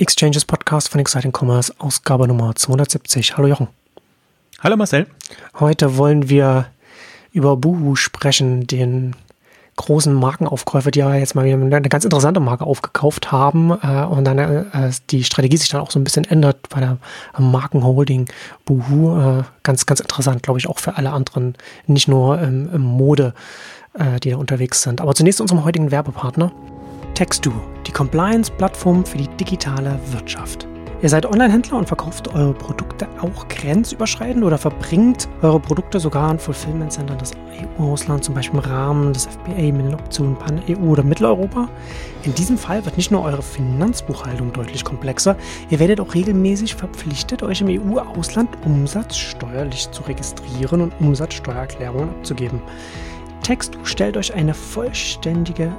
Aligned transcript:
Exchanges 0.00 0.44
Podcast 0.44 0.88
von 0.90 1.00
Exciting 1.00 1.32
Commerce, 1.36 1.74
Ausgabe 1.78 2.28
Nummer 2.28 2.54
270. 2.54 3.36
Hallo 3.36 3.48
Jochen. 3.48 3.66
Hallo 4.60 4.76
Marcel. 4.76 5.08
Heute 5.58 5.96
wollen 5.96 6.28
wir 6.28 6.66
über 7.32 7.56
Boohoo 7.56 7.96
sprechen, 7.96 8.68
den 8.68 9.16
großen 9.74 10.14
Markenaufkäufer, 10.14 10.92
die 10.92 11.00
ja 11.00 11.16
jetzt 11.16 11.34
mal 11.34 11.44
wieder 11.44 11.56
eine 11.56 11.88
ganz 11.88 12.04
interessante 12.04 12.38
Marke 12.38 12.64
aufgekauft 12.64 13.32
haben 13.32 13.72
äh, 13.72 14.04
und 14.04 14.24
dann 14.24 14.38
äh, 14.38 14.92
die 15.10 15.24
Strategie 15.24 15.56
sich 15.56 15.68
dann 15.68 15.80
auch 15.80 15.90
so 15.90 15.98
ein 15.98 16.04
bisschen 16.04 16.24
ändert 16.24 16.68
bei 16.68 16.78
der 16.78 16.98
Markenholding 17.36 18.28
Boohoo. 18.66 19.40
Äh, 19.40 19.42
ganz, 19.64 19.84
ganz 19.84 19.98
interessant, 19.98 20.44
glaube 20.44 20.60
ich, 20.60 20.68
auch 20.68 20.78
für 20.78 20.96
alle 20.96 21.10
anderen, 21.10 21.56
nicht 21.88 22.06
nur 22.06 22.40
im, 22.40 22.72
im 22.72 22.82
Mode, 22.82 23.34
äh, 23.94 24.20
die 24.20 24.30
da 24.30 24.36
unterwegs 24.36 24.80
sind. 24.82 25.00
Aber 25.00 25.16
zunächst 25.16 25.40
unserem 25.40 25.64
heutigen 25.64 25.90
Werbepartner. 25.90 26.52
Textu, 27.18 27.50
die 27.84 27.90
Compliance-Plattform 27.90 29.04
für 29.04 29.18
die 29.18 29.26
digitale 29.26 29.98
Wirtschaft. 30.12 30.68
Ihr 31.02 31.08
seid 31.08 31.26
Online-Händler 31.26 31.76
und 31.76 31.88
verkauft 31.88 32.32
eure 32.32 32.54
Produkte 32.54 33.08
auch 33.20 33.48
grenzüberschreitend 33.48 34.44
oder 34.44 34.56
verbringt 34.56 35.28
eure 35.42 35.58
Produkte 35.58 35.98
sogar 35.98 36.30
an 36.30 36.38
Fulfillment-Centern 36.38 37.18
des 37.18 37.32
EU-Auslands, 37.80 38.24
zum 38.24 38.36
Beispiel 38.36 38.60
im 38.60 38.64
Rahmen 38.64 39.12
des 39.12 39.26
FBA 39.26 39.72
mit 39.72 39.86
den 39.86 39.94
Optionen 39.94 40.36
Pan-EU 40.36 40.78
oder 40.78 41.02
Mitteleuropa. 41.02 41.68
In 42.22 42.36
diesem 42.36 42.56
Fall 42.56 42.84
wird 42.84 42.96
nicht 42.96 43.10
nur 43.10 43.24
eure 43.24 43.42
Finanzbuchhaltung 43.42 44.52
deutlich 44.52 44.84
komplexer, 44.84 45.36
ihr 45.70 45.80
werdet 45.80 45.98
auch 45.98 46.14
regelmäßig 46.14 46.76
verpflichtet, 46.76 47.42
euch 47.42 47.62
im 47.62 47.66
EU-Ausland 47.68 48.48
umsatzsteuerlich 48.64 49.90
zu 49.90 50.04
registrieren 50.04 50.82
und 50.82 50.92
Umsatzsteuererklärungen 51.00 52.10
abzugeben. 52.10 52.62
Textu 53.48 53.78
stellt 53.82 54.18
euch 54.18 54.34
eine 54.34 54.52
vollständige 54.52 55.72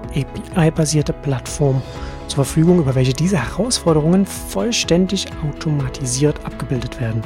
API-basierte 0.56 1.14
Plattform 1.14 1.84
zur 2.26 2.44
Verfügung, 2.44 2.80
über 2.80 2.96
welche 2.96 3.14
diese 3.14 3.38
Herausforderungen 3.38 4.26
vollständig 4.26 5.28
automatisiert 5.48 6.44
abgebildet 6.48 7.00
werden. 7.00 7.22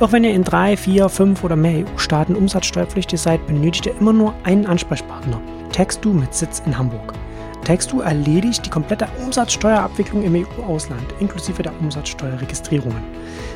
Auch 0.00 0.10
wenn 0.12 0.24
ihr 0.24 0.32
in 0.32 0.44
drei, 0.44 0.78
vier, 0.78 1.10
fünf 1.10 1.44
oder 1.44 1.56
mehr 1.56 1.84
EU-Staaten 1.84 2.36
umsatzsteuerpflichtig 2.36 3.20
seid, 3.20 3.46
benötigt 3.46 3.84
ihr 3.84 3.94
immer 4.00 4.14
nur 4.14 4.32
einen 4.44 4.64
Ansprechpartner. 4.64 5.38
Textu 5.72 6.14
mit 6.14 6.32
Sitz 6.32 6.62
in 6.64 6.78
Hamburg. 6.78 7.12
Textu 7.62 8.00
erledigt 8.00 8.64
die 8.64 8.70
komplette 8.70 9.06
Umsatzsteuerabwicklung 9.22 10.22
im 10.22 10.34
EU-Ausland, 10.34 11.04
inklusive 11.20 11.62
der 11.62 11.78
Umsatzsteuerregistrierungen. 11.80 13.02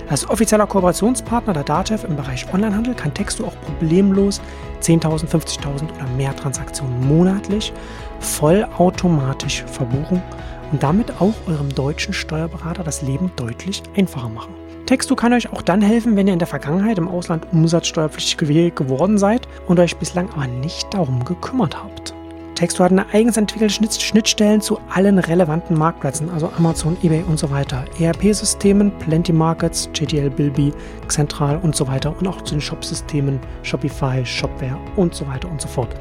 Als 0.09 0.29
offizieller 0.29 0.69
Kooperationspartner 0.69 1.53
der 1.53 1.65
DATEV 1.65 2.05
im 2.05 2.15
Bereich 2.15 2.47
Onlinehandel 2.53 2.95
kann 2.95 3.13
Textu 3.13 3.45
auch 3.45 3.61
problemlos 3.63 4.41
10.000, 4.81 5.27
50.000 5.27 5.95
oder 5.97 6.07
mehr 6.17 6.35
Transaktionen 6.37 7.09
monatlich 7.09 7.73
vollautomatisch 8.21 9.65
verbuchen 9.65 10.23
und 10.71 10.83
damit 10.83 11.21
auch 11.21 11.35
eurem 11.49 11.75
deutschen 11.75 12.15
Steuerberater 12.15 12.85
das 12.85 13.03
Leben 13.03 13.33
deutlich 13.35 13.83
einfacher 13.97 14.29
machen. 14.29 14.55
Textu 14.87 15.17
kann 15.17 15.33
euch 15.33 15.53
auch 15.53 15.63
dann 15.63 15.83
helfen, 15.83 16.15
wenn 16.15 16.29
ihr 16.29 16.33
in 16.33 16.39
der 16.39 16.47
Vergangenheit 16.47 16.99
im 16.99 17.09
Ausland 17.09 17.45
umsatzsteuerpflichtig 17.51 18.77
geworden 18.77 19.19
seid 19.19 19.49
und 19.67 19.81
euch 19.81 19.97
bislang 19.97 20.31
aber 20.31 20.47
nicht 20.47 20.95
darum 20.95 21.25
gekümmert 21.25 21.77
habt. 21.83 22.16
Texto 22.57 22.83
hat 22.83 22.91
eine 22.91 23.07
eigens 23.13 23.37
entwickelte 23.37 24.01
Schnittstellen 24.01 24.63
zu 24.63 24.81
allen 24.89 25.19
relevanten 25.19 25.77
Marktplätzen, 25.77 26.31
also 26.31 26.51
Amazon, 26.57 26.97
eBay 27.03 27.23
und 27.23 27.39
so 27.39 27.51
weiter, 27.51 27.85
ERP-Systemen, 28.01 28.91
Plenty 28.99 29.35
Markets, 29.35 29.91
JTL, 29.95 30.31
Bilby, 30.31 30.73
Central 31.07 31.59
und 31.59 31.77
so 31.77 31.87
weiter 31.87 32.17
und 32.19 32.27
auch 32.27 32.41
zu 32.41 32.55
den 32.55 32.63
Shop-Systemen 32.63 33.39
Shopify, 33.63 34.25
Shopware 34.25 34.79
und 34.97 35.15
so 35.15 35.29
weiter 35.29 35.51
und 35.51 35.61
so 35.61 35.69
fort. 35.69 35.95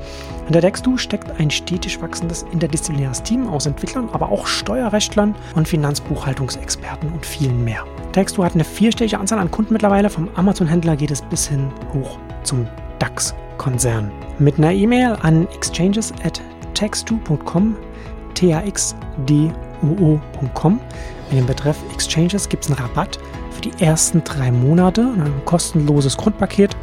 Hinter 0.46 0.62
Textu 0.62 0.96
steckt 0.98 1.40
ein 1.42 1.52
stetig 1.52 2.02
wachsendes 2.02 2.46
interdisziplinäres 2.54 3.22
Team 3.22 3.50
aus 3.50 3.66
Entwicklern, 3.66 4.08
aber 4.14 4.32
auch 4.32 4.48
Steuerrechtlern 4.48 5.36
und 5.56 5.68
Finanzbuchhaltungsexperten 5.68 7.12
und 7.12 7.26
vielen 7.26 7.66
mehr. 7.66 7.84
Textu 8.14 8.46
hat 8.46 8.54
eine 8.54 8.64
vierstellige 8.64 9.20
Anzahl 9.20 9.40
an 9.40 9.52
Kunden 9.52 9.74
mittlerweile, 9.74 10.10
vom 10.10 10.30
Amazon-Händler 10.36 10.96
geht 10.96 11.12
es 11.12 11.22
bis 11.22 11.50
hin 11.50 11.68
hoch 11.94 12.18
zum 12.44 12.66
DAX-Konzern. 13.56 14.12
Mit 14.40 14.58
einer 14.58 14.72
E-Mail 14.72 15.18
an 15.22 15.48
exchanges 15.54 16.12
at 16.24 16.42
textu.com, 16.74 17.76
T-A-X-D-U-O.com. 18.34 19.50
Mit 21.30 21.40
dem 21.40 21.46
Betreff 21.46 21.78
Exchanges 21.94 22.50
gibt 22.50 22.66
es 22.66 22.72
einen 22.72 22.80
Rabatt 22.80 23.18
für 23.52 23.62
die 23.62 23.72
ersten 23.84 24.24
drei 24.24 24.52
Monate 24.52 25.02
und 25.08 25.22
ein 25.22 25.46
kostenloses 25.46 26.18
Grundpaket, 26.18 26.76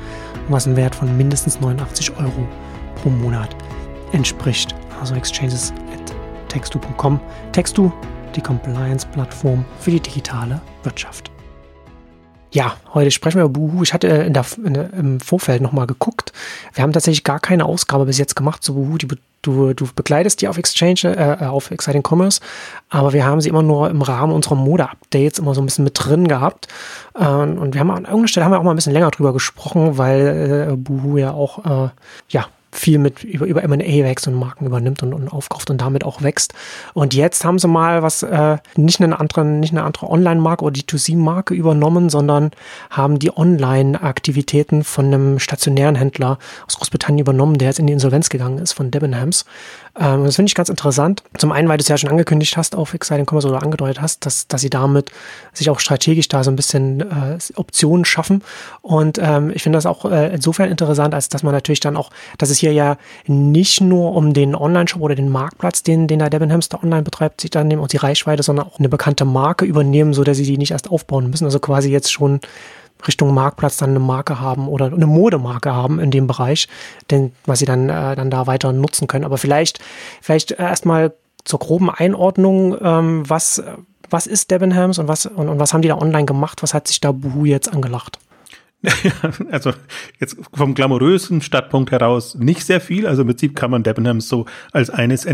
was 0.49 0.66
einen 0.66 0.77
Wert 0.77 0.94
von 0.94 1.16
mindestens 1.16 1.61
89 1.61 2.16
Euro 2.16 2.49
pro 2.97 3.11
Monat 3.11 3.55
entspricht. 4.12 4.75
Also 5.00 5.15
Exchanges 5.15 5.72
at 5.93 6.12
textu.com. 6.49 7.21
Textu, 7.53 7.93
die 8.34 8.41
Compliance-Plattform 8.41 9.65
für 9.78 9.91
die 9.91 10.00
digitale 10.00 10.61
Wirtschaft. 10.82 11.31
Ja, 12.52 12.76
heute 12.92 13.10
sprechen 13.10 13.38
wir 13.38 13.44
über 13.44 13.54
Buhu. 13.54 13.82
Ich 13.82 13.94
hatte 13.94 14.08
in 14.08 14.34
der, 14.34 14.44
in 14.62 14.74
im 14.74 15.20
Vorfeld 15.20 15.62
nochmal 15.62 15.86
geguckt. 15.86 16.32
Wir 16.74 16.82
haben 16.82 16.92
tatsächlich 16.92 17.24
gar 17.24 17.40
keine 17.40 17.64
Ausgabe 17.64 18.04
bis 18.04 18.18
jetzt 18.18 18.36
gemacht 18.36 18.62
zu 18.62 18.74
Buhu. 18.74 18.98
Die, 18.98 19.08
du, 19.40 19.72
du 19.72 19.88
begleitest 19.96 20.42
die 20.42 20.48
auf 20.48 20.58
Exchange, 20.58 21.16
äh, 21.16 21.46
auf 21.46 21.70
Exciting 21.70 22.02
Commerce, 22.06 22.42
aber 22.90 23.14
wir 23.14 23.24
haben 23.24 23.40
sie 23.40 23.48
immer 23.48 23.62
nur 23.62 23.88
im 23.88 24.02
Rahmen 24.02 24.34
unserer 24.34 24.56
Mode-Updates 24.56 25.38
immer 25.38 25.54
so 25.54 25.62
ein 25.62 25.64
bisschen 25.64 25.84
mit 25.84 25.94
drin 25.96 26.28
gehabt. 26.28 26.68
Äh, 27.14 27.24
und 27.24 27.72
wir 27.72 27.80
haben 27.80 27.90
an 27.90 28.04
irgendeiner 28.04 28.28
Stelle 28.28 28.44
haben 28.44 28.52
wir 28.52 28.58
auch 28.58 28.64
mal 28.64 28.72
ein 28.72 28.76
bisschen 28.76 28.92
länger 28.92 29.10
drüber 29.10 29.32
gesprochen, 29.32 29.96
weil 29.96 30.69
äh, 30.72 30.76
Buhu 30.76 31.16
ja 31.16 31.32
auch, 31.32 31.86
äh, 31.86 31.88
ja, 32.28 32.48
viel 32.72 32.99
mit 32.99 33.22
über, 33.22 33.47
über 33.47 33.62
M&A 33.62 33.77
wächst 33.78 34.27
und 34.27 34.34
Marken 34.34 34.66
übernimmt 34.66 35.03
und, 35.03 35.12
und 35.12 35.28
aufkauft 35.28 35.71
und 35.71 35.81
damit 35.81 36.05
auch 36.05 36.22
wächst. 36.22 36.55
Und 36.94 37.15
jetzt 37.15 37.44
haben 37.44 37.59
sie 37.59 37.69
mal 37.69 38.03
was, 38.03 38.22
äh, 38.22 38.56
nicht 38.77 39.00
eine 39.00 39.21
andere, 39.21 39.44
nicht 39.44 39.72
eine 39.72 39.84
andere 39.84 40.09
Online-Marke 40.09 40.65
oder 40.65 40.72
die 40.72 40.84
2C-Marke 40.84 41.55
übernommen, 41.55 42.09
sondern 42.09 42.50
haben 42.91 43.19
die 43.19 43.37
Online-Aktivitäten 43.37 44.84
von 44.84 45.06
einem 45.06 45.38
stationären 45.38 45.94
Händler 45.97 46.38
aus 46.66 46.77
Großbritannien 46.77 47.21
übernommen, 47.21 47.59
der 47.59 47.69
jetzt 47.69 47.78
in 47.78 47.87
die 47.87 47.93
Insolvenz 47.93 48.31
gegangen 48.31 48.59
ist, 48.59 48.72
von 48.72 48.91
Debenhams. 48.91 49.44
Ähm, 49.98 50.25
das 50.25 50.36
finde 50.36 50.48
ich 50.48 50.54
ganz 50.54 50.69
interessant. 50.69 51.22
Zum 51.36 51.53
einen, 51.53 51.69
weil 51.69 51.76
du 51.76 51.82
es 51.82 51.88
ja 51.88 51.98
schon 51.98 52.10
angekündigt 52.10 52.56
hast 52.56 52.75
auf 52.75 52.94
Exciting 52.94 53.26
Commerce 53.28 53.48
oder 53.48 53.62
angedeutet 53.62 54.00
hast, 54.00 54.25
dass, 54.25 54.48
dass 54.48 54.62
sie 54.62 54.70
damit 54.70 55.10
sich 55.53 55.69
auch 55.69 55.80
strategisch 55.80 56.28
da 56.28 56.42
so 56.44 56.50
ein 56.50 56.56
bisschen 56.56 57.00
äh, 57.00 57.38
Optionen 57.56 58.04
schaffen. 58.04 58.42
Und 58.81 59.19
ähm, 59.22 59.52
ich 59.54 59.62
finde 59.62 59.76
das 59.76 59.86
auch 59.86 60.04
äh, 60.06 60.32
insofern 60.34 60.70
interessant, 60.70 61.14
als 61.14 61.28
dass 61.28 61.42
man 61.42 61.52
natürlich 61.52 61.81
dann 61.81 61.97
auch, 61.97 62.10
dass 62.38 62.50
es 62.50 62.58
hier 62.58 62.72
ja 62.72 62.97
nicht 63.26 63.81
nur 63.81 64.14
um 64.14 64.32
den 64.32 64.54
Online-Shop 64.54 65.02
oder 65.02 65.14
den 65.14 65.28
Marktplatz, 65.28 65.82
den, 65.82 66.06
den 66.06 66.20
der 66.20 66.31
Debenhams 66.31 66.70
da 66.70 66.78
online 66.82 67.02
betreibt, 67.02 67.42
sich 67.42 67.50
dann 67.50 67.69
nehmen 67.69 67.82
und 67.82 67.92
die 67.92 67.98
Reichweite, 67.98 68.42
sondern 68.42 68.66
auch 68.66 68.78
eine 68.78 68.88
bekannte 68.88 69.26
Marke 69.26 69.66
übernehmen, 69.66 70.14
so 70.14 70.25
dass 70.25 70.38
sie 70.38 70.44
die 70.44 70.58
nicht 70.58 70.70
erst 70.70 70.91
aufbauen 70.91 71.28
müssen. 71.28 71.44
Also 71.44 71.58
quasi 71.58 71.91
jetzt 71.91 72.10
schon 72.10 72.41
Richtung 73.06 73.34
Marktplatz 73.34 73.76
dann 73.76 73.90
eine 73.90 74.00
Marke 74.00 74.40
haben 74.40 74.68
oder 74.68 74.86
eine 74.86 75.06
Modemarke 75.06 75.72
haben 75.72 75.98
in 75.98 76.10
dem 76.10 76.26
Bereich, 76.26 76.68
denn 77.10 77.32
was 77.46 77.58
sie 77.58 77.66
dann 77.66 77.88
äh, 77.88 78.16
dann 78.16 78.30
da 78.30 78.46
weiter 78.46 78.72
nutzen 78.72 79.06
können. 79.06 79.24
Aber 79.24 79.38
vielleicht 79.38 79.80
vielleicht 80.20 80.52
erstmal 80.52 81.12
zur 81.44 81.58
groben 81.58 81.90
Einordnung, 81.90 82.76
ähm, 82.80 83.28
was 83.28 83.62
was 84.10 84.26
ist 84.26 84.50
Debenhams 84.50 84.98
und 84.98 85.08
was 85.08 85.26
und, 85.26 85.48
und 85.48 85.58
was 85.58 85.72
haben 85.72 85.82
die 85.82 85.88
da 85.88 85.96
online 85.96 86.26
gemacht? 86.26 86.62
Was 86.62 86.74
hat 86.74 86.88
sich 86.88 87.00
da 87.00 87.12
Buhu 87.12 87.44
jetzt 87.44 87.72
angelacht? 87.72 88.18
also 89.50 89.72
jetzt 90.19 90.36
vom 90.52 90.74
glamourösen 90.74 91.40
Stadtpunkt 91.40 91.92
heraus 91.92 92.34
nicht 92.34 92.64
sehr 92.64 92.80
viel. 92.80 93.06
Also 93.06 93.22
im 93.22 93.28
Prinzip 93.28 93.54
kann 93.54 93.70
man 93.70 93.82
Debenhams 93.82 94.28
so 94.28 94.46
als 94.72 94.90
eines 94.90 95.24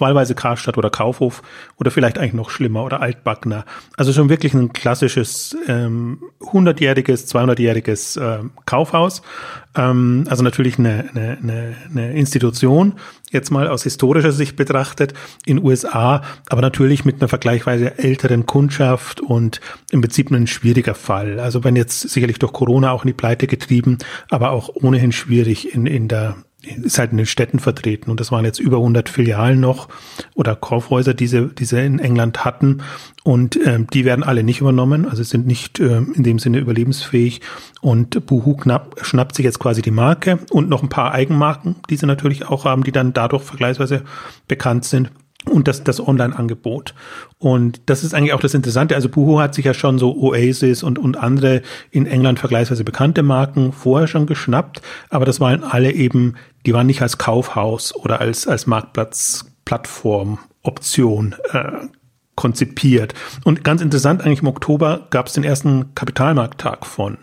wahlweise 0.00 0.34
Karstadt 0.34 0.78
oder 0.78 0.90
Kaufhof 0.90 1.42
oder 1.76 1.90
vielleicht 1.90 2.18
eigentlich 2.18 2.34
noch 2.34 2.50
schlimmer 2.50 2.84
oder 2.84 3.00
Altbackner. 3.00 3.64
Also 3.96 4.12
schon 4.12 4.28
wirklich 4.28 4.54
ein 4.54 4.72
klassisches 4.72 5.56
ähm, 5.66 6.22
100-jähriges, 6.40 7.28
200-jähriges 7.34 8.20
äh, 8.20 8.44
Kaufhaus. 8.66 9.22
Ähm, 9.76 10.24
also 10.28 10.42
natürlich 10.42 10.78
eine, 10.78 11.10
eine, 11.14 11.38
eine, 11.42 11.76
eine 11.90 12.12
Institution, 12.14 12.94
jetzt 13.30 13.50
mal 13.50 13.68
aus 13.68 13.82
historischer 13.82 14.32
Sicht 14.32 14.56
betrachtet, 14.56 15.14
in 15.44 15.62
USA, 15.62 16.22
aber 16.48 16.62
natürlich 16.62 17.04
mit 17.04 17.20
einer 17.20 17.28
vergleichsweise 17.28 17.98
älteren 17.98 18.46
Kundschaft 18.46 19.20
und 19.20 19.60
im 19.90 20.00
Prinzip 20.00 20.30
ein 20.30 20.46
schwieriger 20.46 20.94
Fall. 20.94 21.40
Also 21.40 21.64
wenn 21.64 21.76
jetzt 21.76 22.00
sicherlich 22.08 22.38
durch 22.38 22.52
Corona 22.52 22.92
auch 22.92 23.02
in 23.04 23.08
die 23.08 23.14
Pleite 23.14 23.46
getrieben, 23.46 23.98
aber 24.30 24.50
auch 24.52 24.70
ohnehin 24.74 25.12
schwierig 25.12 25.74
in, 25.74 25.86
in 25.86 26.08
der 26.08 26.36
ist 26.66 26.98
halt 26.98 27.12
in 27.12 27.18
den 27.18 27.26
Städten 27.26 27.58
vertreten. 27.58 28.10
Und 28.10 28.20
das 28.20 28.32
waren 28.32 28.44
jetzt 28.44 28.58
über 28.58 28.78
100 28.78 29.08
Filialen 29.08 29.60
noch 29.60 29.88
oder 30.34 30.56
Kaufhäuser, 30.56 31.14
die 31.14 31.26
sie, 31.26 31.48
die 31.48 31.64
sie 31.64 31.84
in 31.84 31.98
England 31.98 32.44
hatten. 32.44 32.82
Und 33.22 33.58
ähm, 33.64 33.86
die 33.92 34.04
werden 34.04 34.22
alle 34.22 34.42
nicht 34.42 34.60
übernommen, 34.60 35.08
also 35.08 35.22
sind 35.22 35.46
nicht 35.46 35.80
ähm, 35.80 36.12
in 36.14 36.22
dem 36.22 36.38
Sinne 36.38 36.58
überlebensfähig. 36.58 37.40
Und 37.80 38.26
Boohoo 38.26 38.56
knapp, 38.56 38.96
schnappt 39.02 39.34
sich 39.36 39.44
jetzt 39.44 39.58
quasi 39.58 39.82
die 39.82 39.90
Marke 39.90 40.38
und 40.50 40.68
noch 40.68 40.82
ein 40.82 40.88
paar 40.88 41.12
Eigenmarken, 41.12 41.76
die 41.90 41.96
sie 41.96 42.06
natürlich 42.06 42.46
auch 42.46 42.64
haben, 42.64 42.84
die 42.84 42.92
dann 42.92 43.12
dadurch 43.12 43.42
vergleichsweise 43.42 44.02
bekannt 44.46 44.84
sind 44.84 45.10
und 45.48 45.68
das, 45.68 45.84
das 45.84 46.06
Online-Angebot. 46.06 46.94
Und 47.38 47.82
das 47.86 48.04
ist 48.04 48.14
eigentlich 48.14 48.32
auch 48.32 48.40
das 48.40 48.54
Interessante. 48.54 48.94
Also 48.94 49.08
Boohoo 49.08 49.40
hat 49.40 49.54
sich 49.54 49.64
ja 49.64 49.74
schon 49.74 49.98
so 49.98 50.16
Oasis 50.16 50.82
und, 50.82 50.98
und 50.98 51.16
andere 51.16 51.62
in 51.90 52.06
England 52.06 52.38
vergleichsweise 52.38 52.84
bekannte 52.84 53.22
Marken 53.22 53.72
vorher 53.72 54.06
schon 54.06 54.26
geschnappt, 54.26 54.80
aber 55.10 55.24
das 55.24 55.40
waren 55.40 55.64
alle 55.64 55.92
eben, 55.92 56.34
die 56.66 56.74
waren 56.74 56.86
nicht 56.86 57.02
als 57.02 57.18
Kaufhaus 57.18 57.94
oder 57.94 58.20
als, 58.20 58.46
als 58.46 58.66
Marktplatz, 58.66 59.46
Plattform, 59.64 60.38
Option 60.62 61.34
äh, 61.52 61.72
konzipiert. 62.36 63.14
Und 63.44 63.64
ganz 63.64 63.80
interessant, 63.80 64.22
eigentlich 64.22 64.42
im 64.42 64.48
Oktober 64.48 65.06
gab 65.10 65.26
es 65.26 65.34
den 65.34 65.44
ersten 65.44 65.94
Kapitalmarkttag 65.94 66.86
von 66.86 67.18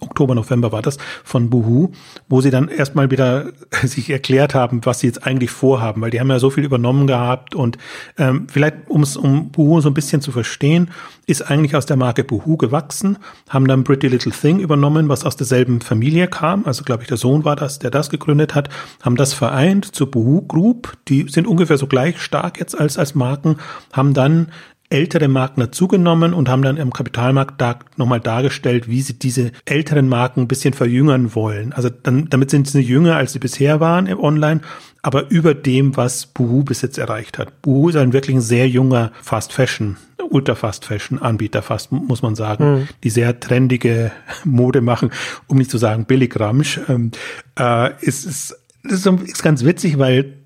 Oktober, 0.00 0.34
November 0.34 0.72
war 0.72 0.82
das, 0.82 0.98
von 1.24 1.50
Buhu, 1.50 1.92
wo 2.28 2.40
sie 2.40 2.50
dann 2.50 2.68
erstmal 2.68 3.10
wieder 3.10 3.52
sich 3.82 4.10
erklärt 4.10 4.54
haben, 4.54 4.80
was 4.84 5.00
sie 5.00 5.06
jetzt 5.06 5.26
eigentlich 5.26 5.50
vorhaben, 5.50 6.00
weil 6.00 6.10
die 6.10 6.20
haben 6.20 6.30
ja 6.30 6.38
so 6.38 6.50
viel 6.50 6.64
übernommen 6.64 7.06
gehabt 7.06 7.54
und 7.54 7.78
ähm, 8.18 8.46
vielleicht, 8.50 8.88
um 8.88 9.02
es 9.02 9.16
um 9.16 9.50
Buhu 9.50 9.80
so 9.80 9.90
ein 9.90 9.94
bisschen 9.94 10.20
zu 10.20 10.32
verstehen, 10.32 10.90
ist 11.26 11.42
eigentlich 11.42 11.74
aus 11.74 11.86
der 11.86 11.96
Marke 11.96 12.24
Buhu 12.24 12.56
gewachsen, 12.56 13.18
haben 13.48 13.66
dann 13.66 13.84
Pretty 13.84 14.08
Little 14.08 14.32
Thing 14.32 14.58
übernommen, 14.58 15.08
was 15.08 15.24
aus 15.24 15.36
derselben 15.36 15.80
Familie 15.80 16.28
kam, 16.28 16.66
also 16.66 16.84
glaube 16.84 17.02
ich, 17.02 17.08
der 17.08 17.16
Sohn 17.16 17.44
war 17.44 17.56
das, 17.56 17.78
der 17.78 17.90
das 17.90 18.10
gegründet 18.10 18.54
hat, 18.54 18.68
haben 19.02 19.16
das 19.16 19.32
vereint 19.32 19.94
zur 19.94 20.10
Buhu 20.10 20.42
Group, 20.42 20.96
die 21.08 21.26
sind 21.28 21.46
ungefähr 21.46 21.78
so 21.78 21.86
gleich 21.86 22.20
stark 22.20 22.58
jetzt 22.58 22.78
als, 22.78 22.98
als 22.98 23.14
Marken, 23.14 23.56
haben 23.92 24.14
dann 24.14 24.48
ältere 24.94 25.26
Marken 25.26 25.60
dazugenommen 25.60 26.32
und 26.32 26.48
haben 26.48 26.62
dann 26.62 26.76
im 26.76 26.92
Kapitalmarkt 26.92 27.60
da 27.60 27.80
nochmal 27.96 28.20
dargestellt, 28.20 28.88
wie 28.88 29.02
sie 29.02 29.18
diese 29.18 29.50
älteren 29.64 30.08
Marken 30.08 30.42
ein 30.42 30.48
bisschen 30.48 30.72
verjüngern 30.72 31.34
wollen. 31.34 31.72
Also 31.72 31.90
dann, 31.90 32.28
damit 32.30 32.50
sind 32.50 32.68
sie 32.68 32.80
jünger, 32.80 33.16
als 33.16 33.32
sie 33.32 33.40
bisher 33.40 33.80
waren 33.80 34.06
im 34.06 34.20
Online, 34.20 34.60
aber 35.02 35.30
über 35.30 35.52
dem, 35.52 35.96
was 35.96 36.26
Boohoo 36.26 36.62
bis 36.62 36.80
jetzt 36.82 36.96
erreicht 36.96 37.38
hat. 37.38 37.60
Boohoo 37.60 37.88
ist 37.88 37.96
ein 37.96 38.12
wirklich 38.12 38.40
sehr 38.40 38.68
junger 38.68 39.10
Fast 39.20 39.52
Fashion, 39.52 39.96
Ultra 40.30 40.54
Fast 40.54 40.84
Fashion 40.84 41.20
Anbieter 41.20 41.60
fast, 41.60 41.90
muss 41.90 42.22
man 42.22 42.36
sagen, 42.36 42.64
mhm. 42.64 42.88
die 43.02 43.10
sehr 43.10 43.40
trendige 43.40 44.12
Mode 44.44 44.80
machen, 44.80 45.10
um 45.48 45.58
nicht 45.58 45.70
zu 45.70 45.78
sagen 45.78 46.04
billig 46.04 46.38
Ramsch. 46.38 46.80
Ähm, 46.88 47.10
äh, 47.58 47.90
ist, 48.00 48.24
ist, 48.24 48.56
ist, 48.84 49.06
ist 49.06 49.42
ganz 49.42 49.64
witzig, 49.64 49.98
weil 49.98 50.43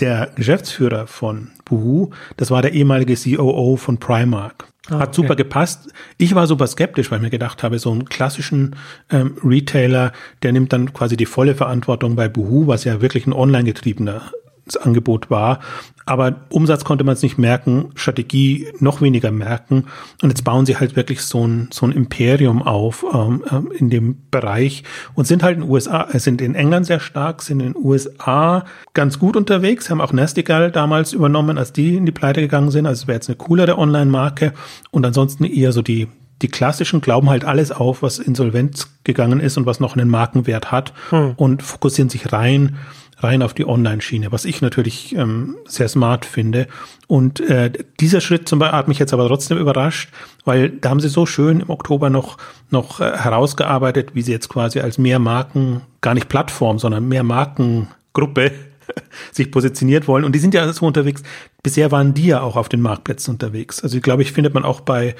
der 0.00 0.30
Geschäftsführer 0.34 1.06
von 1.06 1.50
Boohoo, 1.64 2.10
das 2.36 2.50
war 2.50 2.62
der 2.62 2.72
ehemalige 2.72 3.14
COO 3.14 3.76
von 3.76 3.98
Primark. 3.98 4.66
Ah, 4.90 4.98
Hat 4.98 5.14
super 5.14 5.34
okay. 5.34 5.44
gepasst. 5.44 5.92
Ich 6.18 6.34
war 6.34 6.46
super 6.46 6.66
skeptisch, 6.66 7.10
weil 7.10 7.18
ich 7.18 7.22
mir 7.22 7.30
gedacht 7.30 7.62
habe, 7.62 7.78
so 7.78 7.92
einen 7.92 8.06
klassischen 8.06 8.74
ähm, 9.10 9.36
Retailer, 9.44 10.12
der 10.42 10.52
nimmt 10.52 10.72
dann 10.72 10.92
quasi 10.92 11.16
die 11.16 11.26
volle 11.26 11.54
Verantwortung 11.54 12.16
bei 12.16 12.28
Boohoo, 12.28 12.66
was 12.66 12.84
ja 12.84 13.00
wirklich 13.00 13.26
ein 13.26 13.32
online 13.32 13.64
getriebener 13.64 14.32
Angebot 14.80 15.30
war. 15.30 15.60
Aber 16.04 16.34
Umsatz 16.50 16.84
konnte 16.84 17.04
man 17.04 17.14
es 17.14 17.22
nicht 17.22 17.38
merken, 17.38 17.90
Strategie 17.94 18.68
noch 18.80 19.00
weniger 19.00 19.30
merken. 19.30 19.84
Und 20.20 20.30
jetzt 20.30 20.44
bauen 20.44 20.66
sie 20.66 20.76
halt 20.76 20.96
wirklich 20.96 21.22
so 21.22 21.46
ein, 21.46 21.68
so 21.72 21.86
ein 21.86 21.92
Imperium 21.92 22.62
auf 22.62 23.04
ähm, 23.12 23.44
ähm 23.50 23.70
in 23.72 23.90
dem 23.90 24.16
Bereich 24.30 24.84
und 25.14 25.26
sind 25.26 25.42
halt 25.42 25.56
in 25.56 25.62
den 25.62 25.70
USA, 25.70 26.08
äh, 26.10 26.18
sind 26.18 26.40
in 26.40 26.54
England 26.54 26.86
sehr 26.86 27.00
stark, 27.00 27.42
sind 27.42 27.60
in 27.60 27.72
den 27.72 27.84
USA 27.84 28.64
ganz 28.94 29.18
gut 29.18 29.36
unterwegs, 29.36 29.90
haben 29.90 30.00
auch 30.00 30.12
Nestigal 30.12 30.70
damals 30.70 31.12
übernommen, 31.12 31.58
als 31.58 31.72
die 31.72 31.96
in 31.96 32.06
die 32.06 32.12
Pleite 32.12 32.40
gegangen 32.40 32.70
sind. 32.70 32.86
Also 32.86 33.02
es 33.02 33.06
wäre 33.06 33.16
jetzt 33.16 33.28
eine 33.28 33.36
coolere 33.36 33.78
Online-Marke 33.78 34.52
und 34.90 35.04
ansonsten 35.06 35.44
eher 35.44 35.72
so 35.72 35.82
die 35.82 36.08
die 36.42 36.48
klassischen 36.48 37.00
glauben 37.00 37.30
halt 37.30 37.44
alles 37.44 37.70
auf, 37.70 38.02
was 38.02 38.18
insolvent 38.18 38.88
gegangen 39.04 39.38
ist 39.38 39.56
und 39.56 39.64
was 39.64 39.78
noch 39.78 39.96
einen 39.96 40.10
Markenwert 40.10 40.72
hat 40.72 40.92
hm. 41.10 41.34
und 41.36 41.62
fokussieren 41.62 42.08
sich 42.08 42.32
rein 42.32 42.78
rein 43.22 43.42
auf 43.42 43.54
die 43.54 43.66
Online-Schiene, 43.66 44.32
was 44.32 44.44
ich 44.44 44.60
natürlich 44.60 45.14
ähm, 45.14 45.56
sehr 45.66 45.88
smart 45.88 46.24
finde. 46.24 46.66
Und 47.06 47.40
äh, 47.40 47.72
dieser 48.00 48.20
Schritt 48.20 48.48
zum 48.48 48.58
Beispiel 48.58 48.78
hat 48.78 48.88
mich 48.88 48.98
jetzt 48.98 49.12
aber 49.12 49.28
trotzdem 49.28 49.58
überrascht, 49.58 50.10
weil 50.44 50.70
da 50.70 50.90
haben 50.90 51.00
sie 51.00 51.08
so 51.08 51.26
schön 51.26 51.60
im 51.60 51.70
Oktober 51.70 52.10
noch, 52.10 52.38
noch 52.70 53.00
äh, 53.00 53.16
herausgearbeitet, 53.16 54.14
wie 54.14 54.22
sie 54.22 54.32
jetzt 54.32 54.48
quasi 54.48 54.80
als 54.80 54.98
mehr 54.98 55.18
Marken, 55.18 55.82
gar 56.00 56.14
nicht 56.14 56.28
Plattform, 56.28 56.78
sondern 56.78 57.08
mehr 57.08 57.22
Markengruppe 57.22 58.52
sich 59.32 59.50
positioniert 59.50 60.08
wollen. 60.08 60.24
Und 60.24 60.34
die 60.34 60.38
sind 60.38 60.54
ja 60.54 60.72
so 60.72 60.86
unterwegs. 60.86 61.22
Bisher 61.62 61.90
waren 61.92 62.14
die 62.14 62.26
ja 62.26 62.40
auch 62.40 62.56
auf 62.56 62.68
den 62.68 62.80
Marktplätzen 62.80 63.34
unterwegs. 63.34 63.82
Also 63.82 63.96
ich 63.96 64.02
glaube, 64.02 64.22
ich 64.22 64.32
findet 64.32 64.54
man 64.54 64.64
auch 64.64 64.80
bei 64.80 65.14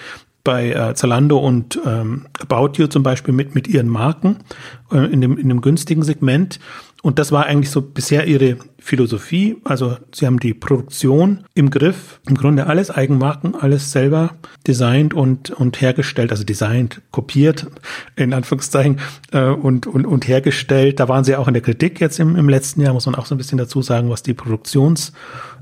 bei 0.44 0.72
äh, 0.72 0.94
Zalando 0.94 1.38
und 1.38 1.78
ähm, 1.87 2.26
About 2.40 2.72
You 2.75 2.88
zum 2.88 3.02
Beispiel 3.02 3.32
mit 3.32 3.55
mit 3.55 3.69
ihren 3.69 3.88
Marken 3.88 4.38
äh, 4.90 5.05
in 5.12 5.20
dem 5.20 5.38
in 5.38 5.48
dem 5.48 5.60
günstigen 5.60 6.02
Segment 6.02 6.58
und 7.02 7.19
das 7.19 7.32
war 7.32 7.46
eigentlich 7.46 7.70
so 7.70 7.82
bisher 7.82 8.26
ihre 8.26 8.56
Philosophie. 8.82 9.56
Also 9.64 9.96
sie 10.12 10.26
haben 10.26 10.40
die 10.40 10.55
Produktion 10.55 11.44
im 11.55 11.70
Griff, 11.70 12.20
im 12.29 12.37
Grunde 12.37 12.67
alles 12.67 12.90
Eigenmarken, 12.90 13.55
alles 13.55 13.93
selber 13.93 14.34
designt 14.67 15.14
und, 15.14 15.50
und 15.50 15.81
hergestellt, 15.81 16.31
also 16.31 16.44
designt, 16.44 17.00
kopiert, 17.11 17.67
in 18.17 18.32
Anführungszeichen, 18.32 19.00
äh, 19.32 19.44
und, 19.44 19.87
und, 19.87 20.05
und 20.05 20.26
hergestellt. 20.26 21.00
Da 21.00 21.08
waren 21.08 21.25
sie 21.25 21.37
auch 21.37 21.49
in 21.49 21.55
der 21.55 21.62
Kritik 21.62 22.00
jetzt 22.00 22.19
im, 22.19 22.37
im 22.37 22.49
letzten 22.49 22.81
Jahr, 22.81 22.93
muss 22.93 23.06
man 23.06 23.14
auch 23.14 23.26
so 23.26 23.34
ein 23.34 23.38
bisschen 23.38 23.58
dazu 23.58 23.82
sagen, 23.82 24.11
was 24.11 24.23
die 24.23 24.34
Produktions 24.34 25.12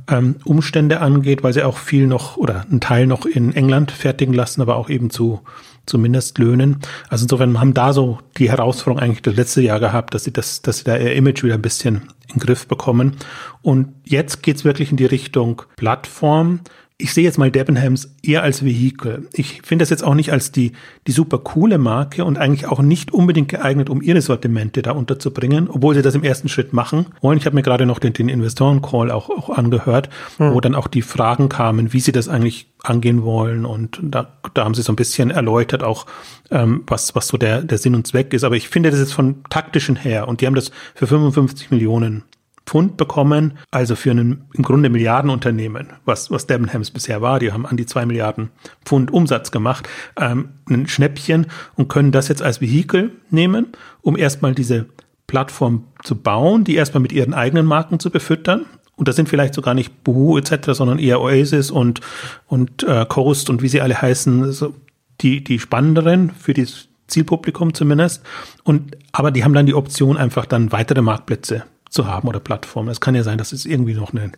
ähm, 0.08 0.36
Umstände 0.44 1.00
angeht, 1.00 1.42
weil 1.42 1.52
sie 1.52 1.62
auch 1.62 1.78
viel 1.78 2.06
noch 2.06 2.36
oder 2.36 2.62
einen 2.70 2.80
Teil 2.80 3.06
noch 3.06 3.26
in 3.26 3.54
England 3.54 3.90
fertigen 3.90 4.34
lassen, 4.34 4.62
aber 4.62 4.76
auch 4.76 4.88
eben 4.88 5.10
zu 5.10 5.40
zumindest 5.86 6.38
Löhnen. 6.38 6.78
Also 7.08 7.24
insofern 7.24 7.58
haben 7.60 7.74
da 7.74 7.92
so 7.92 8.18
die 8.38 8.50
Herausforderung 8.50 9.02
eigentlich 9.02 9.22
das 9.22 9.34
letzte 9.34 9.62
Jahr 9.62 9.80
gehabt, 9.80 10.14
dass 10.14 10.24
sie 10.24 10.32
das, 10.32 10.62
dass 10.62 10.78
sie 10.78 10.84
da 10.84 10.96
ihr 10.96 11.14
Image 11.14 11.42
wieder 11.42 11.54
ein 11.54 11.62
bisschen 11.62 12.02
in 12.32 12.38
den 12.38 12.46
Griff 12.46 12.66
bekommen. 12.66 13.16
Und 13.62 13.88
jetzt 14.04 14.42
geht's 14.42 14.64
wirklich 14.64 14.90
in 14.90 14.96
die 14.96 15.06
Richtung 15.06 15.62
Plattform 15.76 16.60
ich 17.00 17.14
sehe 17.14 17.24
jetzt 17.24 17.38
mal 17.38 17.50
Debenhams 17.50 18.14
eher 18.22 18.42
als 18.42 18.64
Vehikel. 18.64 19.26
Ich 19.32 19.62
finde 19.62 19.82
das 19.82 19.90
jetzt 19.90 20.04
auch 20.04 20.14
nicht 20.14 20.32
als 20.32 20.52
die, 20.52 20.72
die 21.06 21.12
super 21.12 21.38
coole 21.38 21.78
Marke 21.78 22.24
und 22.24 22.38
eigentlich 22.38 22.66
auch 22.66 22.80
nicht 22.80 23.12
unbedingt 23.12 23.48
geeignet, 23.48 23.90
um 23.90 24.02
ihre 24.02 24.20
Sortimente 24.20 24.82
da 24.82 24.92
unterzubringen, 24.92 25.68
obwohl 25.68 25.94
sie 25.94 26.02
das 26.02 26.14
im 26.14 26.22
ersten 26.22 26.48
Schritt 26.48 26.72
machen 26.72 27.06
wollen. 27.20 27.38
Ich 27.38 27.46
habe 27.46 27.56
mir 27.56 27.62
gerade 27.62 27.86
noch 27.86 27.98
den, 27.98 28.12
den 28.12 28.28
Investoren-Call 28.28 29.10
auch, 29.10 29.30
auch 29.30 29.50
angehört, 29.50 30.10
hm. 30.36 30.52
wo 30.52 30.60
dann 30.60 30.74
auch 30.74 30.86
die 30.86 31.02
Fragen 31.02 31.48
kamen, 31.48 31.92
wie 31.92 32.00
sie 32.00 32.12
das 32.12 32.28
eigentlich 32.28 32.69
angehen 32.82 33.22
wollen. 33.22 33.64
Und 33.64 34.00
da, 34.02 34.32
da 34.54 34.64
haben 34.64 34.74
sie 34.74 34.82
so 34.82 34.92
ein 34.92 34.96
bisschen 34.96 35.30
erläutert 35.30 35.82
auch, 35.82 36.06
ähm, 36.50 36.84
was, 36.86 37.14
was 37.14 37.28
so 37.28 37.36
der, 37.36 37.62
der 37.62 37.78
Sinn 37.78 37.94
und 37.94 38.06
Zweck 38.06 38.32
ist. 38.32 38.44
Aber 38.44 38.56
ich 38.56 38.68
finde 38.68 38.90
das 38.90 39.00
jetzt 39.00 39.12
von 39.12 39.42
taktischen 39.50 39.96
her 39.96 40.28
und 40.28 40.40
die 40.40 40.46
haben 40.46 40.54
das 40.54 40.70
für 40.94 41.06
55 41.06 41.70
Millionen 41.70 42.24
Pfund 42.70 42.96
bekommen, 42.96 43.58
also 43.72 43.96
für 43.96 44.12
ein 44.12 44.44
im 44.54 44.62
Grunde 44.62 44.90
Milliardenunternehmen, 44.90 45.88
was, 46.04 46.30
was 46.30 46.46
Debenhams 46.46 46.92
bisher 46.92 47.20
war. 47.20 47.40
Die 47.40 47.52
haben 47.52 47.66
an 47.66 47.76
die 47.76 47.86
zwei 47.86 48.06
Milliarden 48.06 48.50
Pfund 48.84 49.10
Umsatz 49.10 49.50
gemacht, 49.50 49.88
ähm, 50.16 50.50
ein 50.68 50.86
Schnäppchen 50.86 51.46
und 51.74 51.88
können 51.88 52.12
das 52.12 52.28
jetzt 52.28 52.42
als 52.42 52.60
Vehikel 52.60 53.10
nehmen, 53.30 53.72
um 54.02 54.16
erstmal 54.16 54.54
diese 54.54 54.86
Plattform 55.26 55.84
zu 56.04 56.14
bauen, 56.14 56.62
die 56.62 56.76
erstmal 56.76 57.00
mit 57.00 57.12
ihren 57.12 57.34
eigenen 57.34 57.66
Marken 57.66 57.98
zu 57.98 58.10
befüttern. 58.10 58.66
Und 59.00 59.08
das 59.08 59.16
sind 59.16 59.30
vielleicht 59.30 59.54
sogar 59.54 59.72
nicht 59.72 60.04
Boohoo 60.04 60.36
etc., 60.36 60.72
sondern 60.72 60.98
eher 60.98 61.22
Oasis 61.22 61.70
und, 61.70 62.02
und 62.48 62.82
äh, 62.82 63.06
Coast 63.08 63.48
und 63.48 63.62
wie 63.62 63.68
sie 63.68 63.80
alle 63.80 64.02
heißen, 64.02 64.52
so 64.52 64.74
die, 65.22 65.42
die 65.42 65.58
spannenderen 65.58 66.32
für 66.32 66.52
das 66.52 66.88
Zielpublikum 67.06 67.72
zumindest. 67.72 68.22
Und, 68.62 68.98
aber 69.12 69.30
die 69.30 69.42
haben 69.42 69.54
dann 69.54 69.64
die 69.64 69.72
Option, 69.72 70.18
einfach 70.18 70.44
dann 70.44 70.70
weitere 70.70 71.00
Marktplätze 71.00 71.64
zu 71.88 72.08
haben 72.08 72.28
oder 72.28 72.40
Plattformen. 72.40 72.90
Es 72.90 73.00
kann 73.00 73.14
ja 73.14 73.22
sein, 73.22 73.38
dass 73.38 73.52
es 73.52 73.64
irgendwie 73.64 73.94
noch 73.94 74.12
eine, 74.12 74.32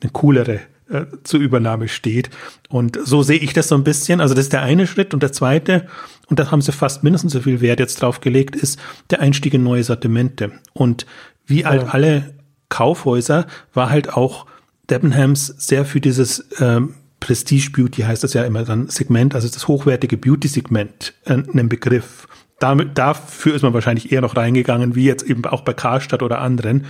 eine 0.00 0.10
coolere 0.12 0.60
äh, 0.88 1.04
zur 1.22 1.40
Übernahme 1.40 1.86
steht. 1.86 2.30
Und 2.70 2.98
so 3.04 3.22
sehe 3.22 3.38
ich 3.38 3.52
das 3.52 3.68
so 3.68 3.74
ein 3.74 3.84
bisschen. 3.84 4.22
Also 4.22 4.34
das 4.34 4.46
ist 4.46 4.54
der 4.54 4.62
eine 4.62 4.86
Schritt. 4.86 5.12
Und 5.12 5.22
der 5.22 5.32
zweite, 5.32 5.88
und 6.28 6.38
da 6.38 6.50
haben 6.50 6.62
sie 6.62 6.72
fast 6.72 7.04
mindestens 7.04 7.34
so 7.34 7.40
viel 7.42 7.60
Wert 7.60 7.80
jetzt 7.80 8.00
drauf 8.00 8.22
gelegt, 8.22 8.56
ist 8.56 8.80
der 9.10 9.20
Einstieg 9.20 9.52
in 9.52 9.62
neue 9.62 9.84
Sortimente. 9.84 10.52
Und 10.72 11.04
wie 11.44 11.66
halt 11.66 11.82
ja. 11.82 11.88
alle 11.88 12.35
Kaufhäuser 12.68 13.46
war 13.72 13.90
halt 13.90 14.12
auch 14.12 14.46
Debenhams 14.90 15.46
sehr 15.46 15.84
für 15.84 16.00
dieses 16.00 16.48
ähm, 16.60 16.94
Prestige 17.20 17.70
Beauty 17.70 18.02
heißt 18.02 18.22
das 18.22 18.34
ja 18.34 18.44
immer 18.44 18.64
dann 18.64 18.88
Segment, 18.88 19.34
also 19.34 19.48
das 19.48 19.66
hochwertige 19.66 20.16
Beauty 20.16 20.48
Segment, 20.48 21.14
äh, 21.24 21.32
einen 21.32 21.68
Begriff 21.68 22.28
damit, 22.58 22.96
dafür 22.96 23.54
ist 23.54 23.62
man 23.62 23.74
wahrscheinlich 23.74 24.12
eher 24.12 24.22
noch 24.22 24.36
reingegangen, 24.36 24.94
wie 24.94 25.04
jetzt 25.04 25.22
eben 25.24 25.44
auch 25.44 25.60
bei 25.60 25.74
Karstadt 25.74 26.22
oder 26.22 26.40
anderen. 26.40 26.86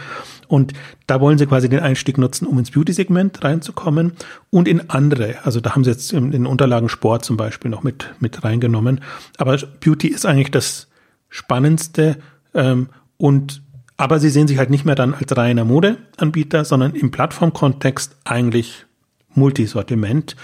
Und 0.47 0.75
da 1.09 1.21
wollen 1.21 1.38
sie 1.38 1.47
quasi 1.47 1.68
den 1.68 1.80
Einstieg 1.80 2.18
nutzen, 2.18 2.47
um 2.47 2.59
ins 2.59 2.71
Beauty-Segment 2.71 3.42
reinzukommen 3.42 4.12
und 4.50 4.68
in 4.68 4.90
andere. 4.90 5.45
Also 5.45 5.61
da 5.61 5.75
haben 5.75 5.83
sie 5.83 5.90
jetzt 5.90 6.12
in 6.12 6.30
den 6.30 6.47
Unterlagen 6.47 6.88
Sport 6.88 7.25
zum 7.25 7.37
Beispiel 7.37 7.68
noch 7.68 7.83
mit, 7.83 8.14
mit 8.21 8.45
reingenommen. 8.45 9.00
Aber 9.38 9.56
Beauty 9.80 10.06
ist 10.06 10.25
eigentlich 10.25 10.52
das 10.52 10.88
Spannendste 11.30 12.18
ähm, 12.54 12.88
und 13.16 13.62
aber 13.97 14.19
sie 14.19 14.31
sehen 14.31 14.49
sich 14.49 14.59
halt 14.59 14.71
nicht 14.71 14.85
mehr 14.85 14.95
dann 14.95 15.15
als 15.15 15.37
reiner 15.37 15.65
Modeanbieter, 15.65 16.65
sondern 16.65 16.95
im 16.95 17.11
Plattformkontext 17.11 18.17
eigentlich 18.25 18.87
Multisortiment. 19.35 20.37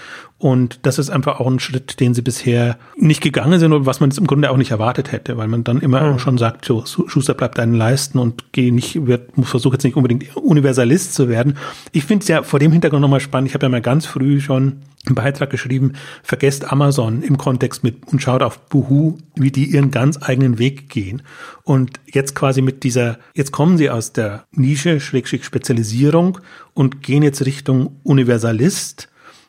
Und 0.43 0.79
das 0.81 0.99
ist 0.99 1.09
einfach 1.09 1.39
auch 1.39 1.47
ein 1.47 1.61
Schritt, 1.61 2.01
den 2.01 2.13
sie 2.13 2.21
bisher 2.21 2.77
nicht 2.97 3.21
gegangen 3.21 3.61
sind 3.61 3.71
und 3.71 3.85
was 3.85 4.01
man 4.01 4.09
jetzt 4.09 4.19
im 4.19 4.27
Grunde 4.27 4.51
auch 4.51 4.57
nicht 4.57 4.71
erwartet 4.71 5.13
hätte, 5.13 5.37
weil 5.37 5.47
man 5.47 5.63
dann 5.63 5.79
immer 5.79 6.01
mhm. 6.01 6.19
schon 6.19 6.37
sagt, 6.37 6.65
so, 6.65 6.83
Schuster 6.85 7.33
bleibt 7.33 7.59
deinen 7.59 7.75
Leisten 7.75 8.19
und 8.19 8.51
geh 8.51 8.69
nicht, 8.69 9.07
wird, 9.07 9.29
versuch 9.41 9.71
jetzt 9.71 9.85
nicht 9.85 9.95
unbedingt 9.95 10.35
Universalist 10.35 11.13
zu 11.13 11.29
werden. 11.29 11.55
Ich 11.93 12.03
finde 12.03 12.23
es 12.23 12.27
ja 12.27 12.43
vor 12.43 12.59
dem 12.59 12.73
Hintergrund 12.73 13.01
nochmal 13.01 13.21
spannend. 13.21 13.47
Ich 13.47 13.53
habe 13.53 13.67
ja 13.67 13.69
mal 13.69 13.79
ganz 13.79 14.05
früh 14.05 14.41
schon 14.41 14.81
einen 15.05 15.15
Beitrag 15.15 15.49
geschrieben, 15.49 15.93
vergesst 16.23 16.69
Amazon 16.69 17.23
im 17.23 17.37
Kontext 17.37 17.85
mit 17.85 18.05
und 18.11 18.21
schaut 18.21 18.43
auf 18.43 18.67
Boohoo, 18.67 19.19
wie 19.35 19.51
die 19.51 19.67
ihren 19.67 19.91
ganz 19.91 20.21
eigenen 20.21 20.59
Weg 20.59 20.89
gehen. 20.89 21.21
Und 21.63 22.01
jetzt 22.11 22.35
quasi 22.35 22.61
mit 22.61 22.83
dieser, 22.83 23.17
jetzt 23.33 23.53
kommen 23.53 23.77
sie 23.77 23.89
aus 23.89 24.11
der 24.11 24.43
Nische, 24.51 24.99
Schrägstrich 24.99 25.45
Spezialisierung 25.45 26.39
und 26.73 27.01
gehen 27.01 27.23
jetzt 27.23 27.45
Richtung 27.45 27.95
Universalist 28.03 29.07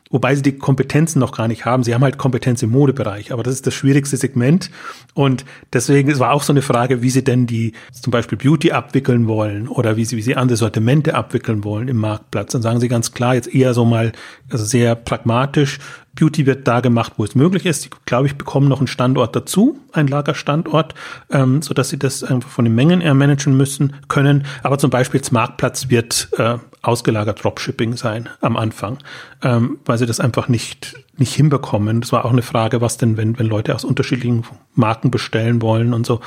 wobei 0.09 0.35
sie 0.35 0.41
die 0.41 0.57
Kompetenzen 0.57 1.19
noch 1.19 1.31
gar 1.31 1.47
nicht 1.47 1.65
haben. 1.65 1.83
Sie 1.83 1.93
haben 1.93 2.03
halt 2.03 2.17
Kompetenz 2.17 2.61
im 2.63 2.71
Modebereich, 2.71 3.31
aber 3.31 3.43
das 3.43 3.55
ist 3.55 3.67
das 3.67 3.73
schwierigste 3.73 4.17
Segment. 4.17 4.69
Und 5.13 5.45
deswegen, 5.73 6.09
es 6.11 6.19
war 6.19 6.31
auch 6.31 6.43
so 6.43 6.53
eine 6.53 6.61
Frage, 6.61 7.01
wie 7.01 7.09
sie 7.09 7.23
denn 7.23 7.47
die 7.47 7.73
zum 7.91 8.11
Beispiel 8.11 8.37
Beauty 8.37 8.71
abwickeln 8.71 9.27
wollen 9.27 9.67
oder 9.67 9.97
wie 9.97 10.05
sie, 10.05 10.17
wie 10.17 10.21
sie 10.21 10.35
andere 10.35 10.57
Sortimente 10.57 11.15
abwickeln 11.15 11.63
wollen 11.63 11.87
im 11.87 11.97
Marktplatz. 11.97 12.51
Dann 12.51 12.61
sagen 12.61 12.79
sie 12.79 12.87
ganz 12.87 13.11
klar 13.13 13.35
jetzt 13.35 13.53
eher 13.53 13.73
so 13.73 13.85
mal 13.85 14.11
also 14.49 14.63
sehr 14.63 14.95
pragmatisch, 14.95 15.79
Beauty 16.15 16.45
wird 16.45 16.67
da 16.67 16.79
gemacht, 16.79 17.13
wo 17.17 17.23
es 17.23 17.35
möglich 17.35 17.65
ist. 17.65 17.85
Die, 17.85 17.89
glaube 18.05 18.27
ich, 18.27 18.35
bekommen 18.35 18.67
noch 18.67 18.79
einen 18.79 18.87
Standort 18.87 19.35
dazu, 19.35 19.79
einen 19.91 20.07
Lagerstandort, 20.07 20.95
ähm, 21.29 21.61
so 21.61 21.73
dass 21.73 21.89
sie 21.89 21.99
das 21.99 22.23
einfach 22.23 22.49
von 22.49 22.65
den 22.65 22.73
Mengen 22.73 23.01
eher 23.01 23.13
managen 23.13 23.55
müssen 23.57 23.93
können. 24.07 24.45
Aber 24.63 24.77
zum 24.77 24.89
Beispiel 24.89 25.19
das 25.19 25.31
Marktplatz 25.31 25.89
wird 25.89 26.29
äh, 26.37 26.57
ausgelagert 26.81 27.43
Dropshipping 27.43 27.97
sein 27.97 28.29
am 28.41 28.57
Anfang, 28.57 28.99
ähm, 29.41 29.79
weil 29.85 29.97
sie 29.97 30.05
das 30.05 30.19
einfach 30.19 30.47
nicht 30.47 30.95
nicht 31.17 31.33
hinbekommen. 31.33 32.01
Das 32.01 32.11
war 32.11 32.25
auch 32.25 32.31
eine 32.31 32.41
Frage, 32.41 32.81
was 32.81 32.97
denn, 32.97 33.17
wenn 33.17 33.39
wenn 33.39 33.47
Leute 33.47 33.73
aus 33.73 33.85
unterschiedlichen 33.85 34.43
Marken 34.73 35.11
bestellen 35.11 35.61
wollen 35.61 35.93
und 35.93 36.05
so. 36.05 36.19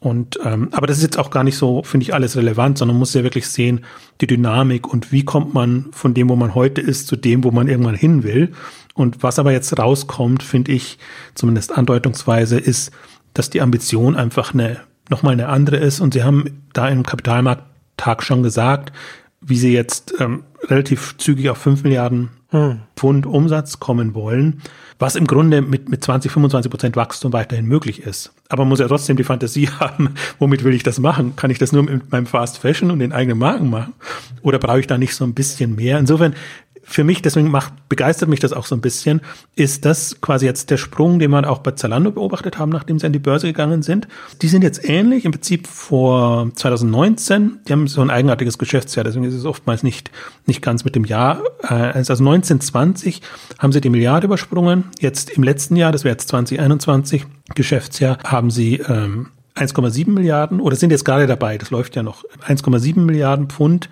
Und 0.00 0.38
ähm, 0.44 0.68
aber 0.72 0.88
das 0.88 0.96
ist 0.96 1.04
jetzt 1.04 1.18
auch 1.18 1.30
gar 1.30 1.44
nicht 1.44 1.56
so, 1.56 1.84
finde 1.84 2.02
ich, 2.02 2.12
alles 2.12 2.36
relevant, 2.36 2.76
sondern 2.76 2.96
man 2.96 3.00
muss 3.00 3.14
ja 3.14 3.22
wirklich 3.22 3.46
sehen 3.46 3.84
die 4.20 4.26
Dynamik 4.26 4.92
und 4.92 5.12
wie 5.12 5.24
kommt 5.24 5.54
man 5.54 5.86
von 5.92 6.12
dem, 6.12 6.28
wo 6.28 6.34
man 6.34 6.56
heute 6.56 6.80
ist, 6.80 7.06
zu 7.06 7.14
dem, 7.14 7.44
wo 7.44 7.52
man 7.52 7.68
irgendwann 7.68 7.94
hin 7.94 8.24
will. 8.24 8.52
Und 8.94 9.22
was 9.22 9.38
aber 9.38 9.52
jetzt 9.52 9.78
rauskommt, 9.78 10.42
finde 10.42 10.72
ich, 10.72 10.98
zumindest 11.34 11.76
andeutungsweise, 11.76 12.58
ist, 12.58 12.90
dass 13.34 13.50
die 13.50 13.60
Ambition 13.60 14.16
einfach 14.16 14.52
eine, 14.54 14.80
nochmal 15.08 15.32
eine 15.32 15.48
andere 15.48 15.76
ist. 15.76 16.00
Und 16.00 16.14
sie 16.14 16.24
haben 16.24 16.62
da 16.72 16.88
im 16.88 17.02
Kapitalmarkttag 17.02 18.22
schon 18.22 18.42
gesagt, 18.42 18.92
wie 19.40 19.56
sie 19.56 19.72
jetzt 19.72 20.14
ähm, 20.20 20.44
relativ 20.62 21.16
zügig 21.18 21.50
auf 21.50 21.58
5 21.58 21.82
Milliarden 21.82 22.30
hm. 22.50 22.80
Pfund 22.96 23.26
Umsatz 23.26 23.80
kommen 23.80 24.14
wollen, 24.14 24.60
was 24.98 25.16
im 25.16 25.26
Grunde 25.26 25.62
mit, 25.62 25.88
mit 25.88 26.04
20, 26.04 26.30
25 26.30 26.70
Prozent 26.70 26.96
Wachstum 26.96 27.32
weiterhin 27.32 27.66
möglich 27.66 28.02
ist. 28.02 28.32
Aber 28.48 28.62
man 28.62 28.68
muss 28.68 28.78
ja 28.78 28.88
trotzdem 28.88 29.16
die 29.16 29.24
Fantasie 29.24 29.68
haben, 29.80 30.10
womit 30.38 30.62
will 30.62 30.74
ich 30.74 30.82
das 30.82 31.00
machen? 31.00 31.34
Kann 31.34 31.50
ich 31.50 31.58
das 31.58 31.72
nur 31.72 31.82
mit 31.82 32.12
meinem 32.12 32.26
Fast 32.26 32.58
Fashion 32.58 32.90
und 32.90 32.98
den 32.98 33.12
eigenen 33.12 33.38
Marken 33.38 33.70
machen? 33.70 33.94
Oder 34.42 34.58
brauche 34.58 34.80
ich 34.80 34.86
da 34.86 34.98
nicht 34.98 35.14
so 35.14 35.24
ein 35.24 35.34
bisschen 35.34 35.74
mehr? 35.74 35.98
Insofern 35.98 36.34
für 36.82 37.04
mich, 37.04 37.22
deswegen 37.22 37.50
macht, 37.50 37.72
begeistert 37.88 38.28
mich 38.28 38.40
das 38.40 38.52
auch 38.52 38.66
so 38.66 38.74
ein 38.74 38.80
bisschen, 38.80 39.20
ist 39.54 39.84
das 39.84 40.20
quasi 40.20 40.46
jetzt 40.46 40.70
der 40.70 40.76
Sprung, 40.76 41.18
den 41.18 41.30
wir 41.30 41.48
auch 41.48 41.58
bei 41.58 41.72
Zalando 41.72 42.10
beobachtet 42.10 42.58
haben, 42.58 42.70
nachdem 42.70 42.98
sie 42.98 43.06
an 43.06 43.12
die 43.12 43.18
Börse 43.18 43.46
gegangen 43.46 43.82
sind. 43.82 44.08
Die 44.42 44.48
sind 44.48 44.62
jetzt 44.62 44.88
ähnlich, 44.88 45.24
im 45.24 45.32
Prinzip 45.32 45.66
vor 45.66 46.50
2019, 46.54 47.60
die 47.66 47.72
haben 47.72 47.86
so 47.86 48.00
ein 48.00 48.10
eigenartiges 48.10 48.58
Geschäftsjahr, 48.58 49.04
deswegen 49.04 49.24
ist 49.24 49.34
es 49.34 49.44
oftmals 49.44 49.82
nicht, 49.82 50.10
nicht 50.46 50.62
ganz 50.62 50.84
mit 50.84 50.94
dem 50.94 51.04
Jahr. 51.04 51.42
Äh, 51.62 51.74
also 51.74 52.12
1920 52.12 53.22
haben 53.58 53.72
sie 53.72 53.80
die 53.80 53.90
Milliarde 53.90 54.26
übersprungen, 54.26 54.84
jetzt 55.00 55.30
im 55.30 55.42
letzten 55.42 55.76
Jahr, 55.76 55.92
das 55.92 56.04
wäre 56.04 56.14
jetzt 56.14 56.28
2021, 56.28 57.26
Geschäftsjahr, 57.54 58.18
haben 58.24 58.50
sie 58.50 58.76
ähm, 58.76 59.28
1,7 59.54 60.10
Milliarden 60.10 60.60
oder 60.60 60.76
sind 60.76 60.90
jetzt 60.90 61.04
gerade 61.04 61.26
dabei, 61.26 61.58
das 61.58 61.70
läuft 61.70 61.94
ja 61.96 62.02
noch, 62.02 62.24
1,7 62.46 62.98
Milliarden 63.00 63.48
Pfund 63.48 63.90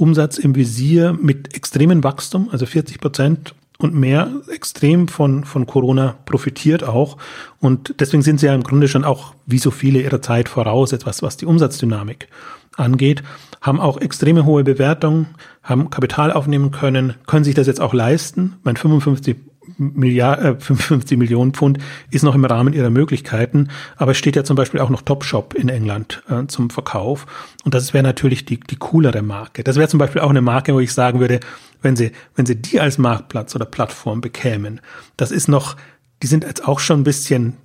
Umsatz 0.00 0.38
im 0.38 0.54
Visier 0.54 1.16
mit 1.20 1.54
extremem 1.54 2.02
Wachstum, 2.02 2.48
also 2.50 2.66
40 2.66 3.00
Prozent 3.00 3.54
und 3.78 3.94
mehr 3.94 4.30
extrem 4.52 5.08
von, 5.08 5.44
von 5.44 5.66
Corona 5.66 6.16
profitiert 6.26 6.84
auch. 6.84 7.16
Und 7.60 7.94
deswegen 7.98 8.22
sind 8.22 8.40
sie 8.40 8.46
ja 8.46 8.54
im 8.54 8.62
Grunde 8.62 8.88
schon 8.88 9.04
auch 9.04 9.34
wie 9.46 9.58
so 9.58 9.70
viele 9.70 10.00
ihrer 10.02 10.22
Zeit 10.22 10.48
voraus, 10.48 10.92
etwas, 10.92 11.22
was 11.22 11.36
die 11.36 11.46
Umsatzdynamik 11.46 12.28
angeht, 12.76 13.22
haben 13.60 13.80
auch 13.80 13.98
extreme 13.98 14.44
hohe 14.44 14.64
Bewertungen, 14.64 15.28
haben 15.62 15.90
Kapital 15.90 16.32
aufnehmen 16.32 16.70
können, 16.70 17.14
können 17.26 17.44
sich 17.44 17.54
das 17.54 17.66
jetzt 17.66 17.80
auch 17.80 17.92
leisten. 17.92 18.56
Mein 18.62 18.76
55 18.76 19.36
Milliard, 19.78 20.40
äh, 20.40 20.54
55 20.58 21.18
Millionen 21.18 21.52
Pfund 21.52 21.78
ist 22.10 22.22
noch 22.22 22.34
im 22.34 22.44
Rahmen 22.44 22.72
ihrer 22.72 22.90
Möglichkeiten, 22.90 23.68
aber 23.96 24.12
es 24.12 24.18
steht 24.18 24.36
ja 24.36 24.44
zum 24.44 24.56
Beispiel 24.56 24.80
auch 24.80 24.90
noch 24.90 25.02
Topshop 25.02 25.54
in 25.54 25.68
England 25.68 26.22
äh, 26.28 26.46
zum 26.46 26.70
Verkauf 26.70 27.26
und 27.64 27.74
das 27.74 27.92
wäre 27.94 28.04
natürlich 28.04 28.44
die, 28.44 28.60
die 28.60 28.76
coolere 28.76 29.22
Marke. 29.22 29.64
Das 29.64 29.76
wäre 29.76 29.88
zum 29.88 29.98
Beispiel 29.98 30.20
auch 30.20 30.30
eine 30.30 30.42
Marke, 30.42 30.74
wo 30.74 30.80
ich 30.80 30.92
sagen 30.92 31.20
würde, 31.20 31.40
wenn 31.82 31.96
sie, 31.96 32.12
wenn 32.34 32.46
sie 32.46 32.56
die 32.56 32.80
als 32.80 32.98
Marktplatz 32.98 33.54
oder 33.54 33.64
Plattform 33.64 34.20
bekämen, 34.20 34.80
das 35.16 35.30
ist 35.30 35.48
noch, 35.48 35.76
die 36.22 36.26
sind 36.26 36.44
jetzt 36.44 36.66
auch 36.66 36.80
schon 36.80 37.00
ein 37.00 37.04
bisschen, 37.04 37.56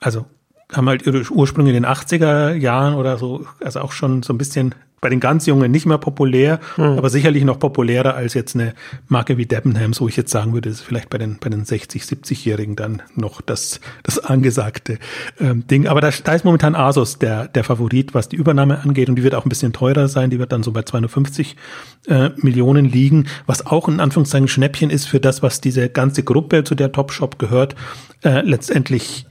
also 0.00 0.26
haben 0.72 0.88
halt 0.88 1.06
ihre 1.06 1.22
Ursprünge 1.30 1.70
in 1.70 1.74
den 1.74 1.86
80er 1.86 2.54
Jahren 2.54 2.94
oder 2.94 3.18
so, 3.18 3.46
also 3.62 3.80
auch 3.80 3.92
schon 3.92 4.22
so 4.22 4.32
ein 4.32 4.38
bisschen 4.38 4.74
bei 5.04 5.10
den 5.10 5.20
ganz 5.20 5.44
Jungen 5.44 5.70
nicht 5.70 5.84
mehr 5.84 5.98
populär, 5.98 6.60
mhm. 6.78 6.96
aber 6.96 7.10
sicherlich 7.10 7.44
noch 7.44 7.58
populärer 7.58 8.14
als 8.14 8.32
jetzt 8.32 8.54
eine 8.54 8.72
Marke 9.06 9.36
wie 9.36 9.44
Debenhams, 9.44 10.00
wo 10.00 10.08
ich 10.08 10.16
jetzt 10.16 10.30
sagen 10.30 10.54
würde, 10.54 10.70
ist 10.70 10.80
vielleicht 10.80 11.10
bei 11.10 11.18
den, 11.18 11.36
bei 11.38 11.50
den 11.50 11.66
60, 11.66 12.02
70-Jährigen 12.02 12.74
dann 12.74 13.02
noch 13.14 13.42
das, 13.42 13.80
das 14.02 14.18
angesagte 14.18 14.98
ähm, 15.38 15.66
Ding. 15.66 15.88
Aber 15.88 16.00
da, 16.00 16.08
da 16.10 16.32
ist 16.32 16.46
momentan 16.46 16.74
Asos 16.74 17.18
der, 17.18 17.48
der 17.48 17.64
Favorit, 17.64 18.14
was 18.14 18.30
die 18.30 18.36
Übernahme 18.36 18.80
angeht 18.80 19.10
und 19.10 19.16
die 19.16 19.22
wird 19.22 19.34
auch 19.34 19.44
ein 19.44 19.50
bisschen 19.50 19.74
teurer 19.74 20.08
sein, 20.08 20.30
die 20.30 20.38
wird 20.38 20.52
dann 20.52 20.62
so 20.62 20.72
bei 20.72 20.84
250 20.84 21.54
äh, 22.06 22.30
Millionen 22.36 22.86
liegen, 22.86 23.26
was 23.44 23.66
auch 23.66 23.88
in 23.88 24.00
Anführungszeichen 24.00 24.48
Schnäppchen 24.48 24.88
ist 24.88 25.04
für 25.04 25.20
das, 25.20 25.42
was 25.42 25.60
diese 25.60 25.90
ganze 25.90 26.22
Gruppe, 26.22 26.64
zu 26.64 26.74
der 26.74 26.92
Topshop 26.92 27.38
gehört, 27.38 27.74
äh, 28.22 28.40
letztendlich 28.40 29.26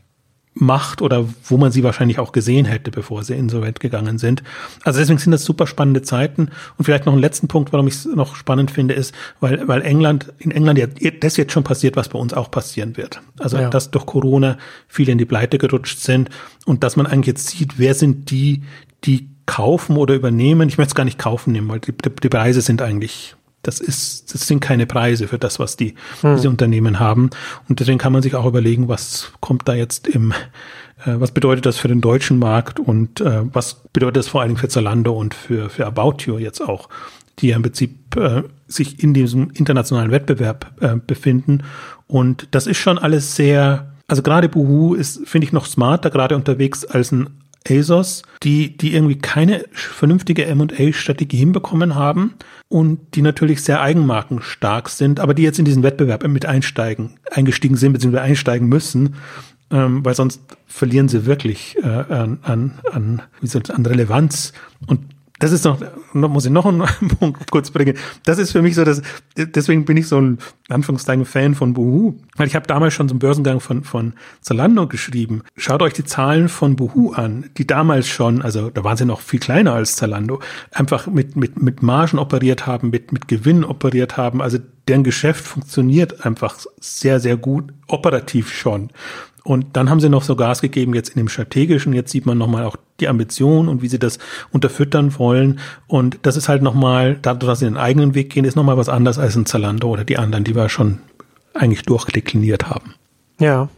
macht 0.56 1.02
oder 1.02 1.26
wo 1.46 1.58
man 1.58 1.72
sie 1.72 1.84
wahrscheinlich 1.84 2.20
auch 2.20 2.32
gesehen 2.32 2.66
hätte, 2.66 2.92
bevor 2.92 3.24
sie 3.24 3.34
insolvent 3.34 3.80
gegangen 3.80 4.18
sind. 4.18 4.44
Also 4.84 5.00
deswegen 5.00 5.18
sind 5.18 5.32
das 5.32 5.44
super 5.44 5.66
spannende 5.66 6.04
Zeiten. 6.04 6.50
Und 6.78 6.86
vielleicht 6.86 7.06
noch 7.06 7.14
einen 7.14 7.22
letzten 7.22 7.48
Punkt, 7.48 7.74
warum 7.74 7.88
ich 7.88 7.96
es 7.96 8.06
noch 8.06 8.36
spannend 8.36 8.70
finde, 8.70 8.94
ist, 8.94 9.16
weil, 9.40 9.68
weil 9.68 9.82
England, 9.82 10.32
in 10.40 10.52
England 10.52 10.80
ja 10.80 10.88
das 11.20 11.38
jetzt 11.38 11.54
schon 11.54 11.64
passiert, 11.64 11.96
was 11.96 12.10
bei 12.10 12.20
uns 12.20 12.34
auch 12.34 12.52
passieren 12.52 12.98
wird. 12.98 13.22
Also, 13.40 13.58
ja. 13.58 13.70
dass 13.70 13.92
durch 13.92 14.06
Corona 14.06 14.58
viele 14.88 15.12
in 15.12 15.18
die 15.18 15.26
Pleite 15.26 15.58
gerutscht 15.58 16.00
sind 16.00 16.30
und 16.66 16.84
dass 16.84 16.96
man 16.96 17.08
eigentlich 17.08 17.28
jetzt 17.28 17.48
sieht, 17.48 17.80
wer 17.80 17.96
sind 17.96 18.30
die, 18.30 18.62
die 19.04 19.30
kaufen 19.46 19.98
oder 19.98 20.14
übernehmen. 20.14 20.70
Ich 20.70 20.78
möchte 20.78 20.92
es 20.92 20.96
gar 20.96 21.06
nicht 21.06 21.20
kaufen 21.20 21.52
nehmen, 21.52 21.68
weil 21.70 21.80
die, 21.80 21.92
die 21.92 22.30
Preise 22.30 22.62
sind 22.62 22.82
eigentlich 22.82 23.36
das 23.64 23.80
ist, 23.80 24.34
das 24.34 24.46
sind 24.46 24.60
keine 24.60 24.86
Preise 24.86 25.28
für 25.28 25.40
das, 25.40 25.58
was 25.58 25.78
die, 25.78 25.96
hm. 26.22 26.36
diese 26.36 26.50
Unternehmen 26.50 27.00
haben. 27.00 27.30
Und 27.68 27.80
deswegen 27.80 27.98
kann 27.98 28.14
man 28.14 28.22
sich 28.22 28.36
auch 28.36 28.46
überlegen, 28.46 28.90
was 28.90 29.32
kommt 29.40 29.68
da 29.68 29.74
jetzt 29.74 30.08
im, 30.08 30.32
äh, 31.06 31.16
was 31.16 31.32
bedeutet 31.32 31.66
das 31.66 31.78
für 31.78 31.88
den 31.88 32.02
deutschen 32.02 32.40
Markt 32.40 32.80
und 32.80 33.22
äh, 33.22 33.42
was 33.54 33.76
bedeutet 33.94 34.18
das 34.18 34.28
vor 34.28 34.42
allem 34.42 34.58
für 34.58 34.68
Zalando 34.68 35.14
und 35.14 35.34
für, 35.34 35.70
für 35.70 35.88
About 35.88 36.18
You 36.26 36.38
jetzt 36.38 36.62
auch, 36.62 36.90
die 37.40 37.48
ja 37.48 37.56
im 37.56 37.62
Prinzip 37.64 38.16
äh, 38.18 38.44
sich 38.68 39.02
in 39.02 39.14
diesem 39.14 39.50
internationalen 39.52 40.12
Wettbewerb 40.12 40.74
äh, 40.82 40.98
befinden. 40.98 41.64
Und 42.08 42.50
das 42.52 42.68
ist 42.68 42.78
schon 42.78 42.98
alles 42.98 43.36
sehr, 43.36 43.94
also 44.08 44.22
gerade 44.24 44.50
Boohoo 44.50 44.94
ist, 44.94 45.26
finde 45.26 45.48
ich, 45.48 45.54
noch 45.54 45.66
smarter 45.66 46.10
gerade 46.10 46.36
unterwegs 46.36 46.84
als 46.84 47.14
ein 47.14 47.30
ASOS, 47.70 48.24
die, 48.44 48.76
die 48.76 48.94
irgendwie 48.94 49.18
keine 49.18 49.66
vernünftige 49.72 50.46
M&A-Strategie 50.46 51.38
hinbekommen 51.38 51.96
haben 51.96 52.36
und 52.68 53.16
die 53.16 53.22
natürlich 53.22 53.64
sehr 53.64 53.82
eigenmarkenstark 53.82 54.90
sind, 54.90 55.20
aber 55.20 55.34
die 55.34 55.44
jetzt 55.44 55.60
in 55.60 55.66
diesen 55.66 55.84
Wettbewerb 55.84 56.28
mit 56.28 56.46
einsteigen, 56.46 57.20
eingestiegen 57.32 57.78
sind, 57.78 57.94
beziehungsweise 57.94 58.24
einsteigen 58.24 58.68
müssen, 58.68 59.16
ähm, 59.72 60.04
weil 60.06 60.16
sonst 60.16 60.42
verlieren 60.68 61.08
sie 61.08 61.26
wirklich 61.26 61.78
äh, 61.82 61.88
an, 61.88 62.40
an, 62.42 62.80
an, 62.92 63.22
wie 63.42 63.48
soll 63.48 63.64
an 63.70 63.86
Relevanz. 63.86 64.54
Und 64.88 65.02
das 65.44 65.52
ist 65.52 65.66
noch, 65.66 65.78
noch 66.14 66.30
muss 66.30 66.46
ich 66.46 66.52
noch 66.52 66.66
einen 66.66 66.88
Punkt 67.20 67.52
kurz 67.52 67.70
bringen. 67.70 67.98
Das 68.24 68.38
ist 68.38 68.54
für 68.54 68.62
mich 68.62 68.76
so, 68.76 68.86
dass 68.86 69.02
deswegen 69.36 69.84
bin 69.84 69.98
ich 69.98 70.08
so 70.08 70.18
ein 70.18 70.38
Anführungszeichen 70.70 71.26
Fan 71.26 71.54
von 71.54 71.74
Boohoo, 71.74 72.14
weil 72.38 72.48
ich 72.48 72.56
habe 72.56 72.66
damals 72.66 72.94
schon 72.94 73.10
zum 73.10 73.20
Börsengang 73.20 73.60
von 73.60 73.84
von 73.84 74.14
Zalando 74.40 74.88
geschrieben. 74.88 75.44
Schaut 75.58 75.82
euch 75.82 75.92
die 75.92 76.06
Zahlen 76.06 76.48
von 76.48 76.78
Boohoo 76.78 77.12
an, 77.12 77.50
die 77.58 77.68
damals 77.68 78.08
schon, 78.08 78.42
also 78.42 78.70
da 78.70 78.86
waren 78.86 78.96
sie 78.96 79.04
noch 79.04 79.20
viel 79.20 79.42
kleiner 79.42 79.74
als 79.74 79.98
Zalando, 79.98 80.40
einfach 80.72 81.08
mit 81.08 81.36
mit 81.36 81.62
mit 81.62 81.84
Margen 81.84 82.20
operiert 82.20 82.66
haben, 82.66 82.90
mit 82.90 83.12
mit 83.12 83.28
Gewinn 83.28 83.66
operiert 83.66 84.16
haben. 84.16 84.42
Also 84.42 84.60
deren 84.88 85.04
Geschäft 85.04 85.44
funktioniert 85.44 86.26
einfach 86.26 86.56
sehr 86.80 87.20
sehr 87.20 87.36
gut 87.36 87.74
operativ 87.88 88.50
schon. 88.50 88.92
Und 89.44 89.66
dann 89.74 89.90
haben 89.90 90.00
sie 90.00 90.10
noch 90.10 90.24
so 90.24 90.36
Gas 90.36 90.62
gegeben 90.62 90.94
jetzt 90.94 91.10
in 91.10 91.18
dem 91.18 91.28
strategischen. 91.28 91.92
Jetzt 91.94 92.12
sieht 92.12 92.26
man 92.26 92.38
nochmal 92.38 92.64
auch 92.64 92.78
die 93.00 93.10
Ambition 93.10 93.68
und 93.68 93.82
wie 93.82 93.90
sie 93.90 94.00
das 94.00 94.18
unterfüttern 94.52 95.18
wollen. 95.20 95.60
Und 95.88 96.20
das 96.22 96.38
ist 96.38 96.48
halt 96.48 96.62
nochmal, 96.62 97.18
dadurch, 97.22 97.52
dass 97.52 97.60
sie 97.60 97.66
den 97.66 97.78
eigenen 97.78 98.16
Weg 98.16 98.30
gehen, 98.30 98.46
ist 98.46 98.56
nochmal 98.56 98.78
was 98.78 98.88
anderes 98.88 99.20
als 99.20 99.36
ein 99.36 99.46
Zalando 99.46 99.90
oder 99.90 100.06
die 100.06 100.18
anderen, 100.18 100.46
die 100.46 100.56
wir 100.56 100.70
schon 100.70 101.00
eigentlich 101.54 101.84
durchdekliniert 101.84 102.70
haben. 102.70 102.96
Ja. 103.40 103.70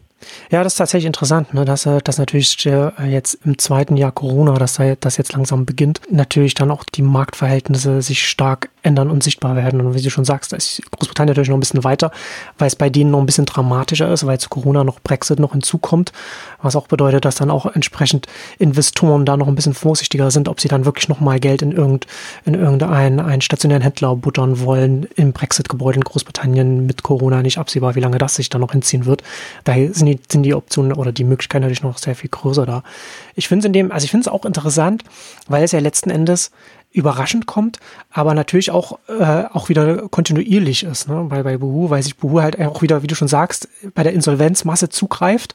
Ja, 0.50 0.64
das 0.64 0.74
ist 0.74 0.78
tatsächlich 0.78 1.08
interessant, 1.08 1.54
ne? 1.54 1.66
dass, 1.66 1.86
äh, 1.86 2.00
dass 2.04 2.18
natürlich 2.18 2.66
äh, 2.66 2.92
jetzt 3.06 3.38
im 3.46 3.58
zweiten 3.58 3.98
Jahr 3.98 4.12
Corona, 4.12 4.54
dass 4.54 4.80
das 5.00 5.18
jetzt 5.18 5.34
langsam 5.34 5.66
beginnt, 5.66 6.02
natürlich 6.10 6.54
dann 6.54 6.72
auch 6.72 6.84
die 6.84 7.02
Marktverhältnisse 7.02 8.02
sich 8.02 8.28
stark 8.28 8.70
ändern 8.86 9.10
und 9.10 9.24
sichtbar 9.24 9.56
werden. 9.56 9.82
Und 9.82 9.96
wie 9.96 10.02
du 10.02 10.10
schon 10.10 10.26
sagst, 10.26 10.54
da 10.54 10.58
ist 10.58 10.82
Großbritannien 10.92 11.32
natürlich 11.32 11.50
noch 11.50 11.58
ein 11.58 11.62
bisschen 11.62 11.84
weiter, 11.84 12.12
weil 12.58 12.68
es 12.68 12.76
bei 12.76 12.90
denen 12.90 13.12
noch 13.12 13.20
ein 13.20 13.26
bisschen 13.26 13.46
dramatischer 13.46 14.12
ist, 14.12 14.26
weil 14.26 14.40
zu 14.40 14.50
Corona 14.50 14.84
noch 14.84 15.00
Brexit 15.00 15.40
noch 15.40 15.54
hinzukommt, 15.54 16.12
was 16.62 16.76
auch 16.76 16.88
bedeutet, 16.88 17.26
dass 17.26 17.36
dann 17.36 17.50
auch 17.50 17.66
entsprechend 17.66 18.28
Investoren 18.60 19.26
da 19.26 19.38
noch 19.38 19.48
ein 19.48 19.56
bisschen 19.56 19.74
vorsichtiger 19.74 20.32
sind, 20.32 20.48
ob 20.48 20.62
sie 20.62 20.68
dann 20.68 20.86
wirklich 20.86 21.10
nochmal 21.10 21.40
Geld 21.40 21.62
in, 21.62 21.72
irgend, 21.72 22.08
in 22.46 22.54
irgendeinen 22.54 23.20
einen 23.20 23.42
stationären 23.42 23.82
Händler 23.82 24.16
buttern 24.16 24.60
wollen 24.60 25.08
im 25.16 25.34
Brexit-Gebäude 25.34 25.98
in 25.98 26.04
Großbritannien 26.04 26.86
mit 26.86 27.04
Corona 27.04 27.42
nicht 27.42 27.58
absehbar, 27.58 27.96
wie 27.96 28.00
lange 28.00 28.18
das 28.18 28.36
sich 28.36 28.50
dann 28.50 28.62
noch 28.62 28.72
hinziehen 28.72 29.06
wird. 29.06 29.24
Daher 29.64 29.94
sind 29.94 30.06
die, 30.06 30.20
sind 30.32 30.44
die 30.44 30.54
Optionen 30.54 30.94
oder 30.94 31.12
die 31.12 31.24
Möglichkeiten 31.24 31.64
natürlich 31.64 31.84
noch 31.84 31.98
sehr 31.98 32.16
viel 32.16 32.30
größer 32.30 32.66
da. 32.66 32.84
Ich 33.36 33.48
finde 33.48 33.62
es 33.62 33.66
in 33.66 33.74
dem, 33.74 33.92
also 33.92 34.06
ich 34.06 34.12
finde 34.12 34.28
es 34.30 34.34
auch 34.34 34.46
interessant, 34.46 35.04
weil 35.48 35.64
es 35.64 35.72
ja 35.72 35.80
letzten 35.80 36.10
Endes 36.10 36.52
überraschend 36.96 37.46
kommt, 37.46 37.80
aber 38.10 38.34
natürlich 38.34 38.72
auch, 38.72 39.00
äh, 39.08 39.44
auch 39.52 39.70
wieder 39.70 40.08
kontinuierlich 40.08 40.84
ist, 40.84 41.10
ne? 41.10 41.26
weil 41.28 41.44
bei 41.44 41.58
Buhu, 41.58 41.90
weil 41.90 42.02
sich 42.02 42.16
Buhu 42.16 42.42
halt 42.42 42.60
auch 42.60 42.82
wieder, 42.82 43.04
wie 43.04 43.08
du 43.08 43.16
schon 43.16 43.28
sagst, 43.28 43.68
bei 43.94 44.04
der 44.04 44.14
Insolvenzmasse 44.14 44.90
zugreift 44.90 45.54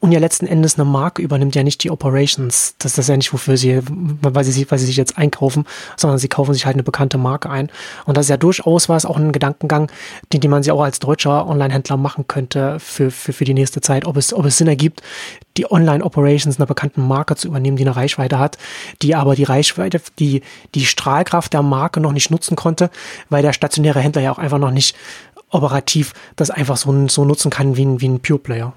und 0.00 0.12
ja 0.12 0.20
letzten 0.20 0.46
Endes 0.46 0.78
eine 0.78 0.84
Marke 0.84 1.22
übernimmt 1.22 1.54
ja 1.54 1.62
nicht 1.62 1.82
die 1.82 1.90
Operations. 1.90 2.74
Das, 2.78 2.92
das 2.92 2.98
ist 2.98 3.08
ja 3.08 3.16
nicht, 3.16 3.32
wofür 3.32 3.56
sie, 3.56 3.80
weil 3.86 4.44
sie, 4.44 4.70
weil 4.70 4.78
sie 4.78 4.86
sich 4.86 4.96
jetzt 4.96 5.16
einkaufen, 5.16 5.64
sondern 5.96 6.18
sie 6.18 6.28
kaufen 6.28 6.52
sich 6.52 6.66
halt 6.66 6.76
eine 6.76 6.82
bekannte 6.82 7.16
Marke 7.16 7.48
ein. 7.48 7.70
Und 8.04 8.16
das 8.16 8.26
ist 8.26 8.30
ja 8.30 8.36
durchaus 8.36 8.88
was, 8.88 9.06
auch 9.06 9.16
ein 9.16 9.32
Gedankengang, 9.32 9.90
den, 10.32 10.42
den 10.42 10.50
man 10.50 10.62
sich 10.62 10.72
auch 10.72 10.82
als 10.82 10.98
deutscher 10.98 11.46
Online-Händler 11.46 11.96
machen 11.96 12.26
könnte 12.28 12.78
für, 12.80 13.10
für, 13.10 13.32
für 13.32 13.44
die 13.44 13.54
nächste 13.54 13.80
Zeit, 13.80 14.04
ob 14.04 14.18
es, 14.18 14.34
ob 14.34 14.44
es 14.44 14.58
Sinn 14.58 14.68
ergibt, 14.68 15.02
die 15.56 15.70
Online-Operations 15.70 16.58
einer 16.58 16.66
bekannten 16.66 17.06
Marke 17.06 17.36
zu 17.36 17.48
übernehmen, 17.48 17.76
die 17.76 17.84
eine 17.84 17.96
Reichweite 17.96 18.38
hat, 18.38 18.58
die 19.02 19.14
aber 19.14 19.34
die 19.34 19.44
Reichweite, 19.44 20.00
die, 20.18 20.42
die 20.74 20.86
Strahlkraft 20.86 21.52
der 21.52 21.62
Marke 21.62 22.00
noch 22.00 22.12
nicht 22.12 22.30
nutzen 22.30 22.56
konnte, 22.56 22.90
weil 23.28 23.42
der 23.42 23.52
stationäre 23.52 24.00
Händler 24.00 24.22
ja 24.22 24.32
auch 24.32 24.38
einfach 24.38 24.58
noch 24.58 24.70
nicht 24.70 24.96
operativ 25.50 26.14
das 26.36 26.50
einfach 26.50 26.76
so, 26.76 27.08
so 27.08 27.24
nutzen 27.24 27.50
kann 27.50 27.76
wie 27.76 27.84
ein, 27.84 28.00
wie 28.00 28.08
ein 28.08 28.20
Pure 28.20 28.38
Player. 28.38 28.72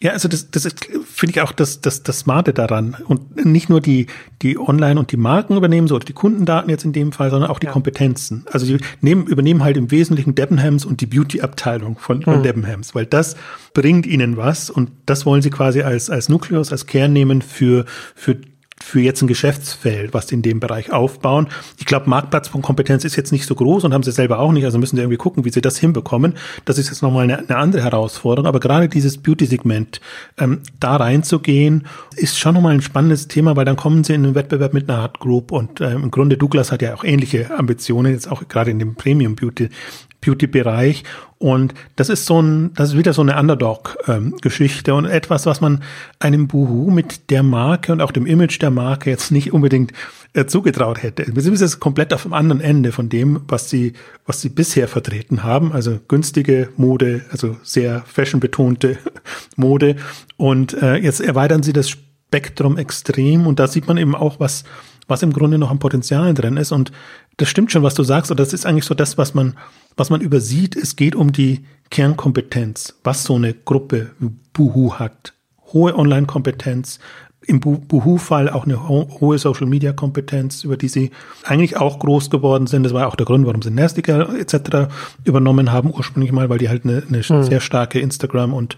Ja, 0.00 0.12
also 0.12 0.28
das, 0.28 0.50
das 0.50 0.68
finde 1.06 1.30
ich 1.30 1.40
auch 1.40 1.52
das, 1.52 1.80
das, 1.80 2.02
das 2.02 2.18
Smarte 2.18 2.52
daran. 2.52 2.96
Und 3.06 3.46
nicht 3.46 3.70
nur 3.70 3.80
die, 3.80 4.08
die 4.42 4.58
Online- 4.58 5.00
und 5.00 5.10
die 5.10 5.16
Marken 5.16 5.56
übernehmen, 5.56 5.88
so 5.88 5.94
oder 5.94 6.04
die 6.04 6.12
Kundendaten 6.12 6.68
jetzt 6.68 6.84
in 6.84 6.92
dem 6.92 7.12
Fall, 7.12 7.30
sondern 7.30 7.50
auch 7.50 7.58
die 7.58 7.66
ja. 7.66 7.72
Kompetenzen. 7.72 8.44
Also 8.52 8.66
die 8.66 8.78
nehmen, 9.00 9.26
übernehmen 9.26 9.64
halt 9.64 9.78
im 9.78 9.90
Wesentlichen 9.90 10.34
Debenhams 10.34 10.84
und 10.84 11.00
die 11.00 11.06
Beauty-Abteilung 11.06 11.98
von, 11.98 12.22
von 12.22 12.36
hm. 12.36 12.42
Debenhams, 12.42 12.94
weil 12.94 13.06
das 13.06 13.36
bringt 13.72 14.06
ihnen 14.06 14.36
was 14.36 14.68
und 14.68 14.90
das 15.06 15.24
wollen 15.24 15.40
sie 15.40 15.50
quasi 15.50 15.80
als, 15.80 16.10
als 16.10 16.28
Nukleus, 16.28 16.72
als 16.72 16.86
Kern 16.86 17.14
nehmen 17.14 17.40
für, 17.40 17.86
für 18.14 18.36
für 18.82 19.00
jetzt 19.00 19.22
ein 19.22 19.26
Geschäftsfeld, 19.26 20.12
was 20.12 20.30
in 20.30 20.42
dem 20.42 20.60
Bereich 20.60 20.92
aufbauen. 20.92 21.48
Ich 21.78 21.86
glaube, 21.86 22.10
Marktplatz 22.10 22.48
von 22.48 22.62
Kompetenz 22.62 23.04
ist 23.04 23.16
jetzt 23.16 23.32
nicht 23.32 23.46
so 23.46 23.54
groß 23.54 23.84
und 23.84 23.94
haben 23.94 24.02
sie 24.02 24.12
selber 24.12 24.38
auch 24.38 24.52
nicht, 24.52 24.64
also 24.64 24.78
müssen 24.78 24.96
sie 24.96 25.02
irgendwie 25.02 25.16
gucken, 25.16 25.44
wie 25.44 25.50
sie 25.50 25.60
das 25.60 25.78
hinbekommen. 25.78 26.34
Das 26.64 26.78
ist 26.78 26.88
jetzt 26.88 27.02
nochmal 27.02 27.24
eine, 27.24 27.38
eine 27.38 27.56
andere 27.56 27.82
Herausforderung, 27.82 28.46
aber 28.46 28.60
gerade 28.60 28.88
dieses 28.88 29.18
Beauty-Segment, 29.18 30.00
ähm, 30.38 30.60
da 30.78 30.96
reinzugehen, 30.96 31.86
ist 32.16 32.38
schon 32.38 32.54
nochmal 32.54 32.74
ein 32.74 32.82
spannendes 32.82 33.28
Thema, 33.28 33.56
weil 33.56 33.64
dann 33.64 33.76
kommen 33.76 34.04
sie 34.04 34.14
in 34.14 34.24
einen 34.24 34.34
Wettbewerb 34.34 34.74
mit 34.74 34.88
einer 34.88 35.00
Art 35.00 35.20
Group 35.20 35.52
und 35.52 35.80
ähm, 35.80 36.04
im 36.04 36.10
Grunde 36.10 36.36
Douglas 36.36 36.70
hat 36.70 36.82
ja 36.82 36.94
auch 36.94 37.04
ähnliche 37.04 37.56
Ambitionen, 37.56 38.12
jetzt 38.12 38.30
auch 38.30 38.46
gerade 38.48 38.70
in 38.70 38.78
dem 38.78 38.94
Premium 38.94 39.36
Beauty 39.36 39.70
Beauty-Bereich. 40.20 41.04
Und 41.38 41.74
das 41.96 42.08
ist 42.08 42.26
so 42.26 42.40
ein, 42.40 42.72
das 42.74 42.90
ist 42.90 42.96
wieder 42.96 43.12
so 43.12 43.22
eine 43.22 43.38
Underdog-Geschichte 43.38 44.94
und 44.94 45.04
etwas, 45.04 45.46
was 45.46 45.60
man 45.60 45.82
einem 46.18 46.48
Buhu 46.48 46.90
mit 46.90 47.30
der 47.30 47.42
Marke 47.42 47.92
und 47.92 48.00
auch 48.00 48.10
dem 48.10 48.26
Image 48.26 48.60
der 48.60 48.70
Marke 48.70 49.10
jetzt 49.10 49.30
nicht 49.30 49.52
unbedingt 49.52 49.92
äh, 50.32 50.46
zugetraut 50.46 51.02
hätte. 51.02 51.26
Wir 51.34 51.42
sind 51.42 51.60
jetzt 51.60 51.80
komplett 51.80 52.14
auf 52.14 52.22
dem 52.22 52.32
anderen 52.32 52.60
Ende 52.60 52.92
von 52.92 53.08
dem, 53.08 53.42
was 53.48 53.68
sie, 53.68 53.92
was 54.24 54.40
sie 54.40 54.48
bisher 54.48 54.88
vertreten 54.88 55.42
haben. 55.42 55.72
Also 55.72 55.98
günstige 56.08 56.70
Mode, 56.76 57.24
also 57.30 57.56
sehr 57.62 58.02
fashionbetonte 58.06 58.98
Mode. 59.56 59.96
Und 60.36 60.74
äh, 60.82 60.96
jetzt 60.96 61.20
erweitern 61.20 61.62
sie 61.62 61.72
das 61.72 61.90
Spektrum 61.90 62.78
extrem 62.78 63.46
und 63.46 63.58
da 63.58 63.68
sieht 63.68 63.86
man 63.86 63.98
eben 63.98 64.14
auch, 64.14 64.40
was 64.40 64.64
was 65.08 65.22
im 65.22 65.32
Grunde 65.32 65.58
noch 65.58 65.70
am 65.70 65.78
Potenzial 65.78 66.34
drin 66.34 66.56
ist. 66.56 66.72
Und 66.72 66.92
das 67.36 67.48
stimmt 67.48 67.72
schon, 67.72 67.82
was 67.82 67.94
du 67.94 68.02
sagst. 68.02 68.30
Und 68.30 68.40
das 68.40 68.52
ist 68.52 68.66
eigentlich 68.66 68.84
so 68.84 68.94
das, 68.94 69.18
was 69.18 69.34
man, 69.34 69.56
was 69.96 70.10
man 70.10 70.20
übersieht. 70.20 70.76
Es 70.76 70.96
geht 70.96 71.14
um 71.14 71.32
die 71.32 71.64
Kernkompetenz, 71.90 72.98
was 73.04 73.24
so 73.24 73.36
eine 73.36 73.54
Gruppe 73.54 74.10
Buhu 74.52 74.94
hat. 74.94 75.34
Hohe 75.72 75.96
Online-Kompetenz, 75.96 77.00
im 77.46 77.60
Buhu-Fall 77.60 78.50
auch 78.50 78.64
eine 78.64 78.88
ho 78.88 79.08
hohe 79.20 79.38
Social-Media-Kompetenz, 79.38 80.64
über 80.64 80.76
die 80.76 80.88
sie 80.88 81.12
eigentlich 81.44 81.76
auch 81.76 82.00
groß 82.00 82.30
geworden 82.30 82.66
sind. 82.66 82.82
Das 82.82 82.92
war 82.92 83.06
auch 83.06 83.14
der 83.14 83.26
Grund, 83.26 83.46
warum 83.46 83.62
sie 83.62 83.70
Nastical 83.70 84.36
etc. 84.36 84.92
übernommen 85.24 85.70
haben, 85.70 85.92
ursprünglich 85.92 86.32
mal, 86.32 86.48
weil 86.48 86.58
die 86.58 86.68
halt 86.68 86.84
eine, 86.84 87.04
eine 87.08 87.18
mhm. 87.18 87.44
sehr 87.44 87.60
starke 87.60 88.00
Instagram- 88.00 88.52
und, 88.52 88.76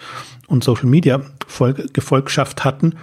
und 0.49 0.65
Social-Media-Gefolgschaft 0.65 2.65
hatten. 2.65 2.95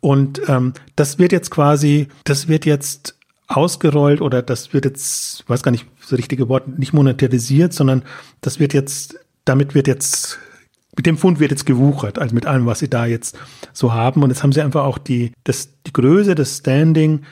Und 0.00 0.40
ähm, 0.48 0.74
das 0.94 1.18
wird 1.18 1.32
jetzt 1.32 1.50
quasi, 1.50 2.06
das 2.22 2.46
wird 2.46 2.64
jetzt 2.64 3.17
ausgerollt 3.48 4.20
oder 4.20 4.42
das 4.42 4.72
wird 4.74 4.84
jetzt, 4.84 5.48
weiß 5.48 5.62
gar 5.62 5.72
nicht, 5.72 5.86
das 6.00 6.12
richtige 6.12 6.48
Wort, 6.48 6.78
nicht 6.78 6.92
monetarisiert, 6.92 7.72
sondern 7.72 8.02
das 8.42 8.60
wird 8.60 8.74
jetzt, 8.74 9.18
damit 9.44 9.74
wird 9.74 9.88
jetzt, 9.88 10.38
mit 10.94 11.06
dem 11.06 11.16
Fund 11.16 11.40
wird 11.40 11.50
jetzt 11.50 11.64
gewuchert, 11.64 12.18
also 12.18 12.34
mit 12.34 12.46
allem, 12.46 12.66
was 12.66 12.80
sie 12.80 12.90
da 12.90 13.06
jetzt 13.06 13.38
so 13.72 13.94
haben. 13.94 14.22
Und 14.22 14.30
jetzt 14.30 14.42
haben 14.42 14.52
sie 14.52 14.60
einfach 14.60 14.84
auch 14.84 14.98
die, 14.98 15.32
das, 15.44 15.70
die 15.86 15.92
Größe, 15.92 16.34
das 16.34 16.58
Standing, 16.58 17.22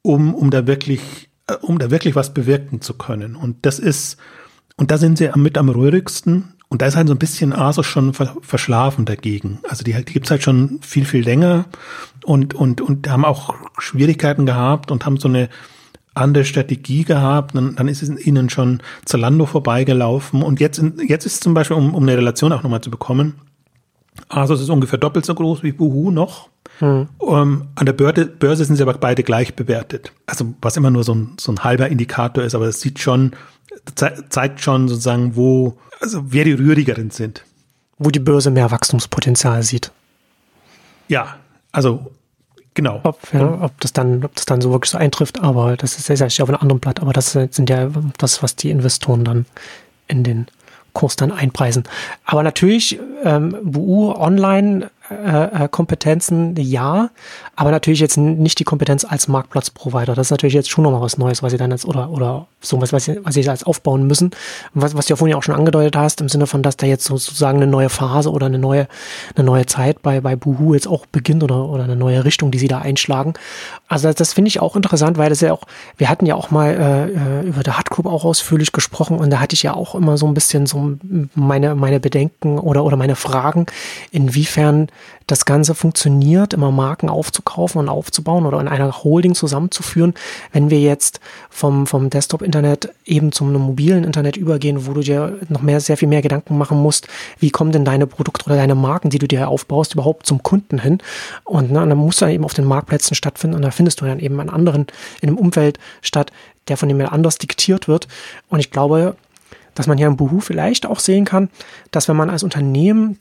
um, 0.00 0.34
um 0.34 0.50
da 0.50 0.66
wirklich, 0.66 1.28
um 1.60 1.78
da 1.78 1.90
wirklich 1.90 2.16
was 2.16 2.32
bewirken 2.32 2.80
zu 2.80 2.94
können. 2.94 3.36
Und 3.36 3.66
das 3.66 3.78
ist, 3.78 4.16
und 4.76 4.90
da 4.90 4.96
sind 4.96 5.18
sie 5.18 5.30
mit 5.34 5.58
am 5.58 5.68
rührigsten, 5.68 6.54
und 6.68 6.82
da 6.82 6.86
ist 6.86 6.96
halt 6.96 7.06
so 7.06 7.14
ein 7.14 7.18
bisschen 7.18 7.52
Asus 7.52 7.86
schon 7.86 8.12
verschlafen 8.12 9.04
dagegen. 9.04 9.60
Also 9.68 9.84
die, 9.84 9.92
die 9.92 10.12
gibt's 10.12 10.30
halt 10.30 10.42
schon 10.42 10.80
viel, 10.82 11.04
viel 11.04 11.22
länger 11.22 11.66
und, 12.24 12.54
und, 12.54 12.80
und 12.80 13.08
haben 13.08 13.24
auch 13.24 13.54
Schwierigkeiten 13.78 14.46
gehabt 14.46 14.90
und 14.90 15.06
haben 15.06 15.16
so 15.16 15.28
eine 15.28 15.48
andere 16.14 16.44
Strategie 16.44 17.04
gehabt. 17.04 17.54
Dann, 17.54 17.76
dann 17.76 17.86
ist 17.86 18.02
es 18.02 18.26
ihnen 18.26 18.50
schon 18.50 18.82
Zalando 19.04 19.46
vorbeigelaufen. 19.46 20.42
Und 20.42 20.58
jetzt, 20.58 20.82
jetzt 21.06 21.24
ist 21.24 21.44
zum 21.44 21.54
Beispiel, 21.54 21.76
um, 21.76 21.94
um 21.94 22.02
eine 22.02 22.16
Relation 22.16 22.52
auch 22.52 22.64
nochmal 22.64 22.80
zu 22.80 22.90
bekommen, 22.90 23.34
Asus 24.28 24.60
ist 24.60 24.70
ungefähr 24.70 24.98
doppelt 24.98 25.24
so 25.24 25.34
groß 25.34 25.62
wie 25.62 25.72
Boohoo 25.72 26.10
noch. 26.10 26.48
Hm. 26.78 27.06
Um, 27.18 27.38
ähm, 27.38 27.68
an 27.76 27.86
der 27.86 27.92
Börse, 27.92 28.26
Börse 28.26 28.64
sind 28.64 28.76
sie 28.76 28.82
aber 28.82 28.94
beide 28.94 29.22
gleich 29.22 29.54
bewertet. 29.54 30.12
Also 30.26 30.54
was 30.60 30.76
immer 30.76 30.90
nur 30.90 31.04
so 31.04 31.14
ein, 31.14 31.34
so 31.38 31.52
ein 31.52 31.62
halber 31.62 31.88
Indikator 31.88 32.42
ist, 32.42 32.54
aber 32.54 32.66
es 32.66 32.80
sieht 32.80 32.98
schon, 32.98 33.32
zeigt 34.28 34.60
schon 34.60 34.88
sozusagen, 34.88 35.36
wo, 35.36 35.76
also 36.00 36.22
wer 36.26 36.44
die 36.44 36.52
Rührigeren 36.52 37.10
sind. 37.10 37.44
Wo 37.98 38.10
die 38.10 38.18
Börse 38.18 38.50
mehr 38.50 38.70
Wachstumspotenzial 38.70 39.62
sieht. 39.62 39.90
Ja, 41.08 41.36
also 41.72 42.10
genau. 42.74 43.00
Ob, 43.02 43.18
ja, 43.32 43.62
ob 43.62 43.80
das 43.80 43.92
dann, 43.92 44.24
ob 44.24 44.34
das 44.34 44.44
dann 44.44 44.60
so 44.60 44.70
wirklich 44.70 44.90
so 44.90 44.98
eintrifft, 44.98 45.40
aber 45.40 45.76
das 45.76 45.98
ist 45.98 46.08
ja 46.08 46.42
auf 46.42 46.48
einem 46.48 46.60
anderen 46.60 46.80
Blatt, 46.80 47.00
aber 47.00 47.12
das 47.12 47.32
sind 47.32 47.70
ja 47.70 47.90
das, 48.18 48.42
was 48.42 48.56
die 48.56 48.70
Investoren 48.70 49.24
dann 49.24 49.46
in 50.08 50.24
den 50.24 50.46
Kurs 50.92 51.16
dann 51.16 51.30
einpreisen. 51.32 51.84
Aber 52.24 52.42
natürlich, 52.42 52.98
ähm, 53.22 53.56
BU 53.62 54.12
Online 54.12 54.90
äh, 55.10 55.64
äh, 55.64 55.68
Kompetenzen 55.68 56.54
ja, 56.56 57.10
aber 57.54 57.70
natürlich 57.70 58.00
jetzt 58.00 58.16
nicht 58.16 58.58
die 58.58 58.64
Kompetenz 58.64 59.04
als 59.04 59.28
Marktplatzprovider. 59.28 60.14
Das 60.14 60.28
ist 60.28 60.30
natürlich 60.30 60.54
jetzt 60.54 60.70
schon 60.70 60.84
nochmal 60.84 61.00
was 61.00 61.18
Neues, 61.18 61.42
was 61.42 61.52
sie 61.52 61.58
dann 61.58 61.70
jetzt 61.70 61.84
oder 61.84 62.10
oder 62.10 62.46
so 62.60 62.80
was, 62.80 62.92
was 62.92 63.04
sie, 63.04 63.18
was 63.22 63.34
sie 63.34 63.48
als 63.48 63.64
aufbauen 63.64 64.06
müssen. 64.06 64.30
Was, 64.74 64.96
was 64.96 65.06
du 65.06 65.12
ja 65.12 65.16
vorhin 65.16 65.36
auch 65.36 65.42
schon 65.42 65.54
angedeutet 65.54 65.96
hast, 65.96 66.20
im 66.20 66.28
Sinne 66.28 66.46
von, 66.46 66.62
dass 66.62 66.76
da 66.76 66.86
jetzt 66.86 67.04
sozusagen 67.04 67.58
eine 67.58 67.66
neue 67.66 67.88
Phase 67.88 68.30
oder 68.30 68.46
eine 68.46 68.58
neue, 68.58 68.88
eine 69.34 69.44
neue 69.44 69.66
Zeit 69.66 70.02
bei, 70.02 70.20
bei 70.20 70.36
Boohoo 70.36 70.74
jetzt 70.74 70.88
auch 70.88 71.06
beginnt 71.06 71.42
oder, 71.44 71.68
oder 71.68 71.84
eine 71.84 71.96
neue 71.96 72.24
Richtung, 72.24 72.50
die 72.50 72.58
sie 72.58 72.68
da 72.68 72.78
einschlagen. 72.78 73.34
Also 73.88 74.08
das, 74.08 74.16
das 74.16 74.32
finde 74.32 74.48
ich 74.48 74.60
auch 74.60 74.76
interessant, 74.76 75.18
weil 75.18 75.28
das 75.28 75.40
ja 75.40 75.52
auch, 75.52 75.62
wir 75.96 76.08
hatten 76.08 76.26
ja 76.26 76.34
auch 76.34 76.50
mal 76.50 76.70
äh, 76.70 77.42
äh 77.42 77.46
über 77.46 77.62
der 77.62 77.76
Group 77.88 78.06
auch 78.06 78.24
ausführlich 78.24 78.72
gesprochen 78.72 79.18
und 79.18 79.30
da 79.30 79.38
hatte 79.38 79.54
ich 79.54 79.62
ja 79.62 79.74
auch 79.74 79.94
immer 79.94 80.18
so 80.18 80.26
ein 80.26 80.34
bisschen 80.34 80.66
so 80.66 80.96
meine, 81.34 81.74
meine 81.74 82.00
Bedenken 82.00 82.58
oder, 82.58 82.84
oder 82.84 82.96
meine 82.96 83.16
Fragen, 83.16 83.66
inwiefern 84.10 84.88
das 85.26 85.44
Ganze 85.44 85.74
funktioniert, 85.74 86.52
immer 86.52 86.70
Marken 86.70 87.08
aufzukaufen 87.08 87.80
und 87.80 87.88
aufzubauen 87.88 88.46
oder 88.46 88.60
in 88.60 88.68
einer 88.68 89.02
Holding 89.02 89.34
zusammenzuführen, 89.34 90.14
wenn 90.52 90.70
wir 90.70 90.80
jetzt 90.80 91.20
vom, 91.50 91.86
vom 91.86 92.10
Desktop-Internet 92.10 92.90
eben 93.04 93.32
zum 93.32 93.52
mobilen 93.52 94.04
Internet 94.04 94.36
übergehen, 94.36 94.86
wo 94.86 94.92
du 94.92 95.00
dir 95.00 95.38
noch 95.48 95.62
mehr, 95.62 95.80
sehr 95.80 95.96
viel 95.96 96.08
mehr 96.08 96.22
Gedanken 96.22 96.56
machen 96.56 96.80
musst, 96.80 97.08
wie 97.38 97.50
kommen 97.50 97.72
denn 97.72 97.84
deine 97.84 98.06
Produkte 98.06 98.46
oder 98.46 98.56
deine 98.56 98.74
Marken, 98.74 99.10
die 99.10 99.18
du 99.18 99.26
dir 99.26 99.48
aufbaust, 99.48 99.94
überhaupt 99.94 100.26
zum 100.26 100.42
Kunden 100.42 100.78
hin? 100.78 100.98
Und, 101.44 101.72
ne, 101.72 101.82
und 101.82 101.88
dann 101.88 101.98
musst 101.98 102.20
du 102.20 102.26
dann 102.26 102.34
eben 102.34 102.44
auf 102.44 102.54
den 102.54 102.64
Marktplätzen 102.64 103.14
stattfinden 103.14 103.56
und 103.56 103.62
da 103.62 103.70
findest 103.70 104.00
du 104.00 104.04
dann 104.04 104.20
eben 104.20 104.38
einen 104.38 104.50
anderen, 104.50 104.86
in 105.20 105.28
einem 105.28 105.38
Umfeld 105.38 105.78
statt, 106.02 106.30
der 106.68 106.76
von 106.76 106.88
dem 106.88 107.00
anders 107.00 107.38
diktiert 107.38 107.88
wird. 107.88 108.08
Und 108.48 108.60
ich 108.60 108.70
glaube, 108.70 109.16
dass 109.74 109.86
man 109.86 109.98
hier 109.98 110.06
im 110.06 110.16
Buhu 110.16 110.40
vielleicht 110.40 110.86
auch 110.86 110.98
sehen 110.98 111.24
kann, 111.24 111.50
dass 111.90 112.08
wenn 112.08 112.16
man 112.16 112.30
als 112.30 112.42
Unternehmen 112.42 113.20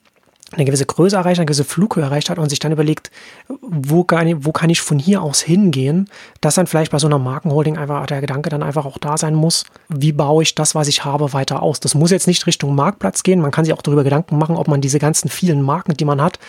eine 0.56 0.66
gewisse 0.66 0.86
Größe 0.86 1.16
erreicht, 1.16 1.40
eine 1.40 1.46
gewisse 1.46 1.64
Flughöhe 1.64 2.04
erreicht 2.04 2.30
hat 2.30 2.40
und 2.40 2.50
sich 2.50 2.60
dann 2.60 2.72
überlegt, 2.72 3.12
wo 3.48 4.04
kann, 4.04 4.28
ich, 4.28 4.36
wo 4.40 4.52
kann 4.52 4.70
ich 4.70 4.82
von 4.82 5.00
hier 5.00 5.22
aus 5.22 5.42
hingehen, 5.42 6.10
dass 6.42 6.56
dann 6.56 6.68
vielleicht 6.68 6.92
bei 6.92 7.00
so 7.00 7.08
einer 7.08 7.20
Markenholding 7.20 7.78
einfach 7.78 8.06
der 8.06 8.22
Gedanke 8.22 8.50
dann 8.50 8.64
einfach 8.64 8.86
auch 8.86 8.98
da 8.98 9.18
sein 9.18 9.36
muss, 9.36 9.66
wie 9.90 10.12
baue 10.12 10.44
ich 10.44 10.56
das, 10.56 10.76
was 10.76 10.88
ich 10.88 11.06
habe, 11.06 11.34
weiter 11.34 11.62
aus. 11.62 11.80
Das 11.80 11.96
muss 11.96 12.12
jetzt 12.12 12.28
nicht 12.28 12.48
Richtung 12.48 12.76
Marktplatz 12.76 13.24
gehen, 13.24 13.40
man 13.40 13.52
kann 13.52 13.66
sich 13.66 13.74
auch 13.74 13.82
darüber 13.82 14.04
Gedanken 14.04 14.38
machen, 14.38 14.56
ob 14.56 14.68
man 14.68 14.82
diese 14.82 15.00
ganzen 15.00 15.30
vielen 15.30 15.62
Marken, 15.62 15.96
die 15.96 16.06
man 16.06 16.22
hat, 16.22 16.40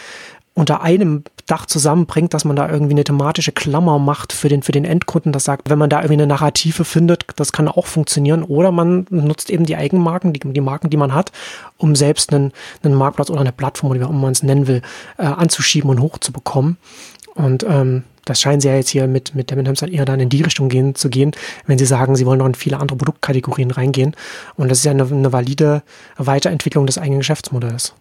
unter 0.57 0.81
einem 0.81 1.23
Dach 1.45 1.67
zusammenbringt, 1.67 2.33
dass 2.33 2.47
man 2.47 2.57
da 2.57 2.69
irgendwie 2.69 2.95
eine 2.95 3.05
thematische 3.05 3.53
Klammer 3.53 3.99
macht 3.99 4.33
für 4.33 4.49
den, 4.49 4.63
für 4.63 4.73
den 4.73 4.87
Endkunden, 4.87 5.31
das 5.31 5.45
sagt, 5.45 5.69
wenn 5.69 5.79
man 5.79 5.91
da 5.91 5.99
irgendwie 5.99 6.15
eine 6.15 6.27
Narrative 6.27 6.85
findet, 6.85 7.27
das 7.37 7.53
kann 7.53 7.69
auch 7.69 7.87
funktionieren. 7.87 8.43
Oder 8.43 8.73
man 8.73 9.07
nutzt 9.11 9.51
eben 9.51 9.67
die 9.67 9.77
Eigenmarken, 9.77 10.33
die, 10.33 10.41
die 10.41 10.61
Marken, 10.63 10.89
die 10.89 10.97
man 10.97 11.13
hat, 11.13 11.31
um 11.77 11.95
selbst 11.95 12.33
einen, 12.33 12.53
einen 12.83 12.95
Marktplatz 12.95 13.29
oder 13.29 13.43
eine 13.43 13.53
Plattform, 13.53 13.93
wie 13.93 13.99
man 13.99 14.33
es 14.33 14.43
nennen 14.43 14.67
will, 14.67 14.81
äh, 15.19 15.27
anzuschieben 15.27 15.91
und 15.91 16.01
hochzubekommen. 16.01 16.79
Und 17.35 17.63
ähm, 17.69 18.05
das 18.25 18.41
scheinen 18.41 18.63
sie 18.63 18.69
ja 18.69 18.77
jetzt 18.77 18.89
hier 18.89 19.07
mit, 19.07 19.35
mit 19.35 19.51
Debenhams 19.51 19.81
dann 19.81 19.93
eher 19.93 20.07
dann 20.07 20.21
in 20.21 20.31
die 20.31 20.43
Richtung 20.43 20.71
gehen, 20.71 20.95
zu 20.95 21.11
gehen, 21.11 21.33
wenn 21.67 21.79
sie 21.79 21.87
sagen, 21.87 22.17
sie 22.17 22.25
wollen 22.25 22.39
noch 22.39 22.47
in 22.47 22.55
viele 22.55 22.81
andere 22.81 22.97
Produktkategorien 22.97 23.71
reingehen. 23.71 24.17
Und 24.57 24.71
das 24.71 24.79
ist 24.79 24.85
ja 24.85 24.91
eine, 24.91 25.05
eine 25.05 25.33
valide 25.35 25.83
Weiterentwicklung 26.17 26.87
des 26.87 26.97
eigenen 26.97 27.21
Geschäftsmodells. 27.21 27.95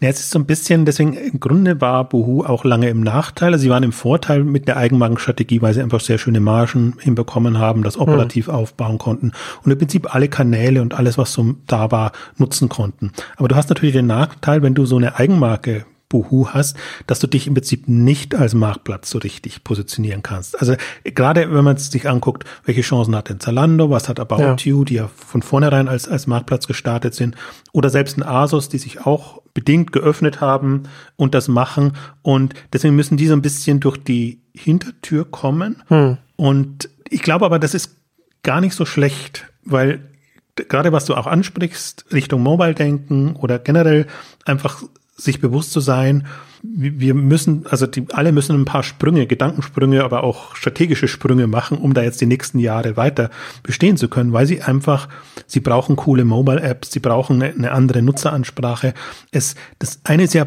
Ja, 0.00 0.08
es 0.08 0.20
ist 0.20 0.30
so 0.30 0.38
ein 0.38 0.46
bisschen, 0.46 0.84
deswegen 0.84 1.14
im 1.14 1.40
Grunde 1.40 1.80
war 1.80 2.08
Boohoo 2.08 2.44
auch 2.44 2.64
lange 2.64 2.88
im 2.88 3.00
Nachteil. 3.00 3.52
Also 3.52 3.62
sie 3.62 3.70
waren 3.70 3.82
im 3.82 3.90
Vorteil 3.90 4.44
mit 4.44 4.68
der 4.68 4.76
Eigenmarkenstrategie, 4.76 5.60
weil 5.60 5.74
sie 5.74 5.82
einfach 5.82 5.98
sehr 5.98 6.18
schöne 6.18 6.38
Margen 6.38 6.94
hinbekommen 7.00 7.58
haben, 7.58 7.82
das 7.82 7.98
operativ 7.98 8.46
mhm. 8.46 8.54
aufbauen 8.54 8.98
konnten 8.98 9.32
und 9.64 9.72
im 9.72 9.78
Prinzip 9.78 10.14
alle 10.14 10.28
Kanäle 10.28 10.82
und 10.82 10.94
alles, 10.94 11.18
was 11.18 11.32
so 11.32 11.56
da 11.66 11.90
war, 11.90 12.12
nutzen 12.36 12.68
konnten. 12.68 13.10
Aber 13.36 13.48
du 13.48 13.56
hast 13.56 13.70
natürlich 13.70 13.94
den 13.94 14.06
Nachteil, 14.06 14.62
wenn 14.62 14.74
du 14.74 14.86
so 14.86 14.96
eine 14.96 15.16
Eigenmarke 15.16 15.84
Buhu 16.08 16.48
hast, 16.48 16.76
dass 17.06 17.18
du 17.18 17.26
dich 17.26 17.46
im 17.46 17.54
Prinzip 17.54 17.88
nicht 17.88 18.34
als 18.34 18.54
Marktplatz 18.54 19.10
so 19.10 19.18
richtig 19.18 19.62
positionieren 19.64 20.22
kannst. 20.22 20.58
Also 20.58 20.74
gerade 21.04 21.52
wenn 21.52 21.64
man 21.64 21.76
sich 21.76 22.08
anguckt, 22.08 22.44
welche 22.64 22.80
Chancen 22.80 23.14
hat 23.14 23.28
denn 23.28 23.40
Zalando, 23.40 23.90
was 23.90 24.08
hat 24.08 24.18
About 24.18 24.40
ja. 24.40 24.56
You, 24.56 24.84
die 24.84 24.94
ja 24.94 25.08
von 25.14 25.42
vornherein 25.42 25.88
als, 25.88 26.08
als 26.08 26.26
Marktplatz 26.26 26.66
gestartet 26.66 27.14
sind, 27.14 27.36
oder 27.72 27.90
selbst 27.90 28.16
ein 28.16 28.22
Asos, 28.22 28.68
die 28.68 28.78
sich 28.78 29.04
auch 29.04 29.42
bedingt 29.54 29.92
geöffnet 29.92 30.40
haben 30.40 30.84
und 31.16 31.34
das 31.34 31.48
machen. 31.48 31.92
Und 32.22 32.54
deswegen 32.72 32.96
müssen 32.96 33.16
die 33.16 33.26
so 33.26 33.34
ein 33.34 33.42
bisschen 33.42 33.80
durch 33.80 33.98
die 33.98 34.40
Hintertür 34.54 35.24
kommen. 35.30 35.82
Hm. 35.88 36.18
Und 36.36 36.88
ich 37.08 37.22
glaube 37.22 37.44
aber, 37.44 37.58
das 37.58 37.74
ist 37.74 37.96
gar 38.42 38.60
nicht 38.60 38.74
so 38.74 38.84
schlecht, 38.84 39.46
weil 39.64 40.08
gerade 40.54 40.92
was 40.92 41.04
du 41.04 41.14
auch 41.14 41.26
ansprichst, 41.26 42.06
Richtung 42.12 42.42
Mobile 42.42 42.74
denken 42.74 43.36
oder 43.36 43.58
generell 43.58 44.06
einfach 44.44 44.82
sich 45.18 45.40
bewusst 45.40 45.72
zu 45.72 45.80
sein, 45.80 46.26
wir 46.62 47.14
müssen, 47.14 47.66
also 47.68 47.86
die, 47.86 48.06
alle 48.12 48.32
müssen 48.32 48.56
ein 48.56 48.64
paar 48.64 48.82
Sprünge, 48.82 49.26
Gedankensprünge, 49.26 50.02
aber 50.02 50.24
auch 50.24 50.56
strategische 50.56 51.08
Sprünge 51.08 51.46
machen, 51.46 51.78
um 51.78 51.94
da 51.94 52.02
jetzt 52.02 52.20
die 52.20 52.26
nächsten 52.26 52.58
Jahre 52.58 52.96
weiter 52.96 53.30
bestehen 53.62 53.96
zu 53.96 54.08
können, 54.08 54.32
weil 54.32 54.46
sie 54.46 54.62
einfach, 54.62 55.08
sie 55.46 55.60
brauchen 55.60 55.96
coole 55.96 56.24
Mobile-Apps, 56.24 56.90
sie 56.92 57.00
brauchen 57.00 57.42
eine, 57.42 57.72
andere 57.72 58.02
Nutzeransprache. 58.02 58.94
Es, 59.30 59.54
das 59.78 60.00
eine 60.04 60.24
ist 60.24 60.34
ja 60.34 60.46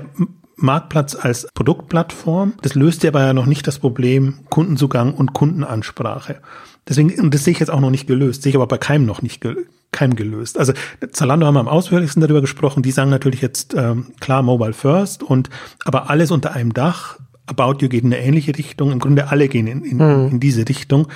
Marktplatz 0.58 1.16
als 1.16 1.48
Produktplattform. 1.54 2.54
Das 2.62 2.76
löst 2.76 3.04
ja 3.04 3.12
aber 3.12 3.22
ja 3.22 3.34
noch 3.34 3.46
nicht 3.46 3.66
das 3.68 3.80
Problem 3.80 4.40
Kundenzugang 4.50 5.14
und 5.14 5.34
Kundenansprache. 5.34 6.42
Deswegen, 6.88 7.20
und 7.20 7.34
das 7.34 7.44
sehe 7.44 7.54
ich 7.54 7.60
jetzt 7.60 7.72
auch 7.72 7.80
noch 7.80 7.90
nicht 7.90 8.08
gelöst, 8.08 8.44
sehe 8.44 8.52
ich 8.52 8.56
aber 8.56 8.68
bei 8.68 8.78
keinem 8.78 9.06
noch 9.06 9.22
nicht 9.22 9.42
gelöst 9.42 9.81
keinem 9.92 10.16
gelöst. 10.16 10.58
Also 10.58 10.74
Zalando 11.12 11.46
haben 11.46 11.56
wir 11.56 11.60
am 11.60 11.68
ausführlichsten 11.68 12.22
darüber 12.22 12.42
gesprochen. 12.42 12.84
Die 12.84 12.92
sagen 12.92 13.10
natürlich 13.10 13.42
jetzt 13.42 13.74
ähm, 13.74 14.14
klar 14.20 14.42
Mobile 14.42 14.74
First 14.74 15.24
und 15.24 15.50
aber 15.84 16.10
alles 16.10 16.32
unter 16.32 16.54
einem 16.54 16.74
Dach. 16.74 17.20
About 17.46 17.78
You 17.80 17.90
geht 17.90 18.04
in 18.04 18.14
eine 18.14 18.24
ähnliche 18.24 18.58
Richtung. 18.58 18.92
Im 18.92 19.00
Grunde 19.00 19.30
alle 19.30 19.50
gehen 19.50 19.68
in, 19.68 19.84
in, 19.84 19.98
mhm. 19.98 20.32
in 20.32 20.40
diese 20.40 20.68
Richtung. 20.68 21.08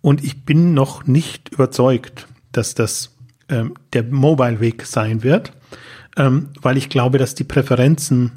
Und 0.00 0.24
ich 0.24 0.44
bin 0.44 0.74
noch 0.74 1.06
nicht 1.06 1.50
überzeugt, 1.50 2.28
dass 2.52 2.74
das 2.74 3.16
ähm, 3.48 3.74
der 3.92 4.04
Mobile-Weg 4.04 4.86
sein 4.86 5.22
wird, 5.22 5.52
ähm, 6.16 6.50
weil 6.62 6.76
ich 6.76 6.88
glaube, 6.88 7.18
dass 7.18 7.34
die 7.34 7.44
Präferenzen 7.44 8.32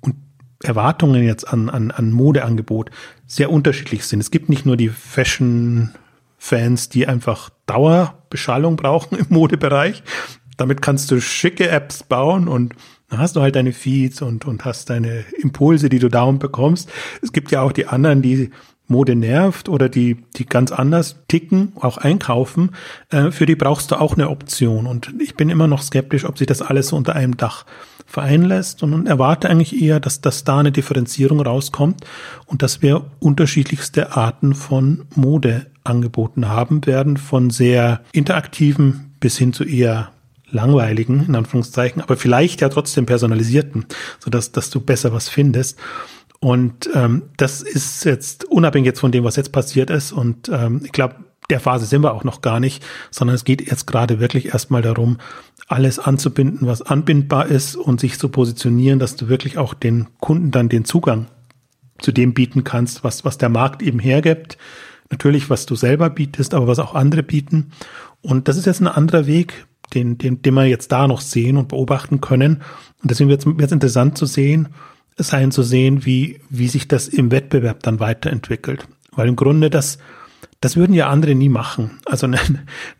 und 0.00 0.16
Erwartungen 0.62 1.22
jetzt 1.22 1.50
an, 1.50 1.70
an, 1.70 1.90
an 1.90 2.12
Modeangebot 2.12 2.90
sehr 3.26 3.50
unterschiedlich 3.50 4.04
sind. 4.04 4.20
Es 4.20 4.30
gibt 4.30 4.48
nicht 4.48 4.66
nur 4.66 4.76
die 4.76 4.88
Fashion 4.88 5.90
Fans, 6.42 6.88
die 6.88 7.06
einfach 7.06 7.50
Dauerbeschallung 7.66 8.76
brauchen 8.76 9.18
im 9.18 9.26
Modebereich. 9.28 10.02
Damit 10.56 10.80
kannst 10.82 11.10
du 11.10 11.20
schicke 11.20 11.68
Apps 11.68 12.02
bauen 12.02 12.48
und 12.48 12.74
dann 13.10 13.18
hast 13.18 13.36
du 13.36 13.42
halt 13.42 13.56
deine 13.56 13.72
Feeds 13.72 14.22
und, 14.22 14.46
und 14.46 14.64
hast 14.64 14.88
deine 14.88 15.24
Impulse, 15.42 15.88
die 15.90 15.98
du 15.98 16.08
dauernd 16.08 16.40
bekommst. 16.40 16.90
Es 17.22 17.32
gibt 17.32 17.50
ja 17.50 17.60
auch 17.60 17.72
die 17.72 17.86
anderen, 17.86 18.22
die 18.22 18.50
Mode 18.86 19.16
nervt 19.16 19.68
oder 19.68 19.88
die, 19.88 20.24
die 20.36 20.46
ganz 20.46 20.72
anders 20.72 21.16
ticken, 21.28 21.72
auch 21.76 21.98
einkaufen. 21.98 22.70
Äh, 23.10 23.30
für 23.30 23.46
die 23.46 23.54
brauchst 23.54 23.90
du 23.90 24.00
auch 24.00 24.14
eine 24.14 24.30
Option. 24.30 24.86
Und 24.86 25.12
ich 25.20 25.34
bin 25.36 25.50
immer 25.50 25.68
noch 25.68 25.82
skeptisch, 25.82 26.24
ob 26.24 26.38
sich 26.38 26.46
das 26.46 26.62
alles 26.62 26.88
so 26.88 26.96
unter 26.96 27.14
einem 27.14 27.36
Dach 27.36 27.66
vereinen 28.10 28.44
lässt 28.44 28.82
und 28.82 29.06
erwarte 29.06 29.48
eigentlich 29.48 29.80
eher, 29.80 30.00
dass, 30.00 30.20
dass 30.20 30.42
da 30.42 30.58
eine 30.58 30.72
Differenzierung 30.72 31.40
rauskommt 31.40 32.04
und 32.46 32.60
dass 32.60 32.82
wir 32.82 33.06
unterschiedlichste 33.20 34.16
Arten 34.16 34.54
von 34.54 35.06
Mode 35.14 35.66
angeboten 35.84 36.48
haben 36.48 36.86
werden, 36.86 37.16
von 37.16 37.50
sehr 37.50 38.00
interaktiven 38.12 39.14
bis 39.20 39.38
hin 39.38 39.52
zu 39.52 39.62
eher 39.62 40.10
langweiligen, 40.50 41.24
in 41.28 41.36
Anführungszeichen, 41.36 42.02
aber 42.02 42.16
vielleicht 42.16 42.60
ja 42.62 42.68
trotzdem 42.68 43.06
personalisierten, 43.06 43.86
sodass 44.18 44.50
dass 44.50 44.70
du 44.70 44.80
besser 44.80 45.12
was 45.12 45.28
findest. 45.28 45.78
Und 46.40 46.90
ähm, 46.92 47.22
das 47.36 47.60
ist 47.60 48.04
jetzt 48.04 48.44
unabhängig 48.44 48.86
jetzt 48.86 49.00
von 49.00 49.12
dem, 49.12 49.22
was 49.22 49.36
jetzt 49.36 49.52
passiert 49.52 49.88
ist. 49.90 50.10
Und 50.10 50.48
ähm, 50.48 50.80
ich 50.84 50.90
glaube, 50.90 51.14
der 51.50 51.60
Phase 51.60 51.86
sind 51.86 52.02
wir 52.02 52.14
auch 52.14 52.24
noch 52.24 52.40
gar 52.40 52.60
nicht, 52.60 52.84
sondern 53.10 53.34
es 53.34 53.44
geht 53.44 53.68
jetzt 53.68 53.86
gerade 53.86 54.20
wirklich 54.20 54.46
erstmal 54.46 54.82
darum, 54.82 55.18
alles 55.68 55.98
anzubinden, 55.98 56.66
was 56.66 56.82
anbindbar 56.82 57.46
ist 57.46 57.76
und 57.76 58.00
sich 58.00 58.18
zu 58.18 58.28
positionieren, 58.28 58.98
dass 58.98 59.16
du 59.16 59.28
wirklich 59.28 59.58
auch 59.58 59.74
den 59.74 60.08
Kunden 60.18 60.50
dann 60.50 60.68
den 60.68 60.84
Zugang 60.84 61.26
zu 61.98 62.12
dem 62.12 62.34
bieten 62.34 62.64
kannst, 62.64 63.04
was, 63.04 63.24
was 63.24 63.38
der 63.38 63.50
Markt 63.50 63.82
eben 63.82 63.98
hergibt. 63.98 64.58
Natürlich, 65.10 65.50
was 65.50 65.66
du 65.66 65.74
selber 65.74 66.08
bietest, 66.10 66.54
aber 66.54 66.66
was 66.66 66.78
auch 66.78 66.94
andere 66.94 67.22
bieten. 67.22 67.72
Und 68.22 68.48
das 68.48 68.56
ist 68.56 68.66
jetzt 68.66 68.80
ein 68.80 68.88
anderer 68.88 69.26
Weg, 69.26 69.66
den, 69.94 70.18
den, 70.18 70.42
den 70.42 70.54
wir 70.54 70.66
jetzt 70.66 70.92
da 70.92 71.06
noch 71.06 71.20
sehen 71.20 71.56
und 71.56 71.68
beobachten 71.68 72.20
können. 72.20 72.62
Und 73.02 73.10
deswegen 73.10 73.28
wird 73.28 73.44
es 73.44 73.72
interessant 73.72 74.16
zu 74.16 74.26
sehen, 74.26 74.68
sein 75.16 75.50
zu 75.50 75.62
sehen, 75.62 76.04
wie, 76.04 76.40
wie 76.48 76.68
sich 76.68 76.88
das 76.88 77.08
im 77.08 77.30
Wettbewerb 77.30 77.82
dann 77.82 78.00
weiterentwickelt. 78.00 78.86
Weil 79.12 79.28
im 79.28 79.36
Grunde 79.36 79.70
das, 79.70 79.98
das 80.60 80.76
würden 80.76 80.94
ja 80.94 81.08
andere 81.08 81.34
nie 81.34 81.48
machen. 81.48 81.98
Also 82.04 82.26
ein, 82.26 82.36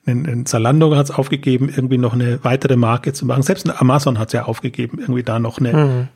ein, 0.07 0.27
ein 0.27 0.47
Zalando 0.47 0.95
hat 0.97 1.07
es 1.07 1.11
aufgegeben, 1.11 1.69
irgendwie 1.69 1.99
noch 1.99 2.15
eine 2.15 2.43
weitere 2.43 2.77
Marke 2.77 3.13
zu 3.13 3.27
machen. 3.27 3.43
Selbst 3.43 3.69
ein 3.69 3.77
Amazon 3.77 4.19
hat 4.19 4.29
es 4.29 4.33
ja 4.33 4.45
aufgegeben, 4.45 4.99
irgendwie 4.99 5.23
da 5.23 5.39
noch 5.39 5.59
eine, 5.59 5.73
mhm. 5.73 6.09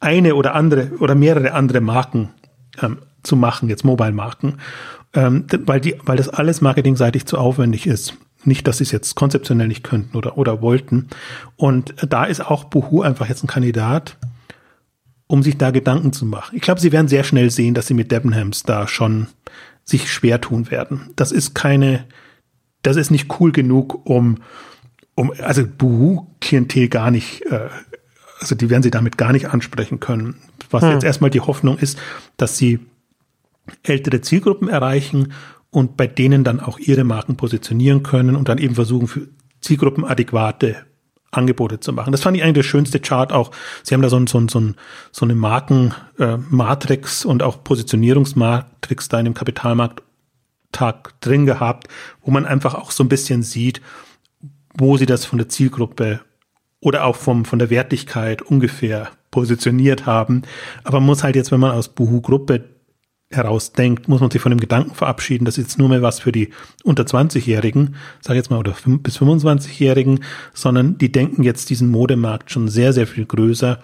eine 0.00 0.34
oder 0.36 0.54
andere 0.54 0.92
oder 1.00 1.14
mehrere 1.14 1.52
andere 1.52 1.80
Marken 1.80 2.30
ähm, 2.80 2.98
zu 3.24 3.36
machen, 3.36 3.68
jetzt 3.68 3.84
Mobile-Marken, 3.84 4.58
ähm, 5.14 5.46
weil 5.64 5.80
die, 5.80 5.96
weil 6.04 6.16
das 6.16 6.28
alles 6.28 6.60
marketingseitig 6.60 7.26
zu 7.26 7.38
aufwendig 7.38 7.86
ist. 7.86 8.14
Nicht, 8.44 8.68
dass 8.68 8.78
sie 8.78 8.84
es 8.84 8.92
jetzt 8.92 9.14
konzeptionell 9.14 9.68
nicht 9.68 9.82
könnten 9.82 10.16
oder, 10.16 10.36
oder 10.36 10.60
wollten. 10.60 11.08
Und 11.56 11.94
da 12.06 12.24
ist 12.24 12.40
auch 12.40 12.64
Buhu 12.64 13.00
einfach 13.00 13.28
jetzt 13.28 13.42
ein 13.42 13.48
Kandidat, 13.48 14.18
um 15.26 15.42
sich 15.42 15.56
da 15.56 15.70
Gedanken 15.70 16.12
zu 16.12 16.26
machen. 16.26 16.54
Ich 16.54 16.60
glaube, 16.60 16.80
sie 16.80 16.92
werden 16.92 17.08
sehr 17.08 17.24
schnell 17.24 17.50
sehen, 17.50 17.72
dass 17.72 17.86
sie 17.86 17.94
mit 17.94 18.12
Debenhams 18.12 18.62
da 18.62 18.86
schon 18.86 19.28
sich 19.84 20.10
schwer 20.10 20.40
tun 20.40 20.70
werden. 20.70 21.10
Das 21.16 21.32
ist 21.32 21.54
keine, 21.54 22.06
das 22.82 22.96
ist 22.96 23.10
nicht 23.10 23.40
cool 23.40 23.52
genug, 23.52 24.06
um, 24.06 24.38
um 25.14 25.32
also 25.42 25.64
Buhu-Klientel 25.66 26.88
gar 26.88 27.10
nicht, 27.10 27.42
äh, 27.42 27.68
also 28.40 28.54
die 28.54 28.70
werden 28.70 28.82
sie 28.82 28.90
damit 28.90 29.18
gar 29.18 29.32
nicht 29.32 29.48
ansprechen 29.48 30.00
können. 30.00 30.36
Was 30.70 30.82
hm. 30.82 30.92
jetzt 30.92 31.04
erstmal 31.04 31.30
die 31.30 31.40
Hoffnung 31.40 31.78
ist, 31.78 31.98
dass 32.36 32.58
sie 32.58 32.80
ältere 33.82 34.20
Zielgruppen 34.20 34.68
erreichen 34.68 35.32
und 35.70 35.96
bei 35.96 36.06
denen 36.06 36.44
dann 36.44 36.60
auch 36.60 36.78
ihre 36.78 37.04
Marken 37.04 37.36
positionieren 37.36 38.02
können 38.02 38.36
und 38.36 38.48
dann 38.48 38.58
eben 38.58 38.74
versuchen, 38.74 39.08
für 39.08 39.28
Zielgruppen 39.60 40.04
adäquate 40.04 40.84
Angebote 41.36 41.80
zu 41.80 41.92
machen. 41.92 42.12
Das 42.12 42.22
fand 42.22 42.36
ich 42.36 42.42
eigentlich 42.42 42.54
der 42.54 42.62
schönste 42.62 43.00
Chart 43.00 43.32
auch. 43.32 43.50
Sie 43.82 43.94
haben 43.94 44.02
da 44.02 44.08
so, 44.08 44.24
so, 44.26 44.46
so, 44.48 44.72
so 45.12 45.24
eine 45.24 45.34
Markenmatrix 45.34 47.24
äh, 47.24 47.28
und 47.28 47.42
auch 47.42 47.64
Positionierungsmatrix 47.64 49.08
da 49.08 49.18
in 49.18 49.24
dem 49.24 49.34
Kapitalmarkttag 49.34 51.20
drin 51.20 51.46
gehabt, 51.46 51.88
wo 52.22 52.30
man 52.30 52.46
einfach 52.46 52.74
auch 52.74 52.90
so 52.90 53.04
ein 53.04 53.08
bisschen 53.08 53.42
sieht, 53.42 53.80
wo 54.76 54.96
sie 54.96 55.06
das 55.06 55.24
von 55.24 55.38
der 55.38 55.48
Zielgruppe 55.48 56.20
oder 56.80 57.04
auch 57.04 57.16
vom, 57.16 57.44
von 57.44 57.58
der 57.58 57.70
Wertigkeit 57.70 58.42
ungefähr 58.42 59.10
positioniert 59.30 60.06
haben. 60.06 60.42
Aber 60.84 61.00
man 61.00 61.06
muss 61.06 61.24
halt 61.24 61.36
jetzt, 61.36 61.50
wenn 61.50 61.60
man 61.60 61.72
aus 61.72 61.88
Buhu-Gruppe 61.88 62.73
herausdenkt, 63.30 64.08
muss 64.08 64.20
man 64.20 64.30
sich 64.30 64.40
von 64.40 64.50
dem 64.50 64.60
Gedanken 64.60 64.94
verabschieden, 64.94 65.44
das 65.44 65.58
ist 65.58 65.64
jetzt 65.64 65.78
nur 65.78 65.88
mehr 65.88 66.02
was 66.02 66.20
für 66.20 66.32
die 66.32 66.50
unter 66.84 67.04
20-Jährigen, 67.04 67.96
sage 68.20 68.38
jetzt 68.38 68.50
mal, 68.50 68.58
oder 68.58 68.74
bis 68.84 69.18
25-Jährigen, 69.18 70.20
sondern 70.52 70.98
die 70.98 71.10
denken 71.10 71.42
jetzt 71.42 71.70
diesen 71.70 71.90
Modemarkt 71.90 72.50
schon 72.50 72.68
sehr, 72.68 72.92
sehr 72.92 73.06
viel 73.06 73.26
größer 73.26 73.80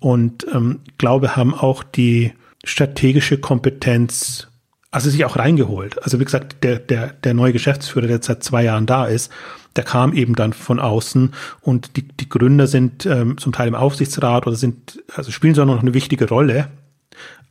und 0.00 0.46
ähm, 0.52 0.80
glaube, 0.98 1.36
haben 1.36 1.54
auch 1.54 1.82
die 1.82 2.32
strategische 2.64 3.38
Kompetenz, 3.38 4.48
also 4.90 5.08
sich 5.08 5.24
auch 5.24 5.36
reingeholt. 5.36 6.02
Also 6.02 6.18
wie 6.18 6.24
gesagt, 6.24 6.62
der, 6.64 6.78
der, 6.78 7.08
der 7.08 7.34
neue 7.34 7.52
Geschäftsführer, 7.52 8.06
der 8.06 8.22
seit 8.22 8.42
zwei 8.42 8.64
Jahren 8.64 8.86
da 8.86 9.06
ist, 9.06 9.30
der 9.76 9.84
kam 9.84 10.12
eben 10.14 10.34
dann 10.34 10.52
von 10.52 10.80
außen 10.80 11.32
und 11.60 11.96
die, 11.96 12.02
die 12.02 12.28
Gründer 12.28 12.66
sind 12.66 13.06
ähm, 13.06 13.38
zum 13.38 13.52
Teil 13.52 13.68
im 13.68 13.74
Aufsichtsrat 13.74 14.46
oder 14.46 14.56
sind, 14.56 15.02
also 15.14 15.30
spielen 15.30 15.54
so 15.54 15.64
noch 15.64 15.80
eine 15.80 15.94
wichtige 15.94 16.28
Rolle. 16.28 16.68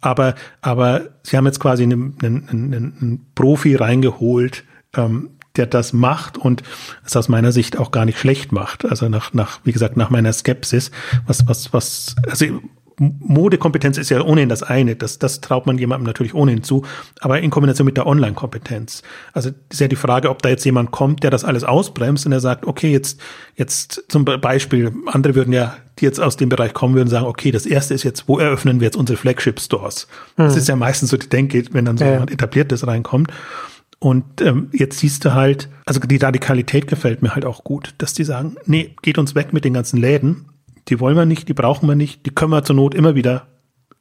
Aber, 0.01 0.35
aber 0.61 1.09
sie 1.23 1.37
haben 1.37 1.45
jetzt 1.45 1.59
quasi 1.59 1.83
einen, 1.83 2.15
einen, 2.21 2.73
einen, 2.73 3.25
Profi 3.35 3.75
reingeholt, 3.75 4.63
ähm, 4.95 5.31
der 5.57 5.65
das 5.65 5.91
macht 5.91 6.37
und 6.37 6.63
es 7.05 7.17
aus 7.17 7.27
meiner 7.27 7.51
Sicht 7.51 7.77
auch 7.77 7.91
gar 7.91 8.05
nicht 8.05 8.17
schlecht 8.17 8.51
macht. 8.51 8.85
Also 8.85 9.09
nach, 9.09 9.33
nach, 9.33 9.59
wie 9.65 9.73
gesagt, 9.73 9.97
nach 9.97 10.09
meiner 10.09 10.31
Skepsis, 10.31 10.91
was, 11.27 11.47
was, 11.47 11.73
was, 11.73 12.15
also 12.29 12.61
Modekompetenz 12.99 13.97
ist 13.97 14.09
ja 14.09 14.21
ohnehin 14.21 14.49
das 14.49 14.61
eine, 14.63 14.95
das, 14.95 15.19
das 15.19 15.41
traut 15.41 15.65
man 15.65 15.77
jemandem 15.77 16.05
natürlich 16.05 16.33
ohnehin 16.33 16.63
zu, 16.63 16.85
aber 17.21 17.39
in 17.39 17.49
Kombination 17.49 17.85
mit 17.85 17.97
der 17.97 18.05
Online-Kompetenz. 18.05 19.03
Also 19.33 19.51
ist 19.69 19.79
ja 19.79 19.87
die 19.87 19.95
Frage, 19.95 20.29
ob 20.29 20.41
da 20.41 20.49
jetzt 20.49 20.65
jemand 20.65 20.91
kommt, 20.91 21.23
der 21.23 21.31
das 21.31 21.43
alles 21.43 21.63
ausbremst 21.63 22.25
und 22.25 22.31
der 22.31 22.39
sagt, 22.39 22.65
okay, 22.65 22.91
jetzt, 22.91 23.19
jetzt 23.55 24.03
zum 24.09 24.25
Beispiel, 24.25 24.91
andere 25.05 25.35
würden 25.35 25.53
ja, 25.53 25.77
die 25.99 26.05
jetzt 26.05 26.19
aus 26.19 26.37
dem 26.37 26.49
Bereich 26.49 26.73
kommen, 26.73 26.95
würden 26.95 27.09
sagen, 27.09 27.25
okay, 27.25 27.51
das 27.51 27.65
erste 27.65 27.93
ist 27.93 28.03
jetzt, 28.03 28.27
wo 28.27 28.37
eröffnen 28.37 28.79
wir 28.79 28.85
jetzt 28.85 28.97
unsere 28.97 29.17
Flagship-Stores? 29.17 30.07
Mhm. 30.37 30.43
Das 30.43 30.55
ist 30.55 30.67
ja 30.67 30.75
meistens 30.75 31.09
so 31.09 31.17
die 31.17 31.29
Denke, 31.29 31.63
wenn 31.71 31.85
dann 31.85 31.97
so 31.97 32.05
ja. 32.05 32.13
jemand 32.13 32.31
etabliertes 32.31 32.85
reinkommt. 32.85 33.31
Und 33.99 34.41
ähm, 34.41 34.69
jetzt 34.71 34.99
siehst 34.99 35.25
du 35.25 35.33
halt, 35.33 35.69
also 35.85 35.99
die 35.99 36.17
Radikalität 36.17 36.87
gefällt 36.87 37.21
mir 37.21 37.35
halt 37.35 37.45
auch 37.45 37.65
gut, 37.65 37.93
dass 37.97 38.13
die 38.13 38.23
sagen, 38.23 38.55
nee, 38.65 38.95
geht 39.01 39.17
uns 39.17 39.35
weg 39.35 39.51
mit 39.51 39.65
den 39.65 39.73
ganzen 39.73 39.97
Läden, 39.97 40.45
die 40.89 40.99
wollen 40.99 41.15
wir 41.15 41.25
nicht, 41.25 41.47
die 41.47 41.53
brauchen 41.53 41.87
wir 41.87 41.95
nicht, 41.95 42.25
die 42.25 42.31
können 42.31 42.51
wir 42.51 42.63
zur 42.63 42.75
Not 42.75 42.95
immer 42.95 43.15
wieder 43.15 43.47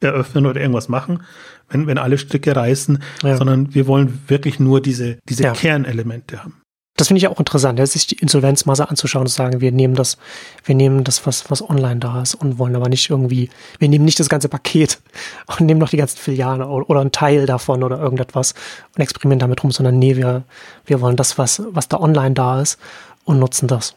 eröffnen 0.01 0.45
oder 0.45 0.61
irgendwas 0.61 0.87
machen, 0.87 1.23
wenn, 1.69 1.87
wenn 1.87 1.97
alle 1.97 2.17
Stricke 2.17 2.55
reißen, 2.55 3.03
ja. 3.23 3.37
sondern 3.37 3.73
wir 3.73 3.87
wollen 3.87 4.21
wirklich 4.27 4.59
nur 4.59 4.81
diese, 4.81 5.17
diese 5.27 5.43
ja. 5.43 5.53
Kernelemente 5.53 6.43
haben. 6.43 6.61
Das 6.99 7.07
finde 7.07 7.19
ich 7.19 7.27
auch 7.29 7.39
interessant, 7.39 7.79
sich 7.87 8.07
die 8.07 8.17
Insolvenzmasse 8.17 8.89
anzuschauen 8.89 9.21
und 9.21 9.29
zu 9.29 9.35
sagen, 9.35 9.61
wir 9.61 9.71
nehmen 9.71 9.95
das, 9.95 10.17
wir 10.65 10.75
nehmen 10.75 11.05
das, 11.05 11.25
was, 11.25 11.49
was 11.49 11.61
online 11.61 12.01
da 12.01 12.21
ist 12.21 12.35
und 12.35 12.59
wollen 12.59 12.75
aber 12.75 12.89
nicht 12.89 13.09
irgendwie, 13.09 13.49
wir 13.77 13.87
nehmen 13.87 14.03
nicht 14.03 14.19
das 14.19 14.27
ganze 14.27 14.49
Paket 14.49 14.99
und 15.47 15.61
nehmen 15.61 15.79
noch 15.79 15.89
die 15.89 15.97
ganzen 15.97 16.17
Filialen 16.17 16.61
oder, 16.61 16.99
einen 16.99 17.13
Teil 17.13 17.45
davon 17.45 17.83
oder 17.83 17.99
irgendetwas 17.99 18.53
und 18.95 19.01
experimentieren 19.01 19.39
damit 19.39 19.63
rum, 19.63 19.71
sondern 19.71 19.97
nee, 19.97 20.17
wir, 20.17 20.43
wir 20.85 20.99
wollen 20.99 21.15
das, 21.15 21.37
was, 21.37 21.61
was 21.69 21.87
da 21.87 22.01
online 22.01 22.33
da 22.33 22.61
ist 22.61 22.77
und 23.23 23.39
nutzen 23.39 23.67
das. 23.67 23.95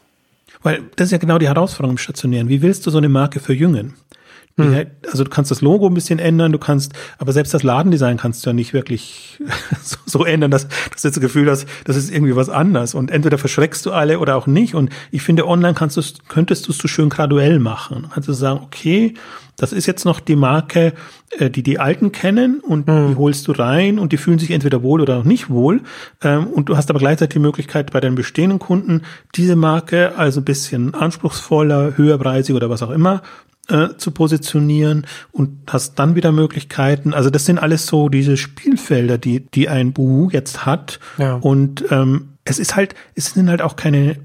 Weil 0.63 0.83
das 0.95 1.07
ist 1.07 1.11
ja 1.11 1.17
genau 1.17 1.37
die 1.37 1.47
Herausforderung 1.47 1.95
im 1.95 1.97
Stationären. 1.97 2.49
Wie 2.49 2.61
willst 2.61 2.85
du 2.85 2.91
so 2.91 2.97
eine 2.97 3.09
Marke 3.09 3.39
verjüngen? 3.39 3.93
Hm. 4.55 4.85
Also 5.11 5.23
du 5.23 5.31
kannst 5.31 5.49
das 5.49 5.61
Logo 5.61 5.87
ein 5.87 5.95
bisschen 5.95 6.19
ändern, 6.19 6.51
du 6.51 6.59
kannst, 6.59 6.93
aber 7.17 7.33
selbst 7.33 7.55
das 7.55 7.63
Ladendesign 7.63 8.17
kannst 8.17 8.45
du 8.45 8.51
ja 8.51 8.53
nicht 8.53 8.71
wirklich 8.71 9.41
so, 9.81 9.97
so 10.05 10.25
ändern, 10.25 10.51
dass, 10.51 10.67
dass 10.91 11.01
du 11.01 11.09
das 11.09 11.19
Gefühl 11.19 11.49
hast, 11.49 11.67
das 11.85 11.95
ist 11.95 12.11
irgendwie 12.11 12.35
was 12.35 12.49
anders. 12.49 12.93
Und 12.93 13.09
entweder 13.09 13.39
verschreckst 13.39 13.83
du 13.85 13.91
alle 13.91 14.19
oder 14.19 14.35
auch 14.35 14.45
nicht. 14.45 14.75
Und 14.75 14.91
ich 15.09 15.23
finde, 15.23 15.47
online 15.47 15.73
kannst 15.73 15.97
du 15.97 16.01
könntest 16.27 16.67
du 16.67 16.71
es 16.71 16.77
so 16.77 16.87
schön 16.87 17.09
graduell 17.09 17.57
machen. 17.57 18.07
Also 18.13 18.31
sagen, 18.33 18.59
okay, 18.63 19.15
das 19.57 19.73
ist 19.73 19.85
jetzt 19.85 20.05
noch 20.05 20.19
die 20.19 20.35
Marke, 20.35 20.93
äh, 21.37 21.49
die 21.49 21.63
die 21.63 21.79
Alten 21.79 22.11
kennen 22.11 22.59
und 22.59 22.87
mhm. 22.87 23.09
die 23.09 23.15
holst 23.15 23.47
du 23.47 23.51
rein 23.51 23.99
und 23.99 24.11
die 24.11 24.17
fühlen 24.17 24.39
sich 24.39 24.51
entweder 24.51 24.83
wohl 24.83 25.01
oder 25.01 25.19
auch 25.19 25.23
nicht 25.23 25.49
wohl. 25.49 25.81
Ähm, 26.21 26.47
und 26.47 26.69
du 26.69 26.77
hast 26.77 26.89
aber 26.89 26.99
gleichzeitig 26.99 27.33
die 27.33 27.39
Möglichkeit 27.39 27.91
bei 27.91 27.99
deinen 27.99 28.15
bestehenden 28.15 28.59
Kunden 28.59 29.01
diese 29.35 29.55
Marke 29.55 30.17
also 30.17 30.41
ein 30.41 30.45
bisschen 30.45 30.93
anspruchsvoller, 30.93 31.97
höherpreisig 31.97 32.55
oder 32.55 32.69
was 32.69 32.83
auch 32.83 32.91
immer 32.91 33.21
äh, 33.69 33.89
zu 33.97 34.11
positionieren 34.11 35.05
und 35.31 35.71
hast 35.71 35.99
dann 35.99 36.15
wieder 36.15 36.31
Möglichkeiten. 36.31 37.13
Also 37.13 37.29
das 37.29 37.45
sind 37.45 37.59
alles 37.59 37.87
so 37.87 38.09
diese 38.09 38.37
Spielfelder, 38.37 39.17
die, 39.17 39.45
die 39.51 39.69
ein 39.69 39.93
Buhu 39.93 40.29
jetzt 40.31 40.65
hat. 40.65 40.99
Ja. 41.17 41.35
Und 41.35 41.85
ähm, 41.91 42.33
es 42.43 42.59
ist 42.59 42.75
halt, 42.75 42.95
es 43.15 43.33
sind 43.33 43.49
halt 43.49 43.61
auch 43.61 43.75
keine, 43.75 44.17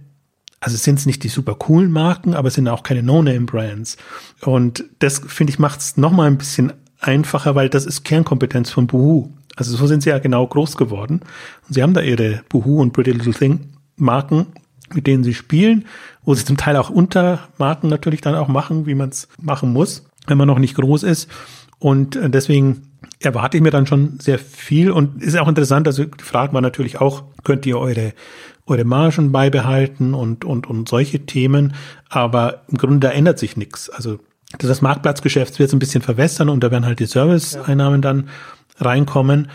also 0.60 0.74
es 0.74 0.82
sind 0.82 1.04
nicht 1.06 1.22
die 1.22 1.28
super 1.28 1.54
coolen 1.54 1.90
Marken, 1.90 2.34
aber 2.34 2.48
es 2.48 2.54
sind 2.54 2.68
auch 2.68 2.82
keine 2.82 3.02
No-Name-Brands. 3.02 3.96
Und 4.42 4.84
das, 4.98 5.20
finde 5.26 5.52
ich, 5.52 5.58
macht 5.58 5.80
es 5.80 5.96
nochmal 5.96 6.26
ein 6.26 6.38
bisschen 6.38 6.72
einfacher, 7.00 7.54
weil 7.54 7.68
das 7.68 7.86
ist 7.86 8.04
Kernkompetenz 8.04 8.70
von 8.70 8.86
Buhu. 8.86 9.30
Also 9.56 9.76
so 9.76 9.86
sind 9.86 10.02
sie 10.02 10.10
ja 10.10 10.18
genau 10.18 10.46
groß 10.46 10.76
geworden. 10.76 11.20
Und 11.66 11.74
sie 11.74 11.82
haben 11.82 11.94
da 11.94 12.00
ihre 12.00 12.42
Buhu 12.48 12.80
und 12.80 12.92
Pretty 12.92 13.12
Little 13.12 13.34
Thing 13.34 13.60
Marken 13.96 14.46
mit 14.94 15.06
denen 15.06 15.24
sie 15.24 15.34
spielen, 15.34 15.86
wo 16.24 16.34
sie 16.34 16.44
zum 16.44 16.56
Teil 16.56 16.76
auch 16.76 16.90
Untermarken 16.90 17.90
natürlich 17.90 18.20
dann 18.20 18.34
auch 18.34 18.48
machen, 18.48 18.86
wie 18.86 18.94
man 18.94 19.10
es 19.10 19.28
machen 19.40 19.72
muss, 19.72 20.04
wenn 20.26 20.38
man 20.38 20.48
noch 20.48 20.58
nicht 20.58 20.76
groß 20.76 21.02
ist. 21.02 21.28
Und 21.78 22.16
äh, 22.16 22.30
deswegen 22.30 22.82
erwarte 23.20 23.56
ich 23.56 23.62
mir 23.62 23.70
dann 23.70 23.86
schon 23.86 24.18
sehr 24.20 24.38
viel 24.38 24.90
und 24.90 25.22
ist 25.22 25.38
auch 25.38 25.48
interessant, 25.48 25.86
also 25.86 26.04
die 26.04 26.24
Frage 26.24 26.52
war 26.52 26.60
natürlich 26.60 27.00
auch, 27.00 27.24
könnt 27.44 27.66
ihr 27.66 27.78
eure, 27.78 28.12
eure 28.68 28.84
Margen 28.84 29.32
beibehalten 29.32 30.14
und, 30.14 30.44
und, 30.44 30.66
und 30.66 30.88
solche 30.88 31.26
Themen, 31.26 31.74
aber 32.08 32.62
im 32.68 32.78
Grunde 32.78 33.08
da 33.08 33.10
ändert 33.10 33.38
sich 33.38 33.56
nichts. 33.56 33.90
Also 33.90 34.18
das 34.58 34.82
Marktplatzgeschäft 34.82 35.58
wird 35.58 35.72
ein 35.72 35.78
bisschen 35.78 36.02
verwässern 36.02 36.48
und 36.48 36.62
da 36.62 36.70
werden 36.70 36.86
halt 36.86 37.00
die 37.00 37.06
Serviceeinnahmen 37.06 38.02
dann 38.02 38.28
reinkommen, 38.78 39.48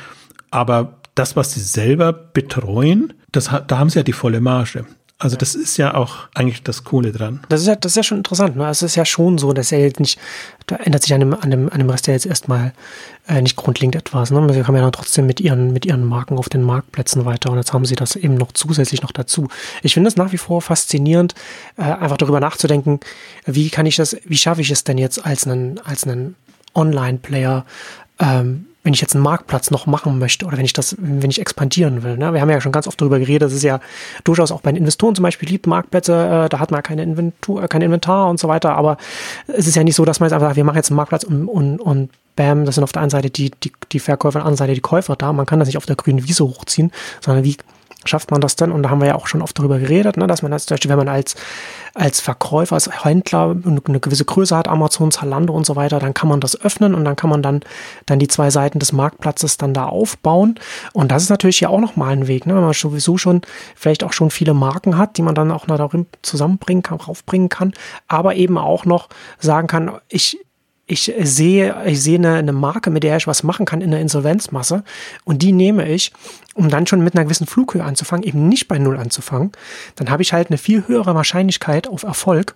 aber 0.52 1.00
das, 1.16 1.36
was 1.36 1.54
sie 1.54 1.62
selber 1.62 2.12
betreuen, 2.14 3.14
das, 3.32 3.50
da 3.68 3.78
haben 3.78 3.90
sie 3.90 4.00
ja 4.00 4.04
die 4.04 4.14
volle 4.14 4.42
Marge. 4.42 4.86
Also 5.24 5.38
das 5.38 5.56
ist 5.56 5.78
ja 5.78 5.94
auch 5.94 6.28
eigentlich 6.34 6.64
das 6.64 6.84
Coole 6.84 7.14
dran. 7.14 7.40
Das 7.48 7.62
ist 7.62 7.68
ja, 7.68 7.78
das 7.78 7.94
ist 7.94 7.96
ja 7.96 8.04
schon 8.04 8.18
interessant. 8.18 8.58
Ne? 8.58 8.68
Es 8.68 8.82
ist 8.82 8.96
ja 8.98 9.06
schon 9.06 9.38
so, 9.38 9.54
dass 9.54 9.72
er 9.72 9.80
jetzt 9.80 10.02
nicht, 10.02 10.20
da 10.68 10.76
ändert 10.76 11.04
sich 11.04 11.14
an 11.14 11.22
dem, 11.22 11.34
an 11.34 11.50
dem, 11.50 11.72
an 11.72 11.80
dem 11.80 11.90
Rest 11.90 12.08
ja 12.08 12.14
jetzt 12.14 12.26
erstmal 12.26 12.74
äh, 13.30 13.42
nicht 13.42 13.56
grundlegend 13.56 13.96
etwas. 13.96 14.32
Ne? 14.32 14.54
Sie 14.54 14.66
haben 14.66 14.76
ja 14.76 14.82
dann 14.82 14.92
trotzdem 14.92 15.26
mit 15.26 15.40
ihren, 15.40 15.72
mit 15.72 15.86
ihren 15.86 16.04
Marken 16.04 16.38
auf 16.38 16.50
den 16.50 16.62
Marktplätzen 16.62 17.24
weiter 17.24 17.52
und 17.52 17.58
jetzt 17.58 17.72
haben 17.72 17.86
sie 17.86 17.96
das 17.96 18.18
eben 18.18 18.36
noch 18.36 18.52
zusätzlich 18.52 19.02
noch 19.02 19.14
dazu. 19.14 19.48
Ich 19.82 19.94
finde 19.94 20.10
es 20.10 20.18
nach 20.18 20.34
wie 20.34 20.38
vor 20.38 20.62
faszinierend, 20.62 21.36
äh, 21.78 21.84
einfach 21.84 22.18
darüber 22.18 22.42
nachzudenken, 22.42 23.00
wie 23.46 23.70
kann 23.70 23.86
ich 23.86 23.96
das, 23.96 24.18
wie 24.26 24.38
schaffe 24.38 24.60
ich 24.60 24.72
es 24.72 24.84
denn 24.84 24.98
jetzt 24.98 25.26
als 25.26 25.48
einen, 25.48 25.80
als 25.86 26.06
einen 26.06 26.36
Online-Player, 26.76 27.66
ähm, 28.20 28.66
wenn 28.84 28.94
ich 28.94 29.02
jetzt 29.02 29.16
einen 29.16 29.24
Marktplatz 29.24 29.72
noch 29.72 29.86
machen 29.86 30.20
möchte 30.20 30.46
oder 30.46 30.58
wenn 30.58 30.66
ich 30.66 30.74
das, 30.74 30.96
wenn 31.00 31.30
ich 31.30 31.40
expandieren 31.40 32.04
will. 32.04 32.18
Ne? 32.18 32.34
Wir 32.34 32.42
haben 32.42 32.50
ja 32.50 32.60
schon 32.60 32.72
ganz 32.72 32.88
oft 32.88 33.00
darüber 33.00 33.20
geredet, 33.20 33.44
das 33.44 33.54
ist 33.54 33.64
ja 33.64 33.80
durchaus 34.24 34.52
auch 34.52 34.62
bei 34.62 34.72
den 34.72 34.78
Investoren 34.78 35.16
zum 35.16 35.24
Beispiel 35.24 35.50
liebt 35.50 35.68
Marktplätze, 35.68 36.14
äh, 36.46 36.50
da 36.50 36.60
hat 36.60 36.72
man 36.72 36.84
keine 36.84 37.04
Inventur, 37.04 37.64
äh, 37.64 37.68
kein 37.68 37.82
Inventar 37.82 38.30
und 38.30 38.40
so 38.40 38.48
weiter, 38.48 38.76
aber 38.76 38.98
es 39.48 39.68
ist 39.68 39.76
ja 39.76 39.84
nicht 39.84 39.96
so, 39.96 40.06
dass 40.06 40.20
man 40.20 40.28
jetzt 40.28 40.34
einfach 40.34 40.48
sagt, 40.48 40.58
wir 40.58 40.64
machen 40.66 40.76
jetzt 40.76 40.90
einen 40.90 40.98
Marktplatz 40.98 41.24
und, 41.24 41.48
und, 41.48 41.80
und 41.80 42.10
bam, 42.36 42.66
das 42.66 42.76
sind 42.76 42.84
auf 42.84 42.92
der 42.92 43.02
einen 43.02 43.12
Seite 43.12 43.30
die, 43.30 43.52
die, 43.52 43.72
die 43.92 44.00
Verkäufer, 44.00 44.28
auf 44.28 44.34
der 44.34 44.42
anderen 44.42 44.58
Seite 44.58 44.74
die 44.74 44.82
Käufer 44.82 45.16
da. 45.16 45.32
Man 45.34 45.46
kann 45.46 45.60
das 45.60 45.68
nicht 45.68 45.78
auf 45.78 45.86
der 45.86 45.96
grünen 45.96 46.28
Wiese 46.28 46.44
hochziehen, 46.44 46.92
sondern 47.22 47.44
wie 47.44 47.58
schafft 48.06 48.32
man 48.32 48.42
das 48.42 48.56
denn? 48.56 48.72
Und 48.72 48.84
da 48.84 48.90
haben 48.90 49.00
wir 49.00 49.08
ja 49.08 49.16
auch 49.16 49.28
schon 49.28 49.42
oft 49.42 49.58
darüber 49.58 49.80
geredet, 49.80 50.18
ne, 50.18 50.28
dass 50.28 50.42
man 50.42 50.54
als, 50.54 50.70
wenn 50.70 50.98
man 50.98 51.08
als, 51.08 51.36
als 51.94 52.20
Verkäufer, 52.20 52.76
als 52.76 52.90
Händler 53.04 53.56
eine 53.66 54.00
gewisse 54.00 54.26
Größe 54.26 54.56
hat, 54.56 54.68
Amazon, 54.68 55.12
Zalando 55.12 55.54
und 55.54 55.66
so 55.66 55.76
weiter, 55.76 56.00
dann 56.00 56.14
kann 56.14 56.30
man 56.30 56.40
das 56.40 56.60
öffnen 56.60 56.96
und 56.96 57.06
dann 57.06 57.16
kann 57.16 57.30
man 57.30 57.42
dann, 57.42 57.62
dann 58.06 58.20
die 58.20 58.28
zwei 58.28 58.50
Seiten 58.50 58.80
des 58.80 58.92
Marktplatzes 58.92 59.58
dann 59.58 59.74
da 59.74 59.86
aufbauen. 59.86 60.56
Und 60.94 61.12
das 61.12 61.24
ist 61.24 61.30
natürlich 61.30 61.60
ja 61.60 61.70
auch 61.70 61.80
nochmal 61.80 62.14
ein 62.14 62.28
Weg, 62.28 62.46
ne, 62.46 62.56
wenn 62.56 62.64
man 62.64 62.74
sowieso 62.74 63.18
schon 63.18 63.42
vielleicht 63.76 64.04
auch 64.04 64.14
schon 64.14 64.30
viele 64.30 64.54
Marken 64.54 64.98
hat, 64.98 65.18
die 65.18 65.22
man 65.22 65.36
dann 65.36 65.52
auch 65.52 65.68
noch 65.68 65.78
darin 65.78 66.06
zusammenbringen 66.22 66.84
kann, 66.84 67.00
raufbringen 67.00 67.50
kann, 67.50 67.74
aber 68.08 68.36
eben 68.36 68.58
auch 68.58 68.86
noch 68.86 69.10
sagen 69.40 69.68
kann, 69.68 69.92
ich, 70.10 70.38
ich 70.86 71.14
sehe, 71.18 71.76
ich 71.86 72.02
sehe 72.02 72.18
eine, 72.18 72.36
eine, 72.36 72.52
Marke, 72.52 72.90
mit 72.90 73.04
der 73.04 73.16
ich 73.16 73.26
was 73.26 73.44
machen 73.44 73.66
kann 73.66 73.82
in 73.82 73.92
der 73.92 74.02
Insolvenzmasse 74.02 74.84
und 75.24 75.42
die 75.42 75.54
nehme 75.54 75.88
ich, 75.88 76.12
um 76.56 76.70
dann 76.70 76.88
schon 76.88 77.04
mit 77.04 77.16
einer 77.16 77.24
gewissen 77.24 77.48
Flughöhe 77.48 77.84
anzufangen, 77.84 78.24
eben 78.24 78.50
nicht 78.50 78.68
bei 78.68 78.78
Null 78.80 78.98
anzufangen, 78.98 79.54
dann 79.96 80.10
habe 80.10 80.24
ich 80.24 80.34
halt 80.34 80.50
eine 80.50 80.58
viel 80.58 80.88
höhere 80.88 81.16
Wahrscheinlichkeit 81.16 81.88
auf 81.88 82.04
Erfolg, 82.04 82.56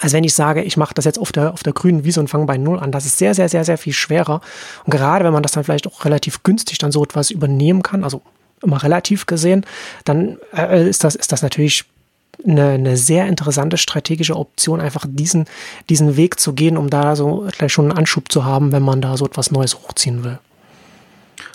als 0.00 0.12
wenn 0.12 0.24
ich 0.24 0.34
sage, 0.34 0.62
ich 0.62 0.76
mache 0.76 0.94
das 0.94 1.04
jetzt 1.04 1.18
auf 1.18 1.30
der, 1.30 1.52
auf 1.52 1.62
der 1.62 1.72
grünen 1.72 2.04
Wiese 2.04 2.18
und 2.18 2.28
fange 2.28 2.46
bei 2.46 2.58
Null 2.58 2.80
an. 2.80 2.90
Das 2.90 3.06
ist 3.06 3.18
sehr, 3.18 3.34
sehr, 3.34 3.48
sehr, 3.48 3.64
sehr 3.64 3.78
viel 3.78 3.92
schwerer. 3.92 4.40
Und 4.84 4.90
gerade 4.90 5.24
wenn 5.24 5.32
man 5.32 5.44
das 5.44 5.52
dann 5.52 5.62
vielleicht 5.62 5.86
auch 5.86 6.04
relativ 6.04 6.42
günstig 6.42 6.78
dann 6.78 6.90
so 6.90 7.04
etwas 7.04 7.30
übernehmen 7.30 7.82
kann, 7.82 8.02
also 8.02 8.20
immer 8.60 8.82
relativ 8.82 9.26
gesehen, 9.26 9.64
dann 10.04 10.38
äh, 10.56 10.88
ist, 10.88 11.04
das, 11.04 11.14
ist 11.14 11.30
das 11.30 11.42
natürlich 11.42 11.84
eine, 12.46 12.70
eine 12.70 12.96
sehr 12.96 13.26
interessante 13.26 13.76
strategische 13.76 14.36
Option, 14.36 14.80
einfach 14.80 15.06
diesen, 15.08 15.46
diesen 15.88 16.16
Weg 16.16 16.38
zu 16.38 16.52
gehen, 16.52 16.76
um 16.76 16.90
da 16.90 17.16
so 17.16 17.48
gleich 17.56 17.72
schon 17.72 17.86
einen 17.90 17.98
Anschub 17.98 18.30
zu 18.30 18.44
haben, 18.44 18.72
wenn 18.72 18.82
man 18.82 19.00
da 19.00 19.16
so 19.16 19.26
etwas 19.26 19.50
Neues 19.50 19.76
hochziehen 19.76 20.24
will. 20.24 20.38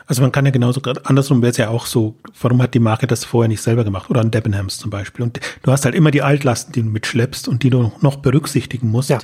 Also 0.07 0.23
man 0.23 0.31
kann 0.31 0.43
ja 0.43 0.51
genauso, 0.51 0.81
andersrum 1.03 1.43
wäre 1.43 1.51
es 1.51 1.57
ja 1.57 1.69
auch 1.69 1.85
so, 1.85 2.15
warum 2.41 2.63
hat 2.63 2.73
die 2.73 2.79
Marke 2.79 3.05
das 3.05 3.25
vorher 3.25 3.47
nicht 3.47 3.61
selber 3.61 3.83
gemacht? 3.83 4.09
Oder 4.09 4.21
ein 4.21 4.31
Debenhams 4.31 4.79
zum 4.79 4.89
Beispiel. 4.89 5.21
Und 5.21 5.39
du 5.61 5.71
hast 5.71 5.85
halt 5.85 5.93
immer 5.93 6.09
die 6.09 6.23
Altlasten, 6.23 6.73
die 6.73 6.81
du 6.81 6.89
mitschleppst 6.89 7.47
und 7.47 7.61
die 7.61 7.69
du 7.69 7.91
noch 8.01 8.15
berücksichtigen 8.15 8.89
musst 8.89 9.11
ja, 9.11 9.19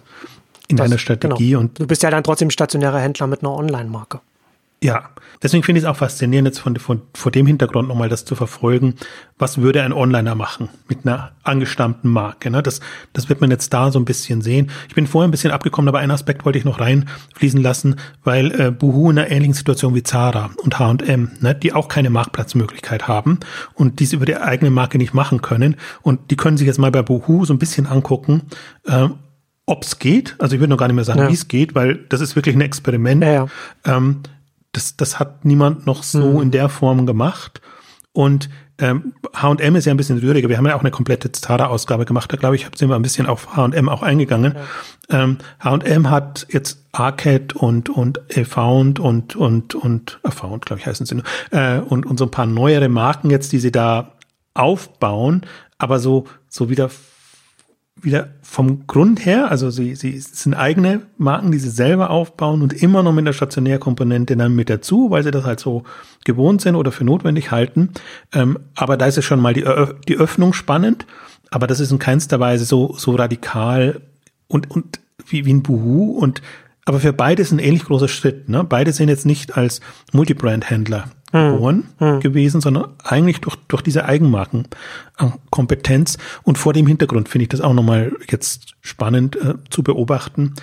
in 0.67 0.77
deiner 0.77 0.99
Strategie. 0.99 1.49
Genau. 1.49 1.61
Und 1.61 1.79
du 1.79 1.87
bist 1.87 2.03
ja 2.03 2.11
dann 2.11 2.23
trotzdem 2.23 2.51
stationärer 2.51 2.99
Händler 2.99 3.25
mit 3.25 3.39
einer 3.41 3.53
Online-Marke. 3.53 4.21
Ja, 4.83 5.09
deswegen 5.41 5.63
finde 5.63 5.79
ich 5.79 5.85
es 5.85 5.89
auch 5.89 5.95
faszinierend, 5.95 6.47
jetzt 6.47 6.59
von, 6.59 6.75
von, 6.75 7.01
vor 7.15 7.31
dem 7.31 7.47
Hintergrund 7.47 7.87
nochmal 7.87 8.09
das 8.09 8.25
zu 8.25 8.35
verfolgen. 8.35 8.95
Was 9.37 9.57
würde 9.57 9.81
ein 9.81 9.93
Onliner 9.93 10.35
machen 10.35 10.69
mit 10.87 11.05
einer 11.05 11.31
angestammten 11.43 12.11
Marke? 12.11 12.51
Ne? 12.51 12.61
Das, 12.61 12.81
das 13.13 13.29
wird 13.29 13.41
man 13.41 13.49
jetzt 13.49 13.73
da 13.73 13.91
so 13.91 13.97
ein 13.97 14.05
bisschen 14.05 14.41
sehen. 14.41 14.69
Ich 14.87 14.93
bin 14.93 15.07
vorher 15.07 15.27
ein 15.27 15.31
bisschen 15.31 15.51
abgekommen, 15.51 15.87
aber 15.87 15.99
einen 15.99 16.11
Aspekt 16.11 16.45
wollte 16.45 16.59
ich 16.59 16.65
noch 16.65 16.79
reinfließen 16.79 17.61
lassen, 17.61 17.95
weil 18.23 18.51
äh, 18.59 18.71
Boohoo 18.71 19.09
in 19.09 19.17
einer 19.17 19.31
ähnlichen 19.31 19.55
Situation 19.55 19.95
wie 19.95 20.03
Zara 20.03 20.51
und 20.61 20.77
H&M, 20.77 21.31
ne, 21.39 21.55
die 21.55 21.73
auch 21.73 21.87
keine 21.87 22.09
Marktplatzmöglichkeit 22.09 23.07
haben 23.07 23.39
und 23.73 23.99
dies 23.99 24.13
über 24.13 24.25
die 24.25 24.37
eigene 24.37 24.71
Marke 24.71 24.97
nicht 24.97 25.13
machen 25.13 25.41
können. 25.41 25.77
Und 26.01 26.31
die 26.31 26.35
können 26.35 26.57
sich 26.57 26.67
jetzt 26.67 26.79
mal 26.79 26.91
bei 26.91 27.01
Boohoo 27.01 27.45
so 27.45 27.53
ein 27.53 27.59
bisschen 27.59 27.87
angucken, 27.87 28.43
äh, 28.85 29.07
ob 29.65 29.83
es 29.83 29.99
geht. 29.99 30.35
Also 30.37 30.55
ich 30.55 30.59
würde 30.59 30.69
noch 30.69 30.77
gar 30.77 30.87
nicht 30.87 30.95
mehr 30.95 31.05
sagen, 31.05 31.21
ja. 31.21 31.29
wie 31.29 31.33
es 31.33 31.47
geht, 31.47 31.73
weil 31.73 32.05
das 32.09 32.21
ist 32.21 32.35
wirklich 32.35 32.55
ein 32.55 32.61
Experiment. 32.61 33.23
Ja, 33.23 33.31
ja. 33.31 33.47
Ähm, 33.85 34.21
das, 34.75 34.97
das 34.97 35.19
hat 35.19 35.45
niemand 35.45 35.85
noch 35.85 36.03
so 36.03 36.33
mhm. 36.33 36.41
in 36.41 36.51
der 36.51 36.69
Form 36.69 37.05
gemacht. 37.05 37.61
Und 38.11 38.49
ähm, 38.77 39.13
H&M 39.33 39.75
ist 39.75 39.85
ja 39.85 39.93
ein 39.93 39.97
bisschen 39.97 40.19
rühriger. 40.19 40.49
Wir 40.49 40.57
haben 40.57 40.65
ja 40.65 40.75
auch 40.75 40.81
eine 40.81 40.91
komplette 40.91 41.31
Zara-Ausgabe 41.31 42.05
gemacht. 42.05 42.31
Da 42.31 42.37
glaube 42.37 42.55
ich, 42.55 42.67
sind 42.75 42.89
wir 42.89 42.95
ein 42.95 43.01
bisschen 43.01 43.25
auf 43.25 43.55
H&M 43.55 43.87
auch 43.87 44.03
eingegangen. 44.03 44.55
Ja. 45.09 45.23
Ähm, 45.23 45.37
H&M 45.61 46.09
hat 46.09 46.45
jetzt 46.49 46.83
Arcade 46.91 47.55
und 47.55 47.89
und 47.89 48.19
Found 48.43 48.99
und 48.99 49.35
und 49.35 49.75
und 49.75 50.19
Found, 50.29 50.65
glaube 50.65 50.81
ich, 50.81 50.87
heißen 50.87 51.05
sie 51.05 51.15
nur, 51.15 51.23
äh, 51.51 51.79
und 51.79 52.05
und 52.05 52.17
so 52.17 52.25
ein 52.25 52.31
paar 52.31 52.45
neuere 52.45 52.89
Marken 52.89 53.29
jetzt, 53.29 53.51
die 53.53 53.59
sie 53.59 53.71
da 53.71 54.13
aufbauen, 54.53 55.41
aber 55.77 55.99
so 55.99 56.25
so 56.49 56.69
wieder 56.69 56.89
wieder 58.01 58.29
vom 58.41 58.87
Grund 58.87 59.25
her, 59.25 59.49
also 59.49 59.69
sie, 59.69 59.95
sie 59.95 60.19
sind 60.19 60.53
eigene 60.53 61.01
Marken, 61.17 61.51
die 61.51 61.59
sie 61.59 61.69
selber 61.69 62.09
aufbauen 62.09 62.61
und 62.61 62.73
immer 62.73 63.03
noch 63.03 63.13
mit 63.13 63.25
der 63.25 63.33
Stationärkomponente 63.33 64.35
dann 64.35 64.55
mit 64.55 64.69
dazu, 64.69 65.11
weil 65.11 65.23
sie 65.23 65.31
das 65.31 65.45
halt 65.45 65.59
so 65.59 65.83
gewohnt 66.25 66.61
sind 66.61 66.75
oder 66.75 66.91
für 66.91 67.05
notwendig 67.05 67.51
halten. 67.51 67.91
Ähm, 68.33 68.59
aber 68.75 68.97
da 68.97 69.05
ist 69.05 69.17
es 69.17 69.25
schon 69.25 69.39
mal 69.39 69.53
die, 69.53 69.65
die 70.07 70.17
Öffnung 70.17 70.53
spannend, 70.53 71.05
aber 71.51 71.67
das 71.67 71.79
ist 71.79 71.91
in 71.91 71.99
keinster 71.99 72.39
Weise 72.39 72.65
so, 72.65 72.93
so 72.97 73.15
radikal 73.15 74.01
und, 74.47 74.69
und 74.71 74.99
wie, 75.25 75.45
wie 75.45 75.53
ein 75.53 75.63
Buhu 75.63 76.11
und 76.11 76.41
aber 76.87 76.99
für 76.99 77.13
beide 77.13 77.41
ist 77.41 77.51
ein 77.51 77.57
ähnlich 77.57 77.85
großer 77.85 78.07
Schritt. 78.07 78.47
Ne? 78.47 78.63
Beide 78.63 78.93
sind 78.93 79.09
jetzt 79.09 79.25
nicht 79.25 79.57
als 79.57 79.81
Multibrand-Händler 80.13 81.05
geboren 81.35 81.83
hm. 81.97 82.19
gewesen, 82.19 82.61
sondern 82.61 82.93
eigentlich 83.03 83.41
durch, 83.41 83.55
durch 83.67 83.81
diese 83.81 84.05
Eigenmarkenkompetenz. 84.05 86.17
Und 86.43 86.57
vor 86.57 86.73
dem 86.73 86.87
Hintergrund 86.87 87.29
finde 87.29 87.43
ich 87.43 87.49
das 87.49 87.61
auch 87.61 87.73
nochmal 87.73 88.13
jetzt 88.29 88.75
spannend 88.81 89.35
äh, 89.35 89.55
zu 89.69 89.83
beobachten. 89.83 90.53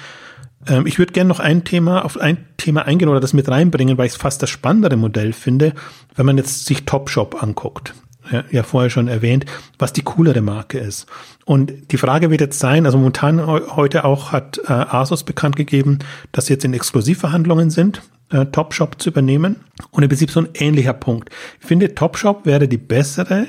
Ähm, 0.66 0.86
ich 0.86 0.98
würde 0.98 1.12
gerne 1.12 1.28
noch 1.28 1.40
ein 1.40 1.64
Thema, 1.64 2.04
auf 2.04 2.18
ein 2.18 2.44
Thema 2.56 2.86
eingehen 2.86 3.08
oder 3.08 3.20
das 3.20 3.32
mit 3.32 3.48
reinbringen, 3.48 3.98
weil 3.98 4.06
ich 4.06 4.12
es 4.12 4.18
fast 4.18 4.42
das 4.42 4.50
spannendere 4.50 4.96
Modell 4.96 5.32
finde, 5.32 5.74
wenn 6.14 6.26
man 6.26 6.36
jetzt 6.36 6.66
sich 6.66 6.84
Topshop 6.84 7.42
anguckt. 7.42 7.94
Ja, 8.30 8.44
ja 8.50 8.62
vorher 8.62 8.88
schon 8.88 9.08
erwähnt, 9.08 9.46
was 9.78 9.92
die 9.92 10.02
coolere 10.02 10.42
Marke 10.42 10.78
ist. 10.78 11.06
Und 11.44 11.72
die 11.90 11.98
Frage 11.98 12.30
wird 12.30 12.40
jetzt 12.40 12.60
sein, 12.60 12.86
also 12.86 12.96
momentan 12.96 13.44
heute 13.44 14.04
auch 14.04 14.30
hat 14.30 14.60
äh, 14.68 14.72
Asos 14.72 15.24
bekannt 15.24 15.56
gegeben, 15.56 15.98
dass 16.30 16.46
sie 16.46 16.52
jetzt 16.52 16.64
in 16.64 16.72
Exklusivverhandlungen 16.72 17.70
sind 17.70 18.00
äh, 18.32 18.46
Topshop 18.46 19.00
zu 19.00 19.10
übernehmen. 19.10 19.56
Und 19.90 20.02
im 20.02 20.08
Prinzip 20.08 20.30
so 20.30 20.40
ein 20.40 20.48
ähnlicher 20.54 20.94
Punkt. 20.94 21.30
Ich 21.60 21.66
finde, 21.66 21.94
Topshop 21.94 22.46
wäre 22.46 22.68
die 22.68 22.78
bessere 22.78 23.46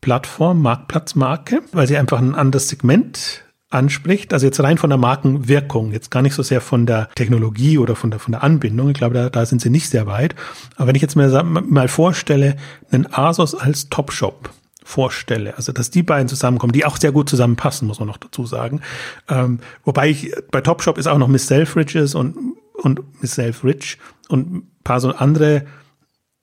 Plattform, 0.00 0.62
Marktplatzmarke, 0.62 1.62
weil 1.72 1.86
sie 1.86 1.96
einfach 1.96 2.18
ein 2.18 2.34
anderes 2.34 2.68
Segment 2.68 3.44
anspricht, 3.70 4.32
also 4.32 4.46
jetzt 4.46 4.60
rein 4.60 4.78
von 4.78 4.90
der 4.90 4.98
Markenwirkung, 4.98 5.92
jetzt 5.92 6.10
gar 6.10 6.22
nicht 6.22 6.34
so 6.34 6.42
sehr 6.42 6.60
von 6.60 6.86
der 6.86 7.08
Technologie 7.14 7.78
oder 7.78 7.94
von 7.94 8.10
der, 8.10 8.18
von 8.18 8.32
der 8.32 8.42
Anbindung, 8.42 8.88
ich 8.88 8.94
glaube, 8.94 9.14
da, 9.14 9.30
da 9.30 9.46
sind 9.46 9.62
sie 9.62 9.70
nicht 9.70 9.88
sehr 9.88 10.06
weit. 10.08 10.34
Aber 10.76 10.88
wenn 10.88 10.96
ich 10.96 11.02
jetzt 11.02 11.14
mal, 11.14 11.44
mal 11.44 11.88
vorstelle, 11.88 12.56
einen 12.90 13.06
Asos 13.12 13.54
als 13.54 13.88
Topshop 13.88 14.50
vorstelle, 14.82 15.56
also 15.56 15.70
dass 15.70 15.90
die 15.90 16.02
beiden 16.02 16.26
zusammenkommen, 16.26 16.72
die 16.72 16.84
auch 16.84 16.96
sehr 16.96 17.12
gut 17.12 17.28
zusammenpassen, 17.28 17.86
muss 17.86 18.00
man 18.00 18.08
noch 18.08 18.16
dazu 18.16 18.44
sagen. 18.44 18.80
Ähm, 19.28 19.60
wobei 19.84 20.10
ich, 20.10 20.32
bei 20.50 20.60
Topshop 20.60 20.98
ist 20.98 21.06
auch 21.06 21.18
noch 21.18 21.28
Miss 21.28 21.46
Selfridges 21.46 22.16
und 22.16 22.36
und 22.82 23.00
Miss 23.20 23.32
Self-Rich 23.32 23.98
und 24.28 24.52
ein 24.52 24.70
paar 24.84 25.00
so 25.00 25.10
andere 25.10 25.64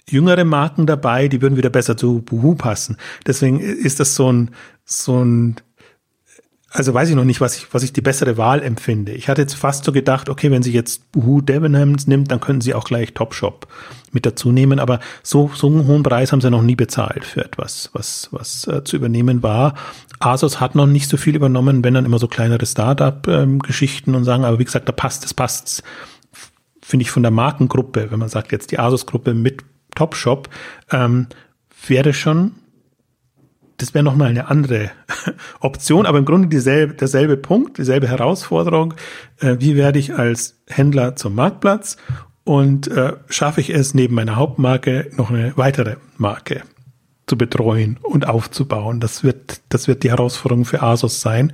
jüngere 0.10 0.46
Marken 0.46 0.86
dabei, 0.86 1.28
die 1.28 1.42
würden 1.42 1.58
wieder 1.58 1.70
besser 1.70 1.98
zu 1.98 2.22
Boohoo 2.22 2.56
passen. 2.56 2.98
Deswegen 3.26 3.60
ist 3.60 4.00
das 4.00 4.16
so 4.16 4.32
ein, 4.32 4.52
so 4.86 5.24
ein, 5.24 5.58
also 6.70 6.94
weiß 6.94 7.10
ich 7.10 7.16
noch 7.16 7.24
nicht, 7.24 7.42
was 7.42 7.58
ich, 7.58 7.74
was 7.74 7.84
ich 7.84 7.94
die 7.94 8.02
bessere 8.02 8.38
Wahl 8.38 8.62
empfinde. 8.62 9.14
Ich 9.14 9.28
hatte 9.30 9.42
jetzt 9.42 9.56
fast 9.56 9.84
so 9.84 9.92
gedacht, 9.92 10.30
okay, 10.30 10.52
wenn 10.52 10.64
sie 10.64 10.72
jetzt 10.72 11.12
Boohoo 11.12 11.42
Debenhams 11.42 12.08
nimmt, 12.08 12.32
dann 12.32 12.40
können 12.40 12.62
sie 12.62 12.74
auch 12.74 12.86
gleich 12.86 13.14
Topshop 13.14 13.68
mit 14.12 14.26
dazu 14.26 14.52
nehmen. 14.52 14.80
Aber 14.80 15.00
so, 15.24 15.52
so 15.54 15.68
einen 15.68 15.88
hohen 15.88 16.04
Preis 16.04 16.32
haben 16.32 16.42
sie 16.42 16.52
noch 16.52 16.62
nie 16.62 16.76
bezahlt 16.76 17.26
für 17.26 17.44
etwas, 17.44 17.90
was, 17.94 18.30
was 18.32 18.68
äh, 18.68 18.84
zu 18.84 18.96
übernehmen 18.96 19.44
war. 19.44 19.76
Asos 20.20 20.60
hat 20.60 20.76
noch 20.76 20.88
nicht 20.88 21.10
so 21.10 21.18
viel 21.18 21.36
übernommen, 21.36 21.84
wenn 21.84 21.94
dann 21.94 22.06
immer 22.06 22.20
so 22.20 22.28
kleinere 22.28 22.66
Startup-Geschichten 22.66 24.12
ähm, 24.12 24.16
und 24.16 24.24
sagen, 24.24 24.46
aber 24.46 24.60
wie 24.60 24.66
gesagt, 24.66 24.88
da 24.88 24.94
passt, 24.94 25.26
es 25.26 25.34
passt 25.34 25.84
finde 26.88 27.04
ich 27.04 27.12
von 27.12 27.22
der 27.22 27.34
Markengruppe, 27.34 28.12
wenn 28.12 28.20
man 28.20 28.30
sagt 28.30 28.54
jetzt 28.54 28.72
die 28.72 28.80
Asus-Gruppe 28.80 29.34
mit 29.34 29.62
Topshop, 29.94 30.50
ähm, 30.90 31.28
wäre 31.86 32.14
schon, 32.14 32.54
das 33.76 33.94
wäre 33.94 34.06
nochmal 34.06 34.30
eine 34.30 34.48
andere 34.48 34.92
Option, 35.60 36.06
aber 36.06 36.18
im 36.18 36.24
Grunde 36.24 36.48
dieselbe, 36.48 36.94
derselbe 36.94 37.36
Punkt, 37.36 37.78
dieselbe 37.78 38.08
Herausforderung. 38.08 38.94
Äh, 39.42 39.58
wie 39.60 39.76
werde 39.76 40.00
ich 40.00 40.14
als 40.14 40.62
Händler 40.68 41.18
zum 41.18 41.36
Marktplatz 41.36 41.98
und 42.46 42.88
äh, 42.88 43.18
schaffe 43.28 43.60
ich 43.60 43.70
es 43.70 43.94
neben 43.94 44.16
meiner 44.16 44.38
Hauptmarke 44.38 45.12
noch 45.18 45.30
eine 45.30 45.58
weitere 45.58 45.98
Marke 46.16 46.62
zu 47.26 47.38
betreuen 47.38 48.00
und 48.02 48.30
aufzubauen? 48.30 49.02
Das 49.02 49.26
wird, 49.26 49.60
das 49.68 49.90
wird 49.90 50.04
die 50.04 50.12
Herausforderung 50.12 50.64
für 50.64 50.82
Asus 50.82 51.20
sein. 51.20 51.52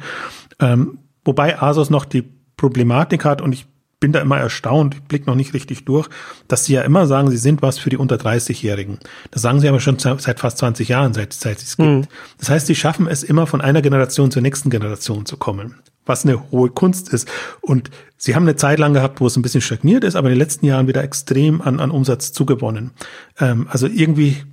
Ähm, 0.60 1.00
wobei 1.26 1.60
Asus 1.60 1.90
noch 1.90 2.06
die 2.06 2.24
Problematik 2.56 3.26
hat 3.26 3.42
und 3.42 3.52
ich 3.52 3.66
bin 4.04 4.12
da 4.12 4.20
immer 4.20 4.38
erstaunt, 4.38 4.96
ich 4.96 5.02
blick 5.04 5.28
noch 5.28 5.36
nicht 5.36 5.54
richtig 5.54 5.86
durch, 5.86 6.10
dass 6.50 6.66
sie 6.66 6.74
ja 6.74 6.82
immer 6.82 7.08
sagen, 7.08 7.32
sie 7.32 7.38
sind 7.38 7.62
was 7.62 7.80
für 7.80 7.90
die 7.90 7.96
unter 7.96 8.18
30-Jährigen. 8.18 9.00
Das 9.32 9.42
sagen 9.42 9.62
sie 9.62 9.70
aber 9.70 9.80
schon 9.80 9.98
seit 9.98 10.42
fast 10.42 10.58
20 10.58 10.90
Jahren, 10.90 11.14
seit, 11.14 11.32
seit 11.32 11.60
es 11.60 11.78
gibt. 11.78 11.90
Mhm. 11.90 12.08
Das 12.38 12.50
heißt, 12.50 12.68
sie 12.68 12.76
schaffen 12.76 13.08
es 13.08 13.24
immer 13.24 13.48
von 13.48 13.62
einer 13.62 13.82
Generation 13.82 14.30
zur 14.30 14.42
nächsten 14.42 14.70
Generation 14.70 15.26
zu 15.26 15.38
kommen, 15.38 15.76
was 16.06 16.26
eine 16.26 16.52
hohe 16.52 16.70
Kunst 16.70 17.14
ist. 17.14 17.30
Und 17.62 17.92
sie 18.18 18.36
haben 18.36 18.44
eine 18.44 18.58
Zeit 18.58 18.78
lang 18.78 18.94
gehabt, 18.94 19.22
wo 19.22 19.28
es 19.28 19.38
ein 19.38 19.42
bisschen 19.42 19.62
stagniert 19.62 20.04
ist, 20.04 20.18
aber 20.18 20.28
in 20.28 20.34
den 20.34 20.40
letzten 20.40 20.66
Jahren 20.66 20.88
wieder 20.88 21.02
extrem 21.02 21.62
an, 21.62 21.80
an 21.80 21.90
Umsatz 21.90 22.34
zugewonnen. 22.34 22.92
Ähm, 23.40 23.68
also 23.70 23.88
irgendwie 23.88 24.44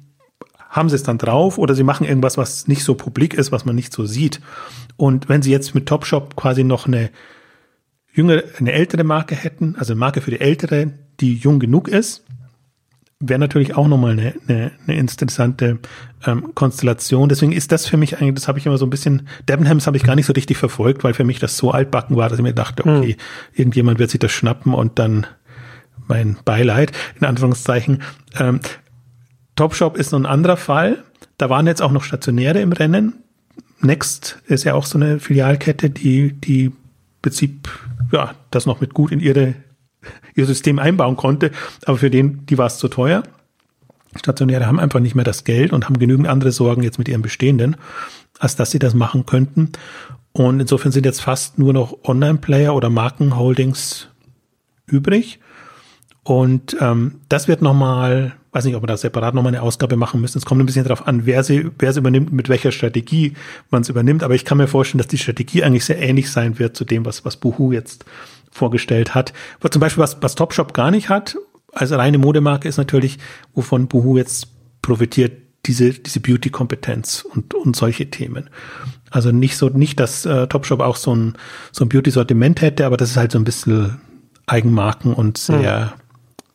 haben 0.69 0.89
sie 0.89 0.95
es 0.95 1.03
dann 1.03 1.19
drauf 1.19 1.59
oder 1.59 1.75
sie 1.75 1.83
machen 1.83 2.07
irgendwas, 2.07 2.39
was 2.39 2.69
nicht 2.69 2.85
so 2.85 2.95
publik 2.95 3.35
ist, 3.35 3.51
was 3.51 3.65
man 3.65 3.75
nicht 3.75 3.93
so 3.93 4.07
sieht. 4.07 4.41
Und 4.97 5.29
wenn 5.29 5.43
sie 5.43 5.51
jetzt 5.51 5.75
mit 5.75 5.87
Topshop 5.87 6.37
quasi 6.37 6.63
noch 6.63 6.87
eine 6.87 7.11
jüngere, 8.21 8.45
eine 8.59 8.73
ältere 8.73 9.05
Marke 9.05 9.35
hätten, 9.35 9.77
also 9.77 9.93
eine 9.93 10.01
Marke 10.01 10.21
für 10.21 10.31
die 10.31 10.41
ältere, 10.41 10.93
die 11.21 11.35
jung 11.35 11.59
genug 11.59 11.89
ist, 11.89 12.25
wäre 13.19 13.39
natürlich 13.39 13.77
auch 13.77 13.87
nochmal 13.87 14.13
eine, 14.13 14.35
eine, 14.49 14.73
eine 14.87 14.97
interessante 14.97 15.79
ähm, 16.27 16.55
Konstellation. 16.55 17.29
Deswegen 17.29 17.53
ist 17.53 17.71
das 17.71 17.87
für 17.87 17.99
mich 17.99 18.19
eigentlich, 18.19 18.35
das 18.35 18.49
habe 18.49 18.59
ich 18.59 18.67
immer 18.67 18.79
so 18.79 18.87
ein 18.87 18.91
bisschen, 18.91 19.29
Debenhams 19.49 19.87
habe 19.87 19.97
ich 19.97 20.03
gar 20.03 20.17
nicht 20.17 20.27
so 20.27 20.33
richtig 20.33 20.57
verfolgt, 20.57 21.05
weil 21.05 21.13
für 21.13 21.25
mich 21.25 21.39
das 21.39 21.57
so 21.57 21.71
altbacken 21.71 22.17
war, 22.17 22.29
dass 22.29 22.39
ich 22.39 22.43
mir 22.43 22.55
dachte, 22.55 22.85
hm. 22.85 22.97
okay, 22.97 23.13
hm. 23.13 23.19
irgendjemand 23.55 23.99
wird 23.99 24.11
sich 24.11 24.21
das 24.21 24.33
schnappen 24.33 24.73
und 24.73 24.99
dann 24.99 25.27
mein 26.09 26.39
Beileid, 26.45 26.93
in 27.21 27.27
Anführungszeichen. 27.27 28.03
Ähm, 28.39 28.61
Topshop 29.55 29.97
ist 29.97 30.13
noch 30.13 30.21
ein 30.21 30.27
anderer 30.27 30.57
Fall. 30.57 31.05
Da 31.37 31.51
waren 31.51 31.67
jetzt 31.67 31.83
auch 31.83 31.93
noch 31.93 32.05
Stationäre 32.05 32.61
im 32.61 32.73
Rennen. 32.73 33.23
Next 33.81 34.39
ist 34.47 34.65
ja 34.65 34.75
auch 34.75 34.87
so 34.87 34.99
eine 34.99 35.21
Filialkette, 35.21 35.91
die, 35.91 36.33
die 36.33 36.73
Prinzip 37.23 37.69
ja, 38.13 38.35
das 38.51 38.67
noch 38.67 38.81
mit 38.81 38.95
gut 38.95 39.13
in 39.13 39.21
ihre, 39.21 39.55
ihr 40.35 40.47
System 40.47 40.79
einbauen 40.79 41.17
konnte. 41.17 41.51
Aber 41.85 41.99
für 41.99 42.11
den, 42.11 42.47
die 42.47 42.59
war 42.59 42.67
es 42.67 42.79
zu 42.79 42.89
teuer. 42.89 43.23
Stationäre 44.17 44.67
haben 44.67 44.81
einfach 44.81 45.01
nicht 45.01 45.15
mehr 45.15 45.25
das 45.25 45.45
Geld 45.45 45.73
und 45.73 45.85
haben 45.85 45.99
genügend 45.99 46.27
andere 46.27 46.53
Sorgen 46.53 46.83
jetzt 46.83 46.99
mit 46.99 47.09
ihren 47.09 47.23
Bestehenden, 47.23 47.77
als 48.39 48.57
dass 48.57 48.71
sie 48.71 48.81
das 48.81 48.95
machen 48.95 49.25
könnten. 49.25 49.71
Und 50.33 50.61
insofern 50.61 50.93
sind 50.93 51.07
jetzt 51.07 51.23
fast 51.23 51.59
nur 51.59 51.73
noch 51.73 52.05
Online-Player 52.05 52.75
oder 52.75 52.91
Markenholdings 52.91 54.09
übrig. 54.87 55.41
Und 56.23 56.77
ähm, 56.81 57.21
das 57.29 57.49
wird 57.49 57.63
nochmal, 57.63 58.35
weiß 58.53 58.65
nicht, 58.65 58.75
ob 58.75 58.83
wir 58.83 58.89
da 58.89 58.97
separat 58.97 59.35
nochmal 59.35 59.55
eine 59.55 59.63
Ausgabe 59.63 59.97
machen 59.97 60.21
müssen. 60.21 60.39
Es 60.39 60.45
kommt 60.45 60.61
ein 60.61 60.67
bisschen 60.67 60.85
darauf 60.85 61.07
an, 61.07 61.27
wer 61.27 61.45
sie, 61.45 61.71
wer 61.79 61.93
sie 61.93 62.01
übernimmt, 62.01 62.33
mit 62.33 62.49
welcher 62.49 62.73
Strategie 62.73 63.35
man 63.71 63.83
es 63.83 63.89
übernimmt. 63.89 64.23
Aber 64.23 64.35
ich 64.35 64.45
kann 64.45 64.59
mir 64.59 64.67
vorstellen, 64.67 64.99
dass 64.99 65.07
die 65.07 65.19
Strategie 65.19 65.63
eigentlich 65.63 65.85
sehr 65.85 66.01
ähnlich 66.01 66.31
sein 66.31 66.59
wird 66.59 66.77
zu 66.77 66.85
dem, 66.85 67.05
was, 67.05 67.25
was 67.25 67.37
Boohoo 67.37 67.73
jetzt 67.73 68.05
vorgestellt 68.51 69.15
hat. 69.15 69.33
Aber 69.61 69.71
zum 69.71 69.81
Beispiel, 69.81 70.03
was, 70.03 70.21
was 70.21 70.35
Topshop 70.35 70.75
gar 70.75 70.91
nicht 70.91 71.09
hat, 71.09 71.37
als 71.73 71.93
reine 71.93 72.19
Modemarke 72.19 72.69
ist 72.69 72.79
natürlich, 72.79 73.19
wovon 73.55 73.87
Boohoo 73.87 74.17
jetzt 74.17 74.49
profitiert, 74.83 75.33
diese, 75.67 75.91
diese 75.91 76.21
Beauty-Kompetenz 76.21 77.25
und, 77.35 77.55
und 77.55 77.77
solche 77.77 78.11
Themen. 78.11 78.51
Also 79.11 79.31
nicht 79.31 79.57
so, 79.57 79.69
nicht, 79.69 80.01
dass 80.01 80.25
äh, 80.25 80.49
Topshop 80.49 80.81
auch 80.81 80.97
so 80.97 81.15
ein, 81.15 81.35
so 81.71 81.85
ein 81.85 81.89
Beauty-Sortiment 81.89 82.63
hätte, 82.63 82.87
aber 82.87 82.97
das 82.97 83.11
ist 83.11 83.17
halt 83.17 83.31
so 83.31 83.39
ein 83.39 83.45
bisschen 83.45 84.01
Eigenmarken 84.47 85.13
und 85.13 85.39
sehr, 85.39 85.93
hm 85.93 86.01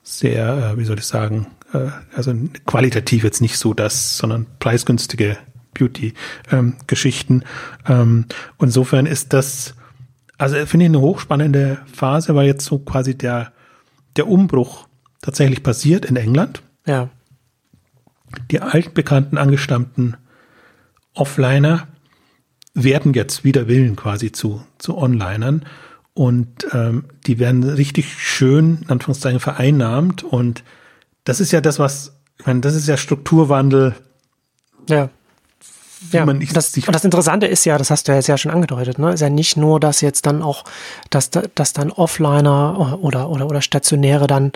sehr, 0.06 0.74
äh, 0.74 0.78
wie 0.78 0.86
soll 0.86 1.00
ich 1.00 1.06
sagen, 1.06 1.48
äh, 1.76 1.92
also 2.16 2.34
qualitativ 2.66 3.24
jetzt 3.24 3.42
nicht 3.42 3.58
so 3.58 3.74
das, 3.74 4.18
sondern 4.18 4.46
preisgünstige 4.60 5.38
Beauty-Geschichten. 5.74 7.44
Ähm, 7.88 8.00
ähm, 8.02 8.26
insofern 8.60 9.06
ist 9.06 9.34
das, 9.34 9.76
also 10.38 10.56
finde 10.66 10.86
ich 10.86 10.90
eine 10.90 11.02
hochspannende 11.02 11.80
Phase, 11.92 12.36
weil 12.36 12.48
jetzt 12.48 12.66
so 12.66 12.80
quasi 12.80 13.18
der, 13.18 13.52
der 14.16 14.28
Umbruch 14.28 14.88
tatsächlich 15.22 15.64
passiert 15.64 16.06
in 16.06 16.16
England. 16.16 16.62
Ja. 16.86 17.10
Die 18.52 18.62
altbekannten, 18.62 19.38
angestammten 19.38 20.18
Offliner 21.14 21.88
werden 22.74 23.14
jetzt 23.14 23.44
wieder 23.44 23.68
Willen 23.68 23.96
quasi 23.96 24.32
zu, 24.32 24.64
zu 24.78 24.98
Onlinern 24.98 25.66
und 26.14 26.68
ähm, 26.74 27.06
die 27.26 27.40
werden 27.40 27.64
richtig 27.64 28.14
schön, 28.18 28.80
in 28.84 28.90
Anführungszeichen, 28.90 29.40
vereinnahmt 29.40 30.24
und 30.24 30.64
das 31.26 31.40
ist 31.40 31.52
ja 31.52 31.60
das, 31.60 31.80
was, 31.80 32.14
ich 32.40 32.46
meine, 32.46 32.62
das 32.62 32.76
ist 32.76 32.88
ja 32.88 32.96
Strukturwandel. 32.98 33.96
Ja. 34.90 35.10
Ja, 36.12 36.24
das, 36.24 36.78
und 36.78 36.94
das 36.94 37.04
Interessante 37.04 37.48
ist 37.48 37.66
ja, 37.66 37.80
das 37.80 37.90
hast 37.90 38.08
du 38.08 38.12
ja 38.12 38.18
jetzt 38.18 38.28
ja 38.28 38.38
schon 38.38 38.52
angedeutet, 38.52 39.00
ne, 39.00 39.14
ist 39.14 39.22
ja 39.22 39.30
nicht 39.30 39.58
nur, 39.58 39.80
dass 39.80 40.02
jetzt 40.02 40.28
dann 40.28 40.44
auch, 40.44 40.64
dass, 41.10 41.32
dass 41.32 41.74
dann 41.74 41.92
Offliner 41.92 43.00
oder, 43.02 43.30
oder, 43.30 43.48
oder 43.48 43.62
Stationäre 43.62 44.28
dann 44.28 44.52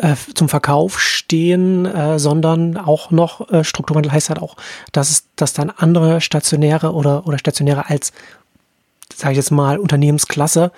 äh, 0.00 0.14
zum 0.34 0.48
Verkauf 0.48 1.00
stehen, 1.00 1.86
äh, 1.86 2.18
sondern 2.18 2.76
auch 2.76 3.10
noch 3.10 3.50
äh, 3.50 3.64
Strukturwandel 3.64 4.12
heißt 4.12 4.28
halt 4.28 4.42
auch, 4.42 4.56
dass 4.92 5.10
es, 5.10 5.24
dass 5.36 5.52
dann 5.54 5.70
andere 5.70 6.20
Stationäre 6.20 6.92
oder, 6.92 7.26
oder 7.26 7.38
Stationäre 7.38 7.88
als 7.88 8.12
sage 9.16 9.32
ich 9.32 9.36
jetzt 9.36 9.50
mal, 9.50 9.78
Unternehmensklasse 9.78 10.72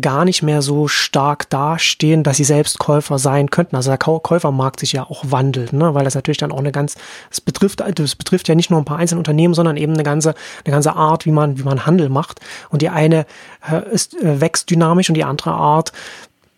gar 0.00 0.24
nicht 0.24 0.42
mehr 0.42 0.62
so 0.62 0.88
stark 0.88 1.48
dastehen, 1.50 2.22
dass 2.22 2.36
sie 2.36 2.44
selbst 2.44 2.78
Käufer 2.78 3.18
sein 3.18 3.50
könnten. 3.50 3.76
Also 3.76 3.90
der 3.90 3.98
Käufermarkt 3.98 4.80
sich 4.80 4.92
ja 4.92 5.04
auch 5.04 5.24
wandelt, 5.28 5.72
ne? 5.72 5.94
weil 5.94 6.04
das 6.04 6.14
natürlich 6.14 6.38
dann 6.38 6.52
auch 6.52 6.58
eine 6.58 6.72
ganz, 6.72 6.96
es 7.30 7.40
betrifft, 7.40 7.82
das 7.94 8.14
betrifft 8.14 8.48
ja 8.48 8.54
nicht 8.54 8.70
nur 8.70 8.80
ein 8.80 8.84
paar 8.84 8.98
einzelne 8.98 9.18
Unternehmen, 9.18 9.54
sondern 9.54 9.76
eben 9.76 9.94
eine 9.94 10.02
ganze, 10.02 10.34
eine 10.64 10.72
ganze 10.72 10.94
Art, 10.94 11.26
wie 11.26 11.32
man, 11.32 11.58
wie 11.58 11.62
man 11.62 11.86
Handel 11.86 12.08
macht. 12.08 12.40
Und 12.70 12.82
die 12.82 12.90
eine 12.90 13.26
äh, 13.70 13.88
ist, 13.90 14.14
äh, 14.14 14.40
wächst 14.40 14.70
dynamisch 14.70 15.08
und 15.08 15.14
die 15.14 15.24
andere 15.24 15.52
Art 15.52 15.92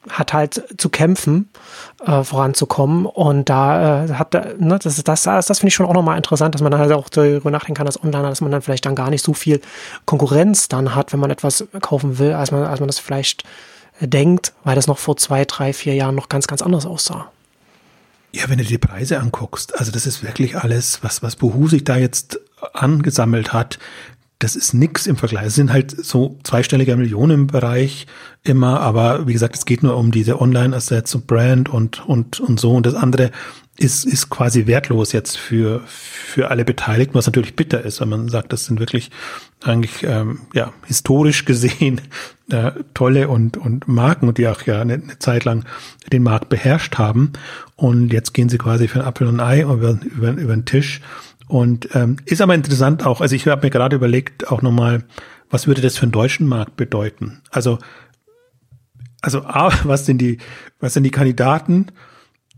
hat 0.09 0.33
halt 0.33 0.65
zu 0.79 0.89
kämpfen, 0.89 1.51
äh, 2.05 2.25
voranzukommen. 2.25 3.05
Und 3.07 3.49
da 3.49 4.05
äh, 4.05 4.13
hat, 4.15 4.33
ne, 4.59 4.79
das, 4.83 5.03
das, 5.03 5.23
das, 5.23 5.47
das 5.47 5.59
finde 5.59 5.69
ich 5.69 5.75
schon 5.75 5.87
auch 5.87 5.93
nochmal 5.93 6.17
interessant, 6.17 6.55
dass 6.55 6.63
man 6.63 6.73
dann 6.73 6.81
halt 6.81 6.93
auch 6.93 7.09
darüber 7.09 7.51
nachdenken 7.51 7.77
kann, 7.77 7.87
als 7.87 8.03
Onliner, 8.03 8.29
dass 8.29 8.41
man 8.41 8.51
dann 8.51 8.63
vielleicht 8.63 8.87
dann 8.87 8.95
gar 8.95 9.11
nicht 9.11 9.25
so 9.25 9.35
viel 9.35 9.61
Konkurrenz 10.07 10.69
dann 10.69 10.95
hat, 10.95 11.13
wenn 11.13 11.21
man 11.21 11.31
etwas 11.31 11.67
kaufen 11.81 12.19
will, 12.19 12.33
als 12.33 12.51
man, 12.51 12.65
als 12.65 12.81
man 12.81 12.87
das 12.87 12.99
vielleicht 12.99 13.45
äh, 14.01 14.09
denkt, 14.09 14.55
weil 14.65 14.75
das 14.75 14.87
noch 14.87 14.99
vor 14.99 15.17
zwei, 15.17 15.45
drei, 15.45 15.73
vier 15.73 15.95
Jahren 15.95 16.15
noch 16.15 16.29
ganz, 16.29 16.47
ganz 16.47 16.63
anders 16.63 16.87
aussah. 16.87 17.31
Ja, 18.33 18.49
wenn 18.49 18.59
du 18.59 18.65
dir 18.65 18.79
die 18.79 18.79
Preise 18.79 19.19
anguckst, 19.19 19.79
also 19.79 19.91
das 19.91 20.07
ist 20.07 20.23
wirklich 20.23 20.57
alles, 20.57 21.03
was, 21.03 21.23
was 21.23 21.37
Buhu 21.37 21.69
sich 21.69 21.85
da 21.85 21.97
jetzt 21.97 22.39
angesammelt 22.73 23.53
hat, 23.53 23.79
das 24.41 24.57
ist 24.57 24.73
nix 24.73 25.07
im 25.07 25.17
Vergleich. 25.17 25.47
Es 25.47 25.55
sind 25.55 25.71
halt 25.71 25.91
so 25.91 26.39
zweistelliger 26.45 26.97
Millionenbereich 26.97 28.07
immer, 28.43 28.81
aber 28.81 29.27
wie 29.27 29.35
gesagt, 29.35 29.55
es 29.55 29.67
geht 29.67 29.83
nur 29.83 29.97
um 29.99 30.11
diese 30.11 30.41
Online-Assets 30.41 31.15
und 31.15 31.27
Brand 31.27 31.69
und, 31.69 32.09
und, 32.09 32.41
und 32.41 32.59
so. 32.59 32.73
Und 32.73 32.87
das 32.87 32.95
andere 32.95 33.31
ist, 33.77 34.07
ist 34.07 34.31
quasi 34.31 34.67
wertlos 34.67 35.13
jetzt 35.13 35.37
für, 35.37 35.83
für 35.87 36.51
alle 36.51 36.65
Beteiligten, 36.65 37.15
was 37.15 37.27
natürlich 37.27 37.55
bitter 37.55 37.83
ist, 37.83 38.01
wenn 38.01 38.09
man 38.09 38.29
sagt, 38.29 38.53
das 38.55 38.65
sind 38.65 38.81
wirklich 38.81 39.11
eigentlich, 39.63 40.05
ähm, 40.05 40.41
ja, 40.55 40.73
historisch 40.87 41.45
gesehen 41.45 42.01
äh, 42.51 42.73
tolle 42.95 43.29
und, 43.29 43.59
und 43.59 43.89
Marken, 43.89 44.33
die 44.33 44.49
auch 44.49 44.63
ja 44.63 44.81
eine, 44.81 44.95
eine 44.95 45.19
Zeit 45.19 45.45
lang 45.45 45.67
den 46.13 46.23
Markt 46.23 46.49
beherrscht 46.49 46.97
haben. 46.97 47.35
Und 47.77 48.11
jetzt 48.11 48.33
gehen 48.33 48.49
sie 48.49 48.59
quasi 48.59 48.89
für 48.89 49.01
ein 49.01 49.07
Apfel 49.07 49.27
und 49.27 49.39
ein 49.39 49.47
Ei 49.47 49.63
über, 49.63 49.99
über, 50.03 50.31
über 50.31 50.55
den 50.55 50.65
Tisch. 50.65 51.03
Und 51.51 51.97
ähm, 51.97 52.15
ist 52.27 52.41
aber 52.43 52.55
interessant 52.55 53.05
auch, 53.05 53.21
also 53.21 53.35
ich 53.35 53.45
habe 53.49 53.67
mir 53.67 53.71
gerade 53.71 53.97
überlegt, 53.97 54.53
auch 54.53 54.63
nochmal, 54.63 55.03
was 55.51 55.67
würde 55.67 55.81
das 55.81 55.99
für 55.99 56.07
den 56.07 56.13
deutschen 56.13 56.47
Markt 56.47 56.77
bedeuten? 56.77 57.41
Also, 57.51 57.81
also 59.21 59.43
A, 59.43 59.73
was 59.83 60.07
sind 60.07 60.19
die, 60.19 60.39
was 60.79 60.95
sind 60.95 61.03
die 61.03 61.11
Kandidaten? 61.11 61.87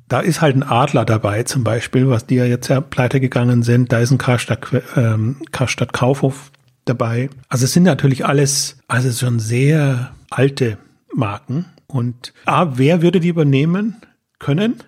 Da 0.09 0.21
ist 0.21 0.43
halt 0.43 0.57
ein 0.57 0.63
Adler 0.63 1.07
dabei, 1.07 1.43
zum 1.45 1.65
Beispiel, 1.65 2.11
was 2.11 2.27
die 2.27 2.35
ja 2.35 2.45
jetzt 2.45 2.69
ja 2.69 2.83
pleite 2.83 3.19
gegangen 3.19 3.63
sind. 3.63 3.91
Da 3.93 3.99
ist 3.99 4.11
ein 4.11 4.19
Karstadt, 4.19 4.61
ähm, 4.95 5.37
Karstadt 5.53 5.95
Kaufhof 5.95 6.53
dabei. 6.85 7.31
Also 7.49 7.65
es 7.65 7.73
sind 7.73 7.85
natürlich 7.85 8.27
alles, 8.27 8.77
also 8.89 9.11
schon 9.11 9.41
sehr 9.41 10.13
alte 10.29 10.77
Marken. 11.15 11.65
Und 11.87 12.35
A, 12.45 12.77
wer 12.77 13.01
würde 13.01 13.21
die 13.21 13.29
übernehmen 13.29 14.03
können? 14.39 14.83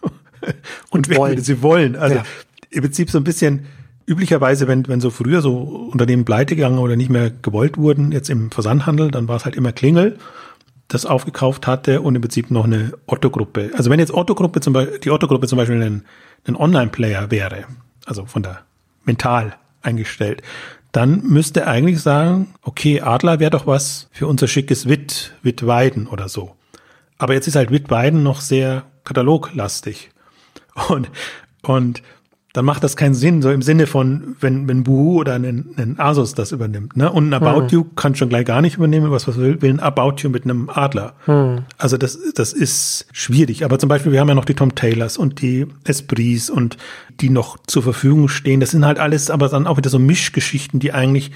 Und, 0.00 0.12
und 0.88 1.08
wer 1.10 1.18
wollen. 1.18 1.32
würde 1.32 1.42
sie 1.42 1.60
wollen? 1.60 1.94
Also 1.94 2.16
ja 2.16 2.24
im 2.70 2.82
Prinzip 2.82 3.10
so 3.10 3.18
ein 3.18 3.24
bisschen 3.24 3.66
üblicherweise, 4.06 4.66
wenn, 4.66 4.88
wenn 4.88 5.00
so 5.00 5.10
früher 5.10 5.40
so 5.40 5.58
Unternehmen 5.92 6.24
pleite 6.24 6.56
gegangen 6.56 6.78
oder 6.78 6.96
nicht 6.96 7.10
mehr 7.10 7.30
gewollt 7.30 7.76
wurden, 7.78 8.12
jetzt 8.12 8.30
im 8.30 8.50
Versandhandel, 8.50 9.10
dann 9.10 9.28
war 9.28 9.36
es 9.36 9.44
halt 9.44 9.56
immer 9.56 9.72
Klingel, 9.72 10.18
das 10.88 11.06
aufgekauft 11.06 11.66
hatte 11.66 12.00
und 12.00 12.16
im 12.16 12.22
Prinzip 12.22 12.50
noch 12.50 12.64
eine 12.64 12.92
Otto-Gruppe. 13.06 13.70
Also 13.76 13.90
wenn 13.90 14.00
jetzt 14.00 14.12
Otto-Gruppe 14.12 14.60
zum 14.60 14.72
Beispiel, 14.72 14.98
die 14.98 15.10
Otto-Gruppe 15.10 15.46
zum 15.46 15.58
Beispiel 15.58 15.80
ein, 15.80 16.04
ein 16.46 16.56
Online-Player 16.56 17.30
wäre, 17.30 17.64
also 18.06 18.26
von 18.26 18.42
der 18.42 18.62
mental 19.04 19.56
eingestellt, 19.82 20.42
dann 20.92 21.22
müsste 21.22 21.68
eigentlich 21.68 22.00
sagen, 22.00 22.52
okay, 22.62 23.00
Adler 23.00 23.38
wäre 23.38 23.52
doch 23.52 23.66
was 23.66 24.08
für 24.10 24.26
unser 24.26 24.48
schickes 24.48 24.88
Witt, 24.88 25.34
Wittweiden 25.42 26.08
oder 26.08 26.28
so. 26.28 26.56
Aber 27.18 27.34
jetzt 27.34 27.46
ist 27.46 27.54
halt 27.54 27.70
Wittweiden 27.70 28.22
noch 28.22 28.40
sehr 28.40 28.84
kataloglastig. 29.04 30.10
Und, 30.88 31.10
und 31.62 32.02
dann 32.52 32.64
macht 32.64 32.82
das 32.82 32.96
keinen 32.96 33.14
Sinn, 33.14 33.42
so 33.42 33.50
im 33.50 33.62
Sinne 33.62 33.86
von, 33.86 34.34
wenn, 34.40 34.66
wenn 34.66 34.82
Buhu 34.82 35.20
oder 35.20 35.34
ein, 35.34 35.66
ein 35.76 36.00
Asus 36.00 36.34
das 36.34 36.50
übernimmt. 36.50 36.96
Ne? 36.96 37.10
Und 37.10 37.28
ein 37.28 37.34
About 37.34 37.62
hm. 37.62 37.68
You 37.68 37.84
kann 37.84 38.16
schon 38.16 38.28
gleich 38.28 38.44
gar 38.44 38.60
nicht 38.60 38.76
übernehmen, 38.76 39.12
was 39.12 39.28
was 39.28 39.36
will, 39.36 39.62
will 39.62 39.70
ein 39.70 39.78
About 39.78 40.16
You 40.18 40.30
mit 40.30 40.44
einem 40.44 40.68
Adler. 40.68 41.14
Hm. 41.26 41.60
Also 41.78 41.96
das, 41.96 42.18
das 42.34 42.52
ist 42.52 43.06
schwierig. 43.12 43.64
Aber 43.64 43.78
zum 43.78 43.88
Beispiel, 43.88 44.10
wir 44.10 44.20
haben 44.20 44.28
ja 44.28 44.34
noch 44.34 44.44
die 44.44 44.54
Tom 44.54 44.74
Taylors 44.74 45.16
und 45.16 45.40
die 45.40 45.66
Esprits 45.84 46.50
und 46.50 46.76
die 47.20 47.30
noch 47.30 47.56
zur 47.66 47.84
Verfügung 47.84 48.28
stehen. 48.28 48.58
Das 48.58 48.72
sind 48.72 48.84
halt 48.84 48.98
alles, 48.98 49.30
aber 49.30 49.48
dann 49.48 49.68
auch 49.68 49.76
wieder 49.76 49.90
so 49.90 50.00
Mischgeschichten, 50.00 50.80
die 50.80 50.92
eigentlich 50.92 51.30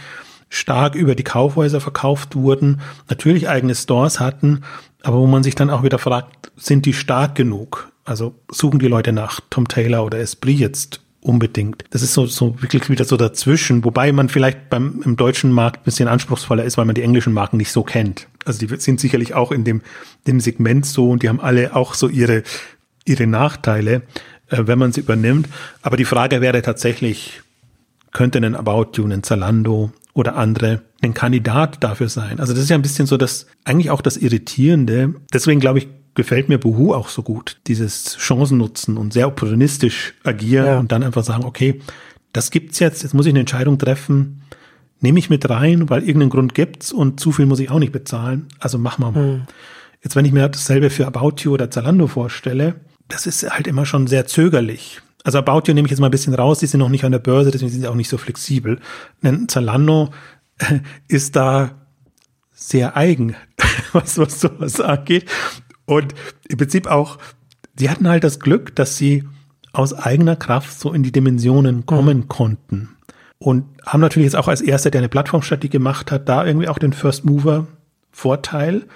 stark 0.49 0.97
über 0.97 1.15
die 1.15 1.25
Kaufhäuser 1.25 1.81
verkauft 1.81 2.35
wurden, 2.35 2.81
natürlich 3.09 3.49
eigene 3.49 3.75
Stores 3.75 4.21
hatten, 4.21 4.63
aber 5.03 5.19
wo 5.19 5.27
man 5.27 5.43
sich 5.43 5.55
dann 5.55 5.71
auch 5.71 5.83
wieder 5.83 5.99
fragt, 5.99 6.53
sind 6.57 6.87
die 6.87 6.93
stark 6.93 7.35
genug? 7.35 7.93
Also 8.05 8.35
suchen 8.51 8.79
die 8.79 8.89
Leute 8.89 9.13
nach 9.13 9.41
Tom 9.51 9.69
Taylor 9.69 10.05
oder 10.05 10.19
Esprit 10.19 10.59
jetzt 10.59 11.04
unbedingt. 11.25 11.85
Das 11.91 12.03
ist 12.03 12.13
so, 12.13 12.27
so 12.27 12.61
wirklich 12.61 12.89
wieder 12.91 13.05
so 13.05 13.17
dazwischen, 13.17 13.83
wobei 13.83 14.13
man 14.13 14.29
vielleicht 14.29 14.69
beim 14.69 15.03
im 15.05 15.17
deutschen 15.17 15.51
Markt 15.51 15.81
ein 15.81 15.85
bisschen 15.85 16.07
anspruchsvoller 16.07 16.65
ist, 16.65 16.77
weil 16.77 16.85
man 16.85 16.95
die 16.95 17.03
englischen 17.03 17.33
Marken 17.33 17.57
nicht 17.57 17.73
so 17.73 17.83
kennt. 17.83 18.29
Also 18.45 18.65
die 18.65 18.77
sind 18.77 19.01
sicherlich 19.01 19.35
auch 19.35 19.51
in 19.51 19.65
dem, 19.65 19.81
dem 20.27 20.39
Segment 20.39 20.85
so 20.85 21.11
und 21.11 21.23
die 21.23 21.29
haben 21.29 21.41
alle 21.41 21.75
auch 21.75 21.95
so 21.95 22.09
ihre, 22.09 22.43
ihre 23.07 23.27
Nachteile, 23.27 24.03
äh, 24.51 24.63
wenn 24.67 24.79
man 24.79 24.93
sie 24.93 25.01
übernimmt. 25.01 25.49
Aber 25.81 25.97
die 25.97 26.05
Frage 26.05 26.43
wäre 26.43 26.61
tatsächlich, 26.61 27.41
könnte 28.13 28.39
ein 28.39 28.55
About 28.55 28.93
You, 28.97 29.07
ein 29.07 29.23
Zalando 29.23 29.93
oder 30.13 30.37
andere 30.37 30.83
ein 31.01 31.15
Kandidat 31.15 31.83
dafür 31.83 32.11
sein? 32.11 32.39
Also 32.39 32.53
das 32.53 32.63
ist 32.63 32.69
ja 32.69 32.77
ein 32.77 32.83
bisschen 32.83 33.07
so 33.07 33.17
das, 33.17 33.47
eigentlich 33.65 33.91
auch 33.91 34.03
das 34.03 34.19
Irritierende. 34.19 35.15
Deswegen 35.33 35.59
glaube 35.59 35.79
ich, 35.79 35.89
gefällt 36.15 36.49
mir 36.49 36.59
Buhu 36.59 36.95
auch 36.95 37.09
so 37.09 37.23
gut. 37.23 37.59
Dieses 37.67 38.17
Chancen 38.17 38.59
nutzen 38.59 38.97
und 38.97 39.13
sehr 39.13 39.29
opportunistisch 39.29 40.15
agieren 40.25 40.67
ja. 40.67 40.79
und 40.79 40.93
dann 40.93 41.03
einfach 41.03 41.25
sagen, 41.25 41.45
okay, 41.45 41.81
das 42.33 42.51
gibt's 42.51 42.79
jetzt, 42.79 43.03
jetzt 43.03 43.15
muss 43.15 43.27
ich 43.27 43.33
eine 43.33 43.41
Entscheidung 43.41 43.79
treffen, 43.79 44.43
nehme 45.01 45.19
ich 45.19 45.31
mit 45.31 45.49
rein, 45.49 45.91
weil 45.91 46.03
irgendeinen 46.03 46.31
Grund 46.31 46.55
gibt's 46.55 46.93
und 46.93 47.21
zu 47.21 47.33
viel 47.33 47.47
muss 47.47 47.61
ich 47.61 47.71
auch 47.71 47.79
nicht 47.79 47.93
bezahlen. 47.93 48.49
Also 48.59 48.79
wir 48.79 48.97
mal. 48.99 49.15
Hm. 49.15 49.43
Jetzt, 50.03 50.17
wenn 50.17 50.25
ich 50.25 50.33
mir 50.33 50.49
dasselbe 50.49 50.91
für 50.91 51.07
About 51.07 51.37
You 51.39 51.53
oder 51.53 51.71
Zalando 51.71 52.07
vorstelle, 52.07 52.75
das 53.09 53.27
ist 53.27 53.49
halt 53.49 53.67
immer 53.67 53.87
schon 53.87 54.07
sehr 54.07 54.27
zögerlich. 54.27 55.01
Also 55.25 55.39
About 55.39 55.63
You 55.67 55.75
nehme 55.75 55.87
ich 55.87 55.91
jetzt 55.91 56.01
mal 56.01 56.09
ein 56.09 56.11
bisschen 56.11 56.35
raus, 56.35 56.59
die 56.59 56.67
sind 56.67 56.81
noch 56.81 56.91
nicht 56.91 57.05
an 57.05 57.13
der 57.13 57.19
Börse, 57.19 57.51
deswegen 57.51 57.71
sind 57.71 57.81
sie 57.81 57.89
auch 57.89 57.95
nicht 57.95 58.11
so 58.11 58.19
flexibel. 58.19 58.81
Denn 59.23 59.49
Zalando 59.49 60.11
ist 61.09 61.37
da 61.37 61.71
sehr 62.53 62.97
eigen, 62.97 63.35
was, 63.93 64.19
was 64.19 64.41
sowas 64.41 64.81
angeht. 64.81 65.27
Und 65.87 66.15
im 66.49 66.59
Prinzip 66.59 66.87
auch, 66.87 67.19
sie 67.77 67.91
hatten 67.91 68.09
halt 68.09 68.25
das 68.25 68.41
Glück, 68.41 68.75
dass 68.77 68.97
sie 68.97 69.25
aus 69.73 69.93
eigener 69.93 70.37
Kraft 70.37 70.79
so 70.79 70.93
in 70.93 71.03
die 71.03 71.13
Dimensionen 71.13 71.85
kommen 71.87 72.19
mhm. 72.19 72.29
konnten. 72.29 72.89
Und 73.39 73.65
haben 73.85 74.01
natürlich 74.01 74.27
jetzt 74.27 74.37
auch 74.37 74.49
als 74.49 74.61
erster, 74.61 74.91
der 74.91 75.01
eine 75.01 75.09
Plattformstrategie 75.09 75.69
gemacht 75.69 76.11
hat, 76.11 76.29
da 76.29 76.47
irgendwie 76.47 76.69
auch 76.69 76.79
den 76.79 76.93
First 76.93 77.25
Mover 77.25 77.67
Vorteil 78.11 78.87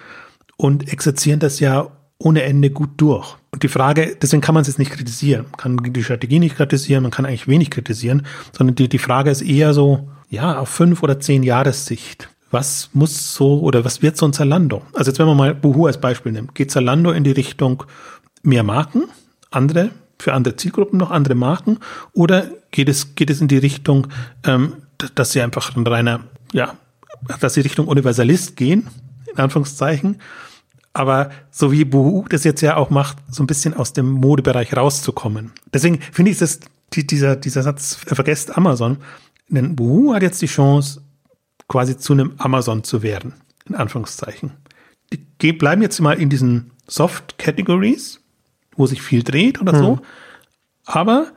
und 0.56 0.90
exerzieren 0.90 1.40
das 1.40 1.60
ja 1.60 1.90
ohne 2.18 2.42
Ende 2.42 2.70
gut 2.70 2.90
durch. 2.96 3.36
Und 3.50 3.62
die 3.62 3.68
Frage, 3.68 4.16
deswegen 4.20 4.40
kann 4.40 4.54
man 4.54 4.62
es 4.62 4.68
jetzt 4.68 4.78
nicht 4.78 4.92
kritisieren. 4.92 5.46
Man 5.50 5.56
kann 5.56 5.92
die 5.92 6.04
Strategie 6.04 6.38
nicht 6.38 6.56
kritisieren, 6.56 7.02
man 7.02 7.10
kann 7.10 7.26
eigentlich 7.26 7.48
wenig 7.48 7.70
kritisieren, 7.70 8.26
sondern 8.56 8.76
die, 8.76 8.88
die 8.88 8.98
Frage 8.98 9.30
ist 9.30 9.42
eher 9.42 9.74
so, 9.74 10.08
ja, 10.30 10.58
auf 10.58 10.68
fünf 10.68 11.02
oder 11.02 11.20
zehn 11.20 11.42
Jahressicht 11.42 12.28
was 12.50 12.90
muss 12.92 13.34
so 13.34 13.60
oder 13.60 13.84
was 13.84 14.02
wird 14.02 14.16
so 14.16 14.26
ein 14.26 14.32
Zalando? 14.32 14.82
Also 14.94 15.10
jetzt 15.10 15.18
wenn 15.18 15.26
man 15.26 15.36
mal 15.36 15.54
Buhu 15.54 15.86
als 15.86 15.98
Beispiel 15.98 16.32
nimmt, 16.32 16.54
geht 16.54 16.70
Zalando 16.70 17.12
in 17.12 17.24
die 17.24 17.32
Richtung 17.32 17.84
mehr 18.42 18.62
Marken, 18.62 19.04
andere, 19.50 19.90
für 20.18 20.32
andere 20.32 20.56
Zielgruppen 20.56 20.98
noch 20.98 21.10
andere 21.10 21.34
Marken? 21.34 21.78
Oder 22.12 22.48
geht 22.70 22.88
es, 22.88 23.14
geht 23.14 23.30
es 23.30 23.40
in 23.40 23.48
die 23.48 23.58
Richtung, 23.58 24.08
ähm, 24.44 24.74
dass 25.14 25.32
sie 25.32 25.40
einfach 25.40 25.76
ein 25.76 25.86
reiner, 25.86 26.20
ja, 26.52 26.74
dass 27.40 27.54
sie 27.54 27.60
Richtung 27.60 27.88
Universalist 27.88 28.56
gehen, 28.56 28.88
in 29.30 29.38
Anführungszeichen, 29.38 30.20
aber 30.92 31.30
so 31.50 31.70
wie 31.70 31.84
Boohoo 31.84 32.26
das 32.28 32.44
jetzt 32.44 32.60
ja 32.60 32.76
auch 32.76 32.90
macht, 32.90 33.18
so 33.30 33.42
ein 33.42 33.46
bisschen 33.46 33.74
aus 33.74 33.92
dem 33.92 34.10
Modebereich 34.10 34.76
rauszukommen. 34.76 35.52
Deswegen 35.72 36.00
finde 36.00 36.32
ich 36.32 36.38
das, 36.38 36.60
die, 36.92 37.06
dieser, 37.06 37.36
dieser 37.36 37.62
Satz, 37.62 37.98
äh, 38.06 38.14
vergesst 38.14 38.56
Amazon, 38.56 38.98
denn 39.48 39.76
Boohoo 39.76 40.14
hat 40.14 40.22
jetzt 40.22 40.42
die 40.42 40.46
Chance, 40.46 41.00
quasi 41.68 41.96
zu 41.96 42.14
einem 42.14 42.34
Amazon 42.38 42.82
zu 42.82 43.02
werden, 43.02 43.34
in 43.66 43.74
Anführungszeichen. 43.74 44.52
Die 45.40 45.52
bleiben 45.52 45.82
jetzt 45.82 46.00
mal 46.00 46.20
in 46.20 46.30
diesen 46.30 46.72
Soft 46.86 47.38
Categories, 47.38 48.20
wo 48.74 48.86
sich 48.86 49.02
viel 49.02 49.22
dreht 49.22 49.60
oder 49.60 49.76
so. 49.76 49.96
Mhm. 49.96 50.00
Aber 50.84 51.32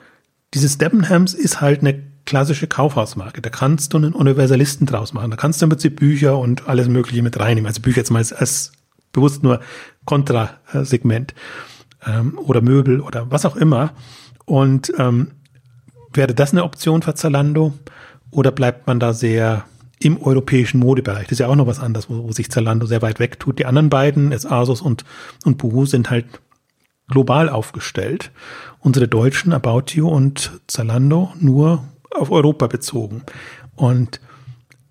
dieses 0.53 0.77
Debenhams 0.77 1.33
ist 1.33 1.61
halt 1.61 1.81
eine 1.81 2.01
klassische 2.25 2.67
Kaufhausmarke. 2.67 3.41
Da 3.41 3.49
kannst 3.49 3.93
du 3.93 3.97
einen 3.97 4.13
Universalisten 4.13 4.87
draus 4.87 5.13
machen. 5.13 5.31
Da 5.31 5.37
kannst 5.37 5.61
du 5.61 5.65
im 5.65 5.69
Prinzip 5.69 5.97
Bücher 5.97 6.37
und 6.37 6.67
alles 6.67 6.87
Mögliche 6.87 7.21
mit 7.21 7.39
reinnehmen. 7.39 7.67
Also 7.67 7.81
Bücher 7.81 7.97
jetzt 7.97 8.11
mal 8.11 8.19
als, 8.19 8.31
als 8.31 8.71
bewusst 9.11 9.43
nur 9.43 9.59
Kontrasegment 10.05 11.33
ähm, 12.05 12.37
oder 12.37 12.61
Möbel 12.61 13.01
oder 13.01 13.29
was 13.31 13.45
auch 13.45 13.55
immer. 13.55 13.93
Und 14.45 14.93
ähm, 14.97 15.31
wäre 16.13 16.33
das 16.33 16.51
eine 16.51 16.63
Option 16.63 17.01
für 17.01 17.15
Zalando 17.15 17.73
oder 18.29 18.51
bleibt 18.51 18.87
man 18.87 18.99
da 18.99 19.13
sehr 19.13 19.65
im 20.01 20.21
europäischen 20.21 20.79
Modebereich? 20.79 21.23
Das 21.23 21.33
ist 21.33 21.39
ja 21.39 21.47
auch 21.47 21.55
noch 21.55 21.67
was 21.67 21.79
anderes, 21.79 22.09
wo, 22.09 22.23
wo 22.23 22.31
sich 22.31 22.51
Zalando 22.51 22.85
sehr 22.85 23.01
weit 23.01 23.19
weg 23.19 23.39
tut. 23.39 23.59
Die 23.59 23.65
anderen 23.65 23.89
beiden, 23.89 24.31
es 24.31 24.45
Asos 24.45 24.81
und, 24.81 25.05
und 25.45 25.57
Boohoo, 25.57 25.85
sind 25.85 26.09
halt 26.09 26.25
global 27.07 27.49
aufgestellt. 27.49 28.31
Unsere 28.79 29.07
deutschen 29.07 29.53
About 29.53 29.93
You 29.93 30.07
und 30.09 30.59
Zalando 30.67 31.33
nur 31.39 31.83
auf 32.11 32.31
Europa 32.31 32.67
bezogen. 32.67 33.23
Und 33.75 34.19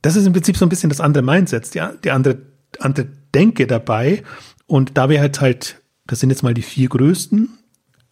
das 0.02 0.16
ist 0.16 0.26
im 0.26 0.32
Prinzip 0.32 0.56
so 0.56 0.64
ein 0.64 0.68
bisschen 0.68 0.90
das 0.90 1.00
andere 1.00 1.22
Mindset, 1.22 1.74
die, 1.74 1.82
die 2.04 2.10
andere, 2.10 2.38
andere 2.78 3.08
Denke 3.34 3.66
dabei. 3.66 4.22
Und 4.66 4.96
da 4.96 5.08
wir 5.08 5.20
halt 5.20 5.40
halt, 5.40 5.80
das 6.06 6.20
sind 6.20 6.30
jetzt 6.30 6.42
mal 6.42 6.54
die 6.54 6.62
vier 6.62 6.88
größten, 6.88 7.48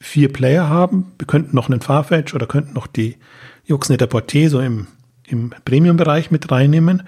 vier 0.00 0.32
Player 0.32 0.68
haben, 0.68 1.12
wir 1.18 1.26
könnten 1.26 1.56
noch 1.56 1.68
einen 1.68 1.80
Farfetch 1.80 2.34
oder 2.34 2.46
könnten 2.46 2.74
noch 2.74 2.86
die 2.86 3.16
Juxnetter 3.64 4.06
Porté 4.06 4.48
so 4.48 4.60
im, 4.60 4.86
im 5.28 5.50
Premium-Bereich 5.64 6.30
mit 6.30 6.50
reinnehmen. 6.50 7.02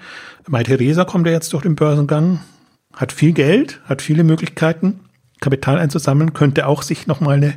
Mai 0.47 0.63
Theresa 0.63 1.05
kommt 1.05 1.27
ja 1.27 1.33
jetzt 1.33 1.51
durch 1.53 1.63
den 1.63 1.75
Börsengang, 1.75 2.41
hat 2.93 3.11
viel 3.11 3.33
Geld, 3.33 3.79
hat 3.85 4.01
viele 4.01 4.23
Möglichkeiten, 4.23 5.01
Kapital 5.39 5.79
einzusammeln, 5.79 6.33
könnte 6.33 6.67
auch 6.67 6.83
sich 6.83 7.07
nochmal 7.07 7.37
eine, 7.37 7.53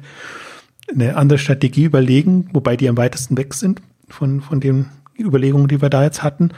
eine 0.92 1.16
andere 1.16 1.38
Strategie 1.38 1.84
überlegen, 1.84 2.48
wobei 2.52 2.76
die 2.76 2.88
am 2.88 2.96
weitesten 2.96 3.36
weg 3.36 3.54
sind 3.54 3.82
von, 4.08 4.40
von 4.40 4.60
den 4.60 4.86
Überlegungen, 5.18 5.68
die 5.68 5.80
wir 5.80 5.90
da 5.90 6.02
jetzt 6.02 6.22
hatten. 6.22 6.50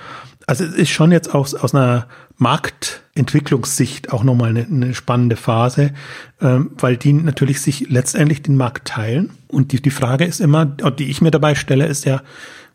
Also 0.47 0.65
es 0.65 0.75
ist 0.75 0.91
schon 0.91 1.13
jetzt 1.13 1.35
aus, 1.35 1.55
aus 1.55 1.75
einer 1.75 2.07
Marktentwicklungssicht 2.39 4.13
auch 4.13 4.23
nochmal 4.23 4.51
eine, 4.51 4.65
eine 4.65 4.95
spannende 4.95 5.37
Phase, 5.37 5.93
ähm, 6.41 6.71
weil 6.79 6.97
die 6.97 7.13
natürlich 7.13 7.61
sich 7.61 7.91
letztendlich 7.91 8.43
den 8.43 8.57
Markt 8.57 8.89
teilen. 8.89 9.31
Und 9.49 9.73
die, 9.73 9.83
die 9.83 9.91
Frage 9.91 10.25
ist 10.25 10.41
immer, 10.41 10.65
die 10.65 11.11
ich 11.11 11.21
mir 11.21 11.31
dabei 11.31 11.55
stelle, 11.55 11.87
ist 11.87 12.05
ja, 12.05 12.23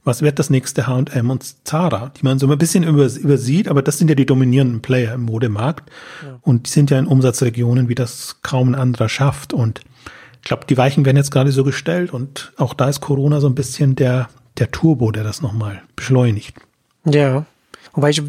was 0.04 0.22
wird 0.22 0.40
das 0.40 0.50
nächste 0.50 0.88
H&M 0.88 1.30
und 1.30 1.68
Zara, 1.68 2.12
die 2.18 2.24
man 2.24 2.40
so 2.40 2.50
ein 2.50 2.58
bisschen 2.58 2.84
übersieht, 2.84 3.68
aber 3.68 3.82
das 3.82 3.98
sind 3.98 4.08
ja 4.08 4.16
die 4.16 4.26
dominierenden 4.26 4.82
Player 4.82 5.14
im 5.14 5.24
Modemarkt. 5.24 5.90
Ja. 6.24 6.40
Und 6.42 6.68
die 6.68 6.72
sind 6.72 6.90
ja 6.90 6.98
in 6.98 7.08
Umsatzregionen, 7.08 7.88
wie 7.88 7.96
das 7.96 8.38
kaum 8.42 8.70
ein 8.70 8.76
anderer 8.76 9.10
schafft. 9.10 9.54
Und 9.54 9.82
ich 10.42 10.48
glaube, 10.48 10.66
die 10.68 10.78
Weichen 10.78 11.06
werden 11.06 11.18
jetzt 11.18 11.32
gerade 11.32 11.52
so 11.52 11.64
gestellt 11.64 12.12
und 12.12 12.52
auch 12.58 12.74
da 12.74 12.90
ist 12.90 13.02
Corona 13.02 13.40
so 13.40 13.48
ein 13.48 13.56
bisschen 13.56 13.96
der, 13.96 14.30
der 14.58 14.72
Turbo, 14.72 15.12
der 15.12 15.24
das 15.24 15.42
nochmal 15.42 15.82
beschleunigt. 15.96 16.56
Ja. 17.06 17.46
Wobei 17.94 18.12
ich 18.12 18.24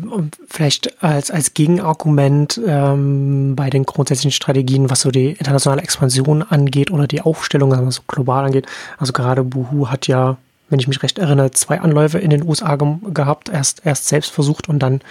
vielleicht 0.49 1.03
als, 1.03 1.31
als 1.31 1.55
Gegenargument 1.55 2.61
ähm, 2.67 3.55
bei 3.55 3.71
den 3.71 3.85
grundsätzlichen 3.85 4.33
Strategien, 4.33 4.91
was 4.91 5.03
so 5.03 5.11
die 5.11 5.31
internationale 5.31 5.83
Expansion 5.83 6.43
angeht 6.43 6.91
oder 6.91 7.07
die 7.07 7.21
Aufstellung, 7.21 7.71
was 7.71 7.95
so 7.97 8.03
global 8.09 8.45
angeht, 8.45 8.67
also 8.99 9.13
gerade 9.13 9.45
Buhu 9.45 9.89
hat 9.89 10.09
ja, 10.09 10.37
wenn 10.73 10.81
ich 10.81 10.89
mich 10.89 11.03
recht 11.03 11.19
erinnere, 11.19 11.51
zwei 11.51 11.81
Anläufe 11.81 12.19
in 12.19 12.31
den 12.31 12.43
USA 12.43 12.77
ge 12.77 12.95
gehabt, 13.13 13.51
erst, 13.51 13.85
erst 13.85 14.09
selbst 14.09 14.33
versucht 14.33 14.71
und 14.71 14.79
dann 14.79 15.03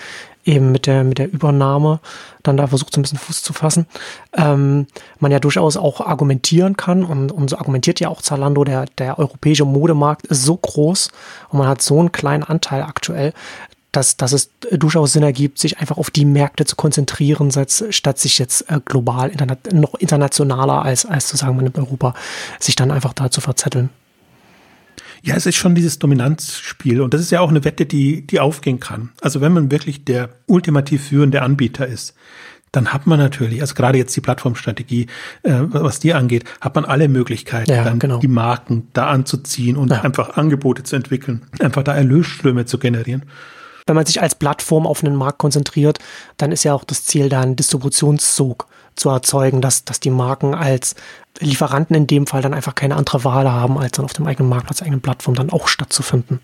eben 0.44 0.72
mit 0.72 0.88
der, 0.88 1.04
mit 1.04 1.20
der 1.20 1.32
Übernahme 1.32 2.00
dann 2.42 2.58
da 2.58 2.66
versucht, 2.66 2.94
so 2.94 3.00
ein 3.00 3.04
bisschen 3.04 3.20
Fuß 3.20 3.44
zu 3.44 3.54
fassen, 3.54 3.86
ähm, 4.36 4.88
man 5.20 5.32
ja 5.32 5.40
durchaus 5.40 5.78
auch 5.78 6.02
argumentieren 6.02 6.76
kann 6.76 7.04
und, 7.04 7.32
und 7.32 7.52
so 7.52 7.58
argumentiert 7.58 8.00
ja 8.00 8.10
auch 8.10 8.24
Zalando, 8.24 8.64
der, 8.64 8.86
der 8.98 9.20
europäische 9.20 9.66
Modemarkt 9.66 10.26
ist 10.26 10.44
so 10.44 10.58
groß 10.58 11.12
und 11.50 11.60
man 11.60 11.68
hat 11.68 11.84
so 11.84 12.00
einen 12.00 12.12
kleinen 12.12 12.44
Anteil 12.44 12.82
aktuell, 12.82 13.32
dass, 13.92 14.18
dass 14.18 14.32
es 14.32 14.50
durchaus 14.72 15.14
Sinn 15.14 15.22
ergibt, 15.22 15.60
sich 15.60 15.78
einfach 15.78 16.00
auf 16.00 16.10
die 16.10 16.26
Märkte 16.26 16.66
zu 16.66 16.76
konzentrieren, 16.76 17.52
statt 17.52 18.18
sich 18.18 18.40
jetzt 18.40 18.68
äh, 18.72 18.80
global 18.84 19.30
interna 19.30 19.58
noch 19.72 19.94
internationaler 19.96 20.82
als, 20.82 21.06
als 21.06 21.28
zu 21.28 21.38
sagen, 21.38 21.56
man 21.56 21.68
in 21.68 21.76
Europa, 21.76 22.16
sich 22.60 22.76
dann 22.76 22.90
einfach 22.90 23.14
da 23.14 23.30
zu 23.30 23.42
verzetteln. 23.42 23.92
Ja, 25.24 25.36
es 25.36 25.46
ist 25.46 25.56
schon 25.56 25.76
dieses 25.76 26.00
Dominanzspiel 26.00 27.02
und 27.02 27.14
das 27.14 27.22
ist 27.22 27.32
ja 27.32 27.42
auch 27.42 27.50
eine 27.50 27.64
Wette, 27.64 27.86
die, 27.86 28.26
die 28.26 28.40
aufgehen 28.40 28.80
kann. 28.80 29.12
Also 29.22 29.40
wenn 29.40 29.54
man 29.54 29.70
wirklich 29.70 30.04
der 30.04 30.30
ultimativ 30.48 31.08
führende 31.08 31.44
Anbieter 31.44 31.86
ist, 31.86 32.16
dann 32.72 32.94
hat 32.94 33.06
man 33.06 33.20
natürlich, 33.20 33.62
also 33.62 33.76
gerade 33.76 33.98
jetzt 33.98 34.16
die 34.16 34.22
Plattformstrategie, 34.22 35.08
äh, 35.44 35.54
was 35.68 36.00
die 36.00 36.14
angeht, 36.14 36.46
hat 36.62 36.76
man 36.76 36.86
alle 36.86 37.10
Möglichkeiten, 37.10 37.70
ja, 37.70 37.84
dann 37.84 38.00
genau. 38.00 38.20
die 38.20 38.30
Marken 38.30 38.88
da 38.94 39.08
anzuziehen 39.08 39.76
und 39.76 39.92
ja. 39.92 40.02
einfach 40.02 40.38
Angebote 40.38 40.84
zu 40.84 40.96
entwickeln, 40.96 41.46
einfach 41.60 41.84
da 41.84 41.94
Erlösströme 41.94 42.66
zu 42.66 42.80
generieren. 42.80 43.26
Wenn 43.88 43.96
man 43.96 44.06
sich 44.06 44.22
als 44.22 44.36
Plattform 44.36 44.88
auf 44.88 45.04
einen 45.04 45.16
Markt 45.16 45.40
konzentriert, 45.40 46.00
dann 46.38 46.52
ist 46.52 46.64
ja 46.64 46.74
auch 46.74 46.84
das 46.84 47.04
Ziel, 47.04 47.30
da 47.30 47.42
einen 47.42 47.56
Distributionszug 47.56 48.68
zu 49.02 49.10
erzeugen, 49.10 49.62
dass, 49.62 49.84
dass 49.84 50.00
die 50.00 50.12
Marken 50.12 50.54
als 50.54 50.96
Lieferanten 51.40 51.96
in 51.96 52.08
dem 52.08 52.28
Fall 52.28 52.42
dann 52.42 52.54
einfach 52.54 52.76
keine 52.76 52.96
andere 52.96 53.24
Wahl 53.24 53.52
haben, 53.52 53.78
als 53.78 53.94
dann 53.94 54.06
auf 54.06 54.14
dem 54.14 54.28
eigenen 54.28 54.50
Marktplatz, 54.50 54.82
eigenen 54.82 55.02
Plattform 55.02 55.36
dann 55.36 55.50
auch 55.50 55.68
stattzufinden. 55.68 56.40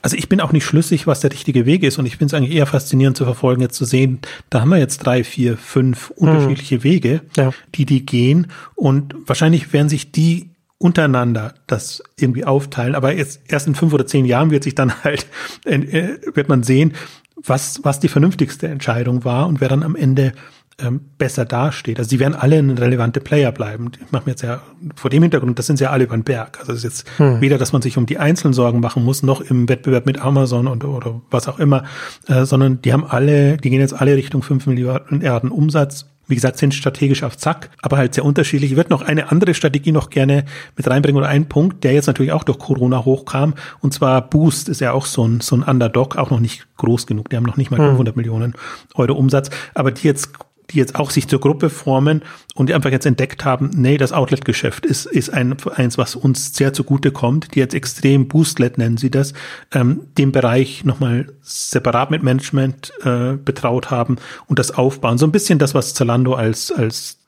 Also 0.00 0.16
ich 0.16 0.28
bin 0.28 0.40
auch 0.40 0.52
nicht 0.52 0.64
schlüssig, 0.64 1.08
was 1.08 1.20
der 1.20 1.32
richtige 1.32 1.66
Weg 1.66 1.82
ist 1.82 1.98
und 1.98 2.06
ich 2.06 2.16
finde 2.16 2.26
es 2.26 2.34
eigentlich 2.34 2.54
eher 2.54 2.66
faszinierend 2.66 3.16
zu 3.16 3.24
verfolgen, 3.24 3.62
jetzt 3.62 3.74
zu 3.74 3.84
sehen, 3.84 4.20
da 4.48 4.60
haben 4.60 4.68
wir 4.68 4.78
jetzt 4.78 4.98
drei, 4.98 5.24
vier, 5.24 5.56
fünf 5.56 6.10
unterschiedliche 6.10 6.76
hm. 6.76 6.84
Wege, 6.84 7.20
ja. 7.36 7.52
die 7.74 7.84
die 7.84 8.06
gehen 8.06 8.46
und 8.76 9.16
wahrscheinlich 9.26 9.72
werden 9.72 9.88
sich 9.88 10.12
die 10.12 10.50
untereinander 10.78 11.54
das 11.66 12.00
irgendwie 12.16 12.44
aufteilen, 12.44 12.94
aber 12.94 13.12
jetzt 13.12 13.40
erst 13.48 13.66
in 13.66 13.74
fünf 13.74 13.92
oder 13.92 14.06
zehn 14.06 14.24
Jahren 14.24 14.52
wird 14.52 14.62
sich 14.62 14.76
dann 14.76 14.92
halt, 15.04 15.26
äh, 15.64 16.18
wird 16.32 16.48
man 16.48 16.62
sehen, 16.62 16.94
was, 17.34 17.80
was 17.82 17.98
die 17.98 18.08
vernünftigste 18.08 18.68
Entscheidung 18.68 19.24
war 19.24 19.48
und 19.48 19.60
wer 19.60 19.68
dann 19.68 19.82
am 19.82 19.96
Ende 19.96 20.32
ähm, 20.80 21.00
besser 21.18 21.44
dasteht. 21.44 21.98
Also 21.98 22.10
sie 22.10 22.20
werden 22.20 22.34
alle 22.34 22.56
ein 22.56 22.70
relevante 22.70 23.20
Player 23.20 23.50
bleiben. 23.50 23.90
Ich 24.00 24.12
mache 24.12 24.24
mir 24.26 24.32
jetzt 24.32 24.42
ja 24.42 24.60
vor 24.94 25.10
dem 25.10 25.22
Hintergrund, 25.22 25.58
das 25.58 25.66
sind 25.66 25.76
sie 25.76 25.84
ja 25.84 25.90
alle 25.90 26.04
über 26.04 26.16
den 26.16 26.24
Berg. 26.24 26.60
Also 26.60 26.72
es 26.72 26.78
ist 26.78 26.84
jetzt 26.84 27.18
hm. 27.18 27.40
weder, 27.40 27.58
dass 27.58 27.72
man 27.72 27.82
sich 27.82 27.98
um 27.98 28.06
die 28.06 28.18
Einzelnen 28.18 28.52
Sorgen 28.54 28.80
machen 28.80 29.04
muss, 29.04 29.22
noch 29.22 29.40
im 29.40 29.68
Wettbewerb 29.68 30.06
mit 30.06 30.20
Amazon 30.20 30.68
und 30.68 30.84
oder 30.84 31.20
was 31.30 31.48
auch 31.48 31.58
immer, 31.58 31.84
äh, 32.28 32.44
sondern 32.44 32.80
die 32.82 32.92
haben 32.92 33.04
alle, 33.04 33.56
die 33.56 33.70
gehen 33.70 33.80
jetzt 33.80 33.94
alle 33.94 34.16
Richtung 34.16 34.42
5 34.42 34.66
Milliarden 34.66 35.50
Umsatz. 35.50 36.06
Wie 36.28 36.34
gesagt, 36.34 36.58
sind 36.58 36.74
strategisch 36.74 37.22
auf 37.22 37.38
Zack, 37.38 37.70
aber 37.80 37.96
halt 37.96 38.12
sehr 38.12 38.24
unterschiedlich. 38.24 38.72
Ich 38.72 38.76
würde 38.76 38.90
noch 38.90 39.00
eine 39.00 39.32
andere 39.32 39.54
Strategie 39.54 39.92
noch 39.92 40.10
gerne 40.10 40.44
mit 40.76 40.86
reinbringen 40.86 41.18
oder 41.18 41.28
einen 41.28 41.48
Punkt, 41.48 41.84
der 41.84 41.94
jetzt 41.94 42.06
natürlich 42.06 42.32
auch 42.32 42.44
durch 42.44 42.58
Corona 42.58 43.02
hochkam. 43.06 43.54
Und 43.80 43.94
zwar 43.94 44.20
Boost 44.28 44.68
ist 44.68 44.82
ja 44.82 44.92
auch 44.92 45.06
so 45.06 45.26
ein, 45.26 45.40
so 45.40 45.56
ein 45.56 45.62
Underdog, 45.62 46.16
auch 46.16 46.30
noch 46.30 46.40
nicht 46.40 46.66
groß 46.76 47.06
genug. 47.06 47.30
Die 47.30 47.36
haben 47.36 47.44
noch 47.44 47.56
nicht 47.56 47.70
mal 47.70 47.78
500 47.78 48.14
hm. 48.14 48.20
Millionen 48.20 48.54
Euro 48.94 49.14
Umsatz, 49.14 49.48
aber 49.74 49.90
die 49.90 50.06
jetzt 50.06 50.32
die 50.70 50.78
jetzt 50.78 50.96
auch 50.96 51.10
sich 51.10 51.28
zur 51.28 51.40
Gruppe 51.40 51.70
formen 51.70 52.22
und 52.54 52.68
die 52.68 52.74
einfach 52.74 52.90
jetzt 52.90 53.06
entdeckt 53.06 53.44
haben, 53.44 53.70
nee, 53.74 53.96
das 53.96 54.12
Outlet-Geschäft 54.12 54.84
ist, 54.84 55.06
ist 55.06 55.30
ein, 55.30 55.56
eins, 55.74 55.96
was 55.96 56.14
uns 56.14 56.54
sehr 56.54 56.72
zugute 56.72 57.10
kommt, 57.10 57.54
die 57.54 57.60
jetzt 57.60 57.74
extrem 57.74 58.28
Boostlet 58.28 58.76
nennen 58.76 58.98
sie 58.98 59.10
das, 59.10 59.32
ähm, 59.72 60.02
den 60.18 60.32
Bereich 60.32 60.84
nochmal 60.84 61.26
separat 61.40 62.10
mit 62.10 62.22
Management 62.22 62.92
äh, 63.02 63.34
betraut 63.34 63.90
haben 63.90 64.16
und 64.46 64.58
das 64.58 64.72
aufbauen. 64.72 65.18
So 65.18 65.26
ein 65.26 65.32
bisschen 65.32 65.58
das, 65.58 65.74
was 65.74 65.94
Zalando 65.94 66.34
als, 66.34 66.70
als 66.70 67.18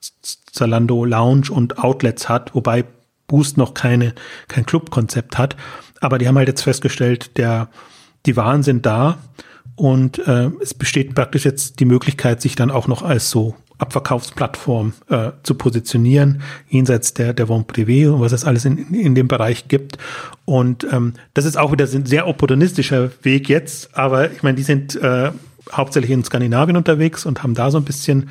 Zalando 0.53 1.05
Lounge 1.05 1.51
und 1.51 1.79
Outlets 1.79 2.29
hat, 2.29 2.55
wobei 2.55 2.85
Boost 3.27 3.57
noch 3.57 3.75
keine, 3.75 4.15
kein 4.49 4.67
Clubkonzept 4.67 5.39
hat. 5.39 5.57
Aber 6.01 6.19
die 6.19 6.27
haben 6.27 6.37
halt 6.37 6.49
jetzt 6.49 6.63
festgestellt, 6.63 7.39
der, 7.39 7.69
die 8.27 8.37
Waren 8.37 8.63
sind 8.63 8.85
da 8.85 9.19
und 9.81 10.19
äh, 10.29 10.51
es 10.61 10.75
besteht 10.75 11.15
praktisch 11.15 11.47
jetzt 11.47 11.81
die 11.81 11.87
Möglichkeit, 11.87 12.43
sich 12.43 12.55
dann 12.55 12.71
auch 12.71 12.87
noch 12.87 13.01
als 13.01 13.31
so 13.31 13.55
Abverkaufsplattform 13.79 14.93
äh, 15.09 15.31
zu 15.43 15.55
positionieren, 15.55 16.43
jenseits 16.69 17.15
der, 17.15 17.33
der 17.33 17.49
Vente 17.49 17.73
Privé 17.73 18.11
und 18.11 18.21
was 18.21 18.33
es 18.33 18.45
alles 18.45 18.67
in, 18.67 18.93
in 18.93 19.15
dem 19.15 19.27
Bereich 19.27 19.69
gibt. 19.69 19.97
Und 20.45 20.87
ähm, 20.93 21.15
das 21.33 21.47
ist 21.47 21.57
auch 21.57 21.73
wieder 21.73 21.87
ein 21.91 22.05
sehr 22.05 22.29
opportunistischer 22.29 23.11
Weg 23.23 23.49
jetzt, 23.49 23.97
aber 23.97 24.31
ich 24.31 24.43
meine, 24.43 24.57
die 24.57 24.65
sind 24.65 24.97
äh, 24.97 25.31
hauptsächlich 25.73 26.11
in 26.11 26.25
Skandinavien 26.25 26.77
unterwegs 26.77 27.25
und 27.25 27.43
haben 27.43 27.55
da 27.55 27.71
so 27.71 27.79
ein 27.79 27.85
bisschen 27.85 28.29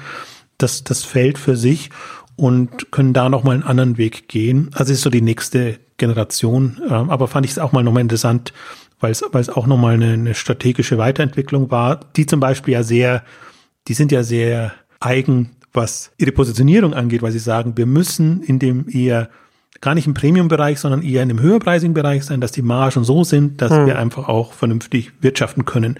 das, 0.59 0.83
das 0.83 1.03
Feld 1.03 1.39
für 1.39 1.57
sich. 1.57 1.89
und 2.35 2.91
können 2.91 3.13
da 3.13 3.27
nochmal 3.27 3.55
einen 3.55 3.63
anderen 3.63 3.97
Weg 3.97 4.29
gehen. 4.29 4.69
Also 4.73 4.93
ist 4.93 5.01
so 5.01 5.09
die 5.09 5.21
nächste 5.21 5.79
Generation. 5.97 6.79
Ähm, 6.87 7.09
aber 7.09 7.27
fand 7.27 7.45
ich 7.45 7.53
es 7.53 7.59
auch 7.59 7.71
mal 7.71 7.83
nochmal 7.83 8.01
interessant, 8.01 8.53
weil 8.99 9.11
es, 9.11 9.23
weil 9.31 9.41
es 9.41 9.49
auch 9.49 9.67
nochmal 9.67 9.95
eine, 9.95 10.13
eine 10.13 10.35
strategische 10.35 10.97
Weiterentwicklung 10.97 11.71
war, 11.71 11.99
die 12.15 12.25
zum 12.25 12.39
Beispiel 12.39 12.73
ja 12.73 12.83
sehr, 12.83 13.23
die 13.87 13.93
sind 13.93 14.11
ja 14.11 14.23
sehr 14.23 14.73
eigen, 14.99 15.51
was 15.73 16.11
ihre 16.17 16.31
Positionierung 16.31 16.93
angeht, 16.93 17.21
weil 17.21 17.31
sie 17.31 17.39
sagen, 17.39 17.77
wir 17.77 17.85
müssen 17.85 18.41
in 18.41 18.59
dem 18.59 18.87
eher 18.89 19.29
gar 19.81 19.95
nicht 19.95 20.07
im 20.07 20.13
Premium-Bereich, 20.13 20.79
sondern 20.79 21.01
eher 21.01 21.23
in 21.23 21.29
dem 21.29 21.39
höherpreisigen 21.39 21.93
Bereich 21.93 22.25
sein, 22.25 22.41
dass 22.41 22.51
die 22.51 22.61
Margen 22.61 23.03
so 23.03 23.23
sind, 23.23 23.61
dass 23.61 23.71
hm. 23.71 23.85
wir 23.85 23.99
einfach 23.99 24.27
auch 24.27 24.53
vernünftig 24.53 25.11
wirtschaften 25.21 25.65
können. 25.65 25.97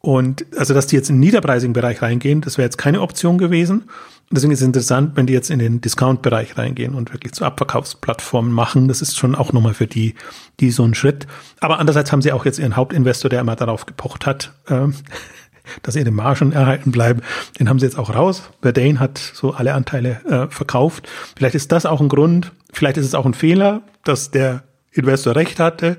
Und 0.00 0.46
also, 0.56 0.74
dass 0.74 0.86
die 0.86 0.96
jetzt 0.96 1.08
in 1.08 1.16
den 1.16 1.20
niederpreisigen 1.20 1.72
Bereich 1.72 2.02
reingehen, 2.02 2.40
das 2.40 2.58
wäre 2.58 2.66
jetzt 2.66 2.78
keine 2.78 3.00
Option 3.00 3.38
gewesen. 3.38 3.84
Deswegen 4.30 4.52
ist 4.52 4.60
es 4.60 4.66
interessant, 4.66 5.12
wenn 5.16 5.26
die 5.26 5.32
jetzt 5.32 5.50
in 5.50 5.58
den 5.58 5.80
Discount-Bereich 5.80 6.56
reingehen 6.56 6.94
und 6.94 7.12
wirklich 7.12 7.34
zu 7.34 7.44
Abverkaufsplattformen 7.44 8.52
machen. 8.52 8.88
Das 8.88 9.02
ist 9.02 9.16
schon 9.16 9.34
auch 9.34 9.52
nochmal 9.52 9.74
für 9.74 9.86
die, 9.86 10.14
die 10.60 10.70
so 10.70 10.84
ein 10.84 10.94
Schritt. 10.94 11.26
Aber 11.60 11.78
andererseits 11.78 12.10
haben 12.10 12.22
sie 12.22 12.32
auch 12.32 12.44
jetzt 12.44 12.58
ihren 12.58 12.76
Hauptinvestor, 12.76 13.28
der 13.28 13.40
immer 13.40 13.56
darauf 13.56 13.86
gepocht 13.86 14.26
hat, 14.26 14.52
ähm, 14.68 14.94
dass 15.82 15.96
ihre 15.96 16.10
Margen 16.10 16.52
erhalten 16.52 16.90
bleiben. 16.90 17.20
Den 17.58 17.68
haben 17.68 17.78
sie 17.78 17.86
jetzt 17.86 17.98
auch 17.98 18.14
raus. 18.14 18.50
Verdane 18.62 18.98
hat 18.98 19.18
so 19.18 19.52
alle 19.52 19.74
Anteile 19.74 20.20
äh, 20.24 20.50
verkauft. 20.50 21.08
Vielleicht 21.36 21.54
ist 21.54 21.70
das 21.70 21.86
auch 21.86 22.00
ein 22.00 22.08
Grund. 22.08 22.52
Vielleicht 22.72 22.96
ist 22.96 23.06
es 23.06 23.14
auch 23.14 23.26
ein 23.26 23.34
Fehler, 23.34 23.82
dass 24.04 24.30
der 24.30 24.64
Investor 24.90 25.36
recht 25.36 25.60
hatte. 25.60 25.96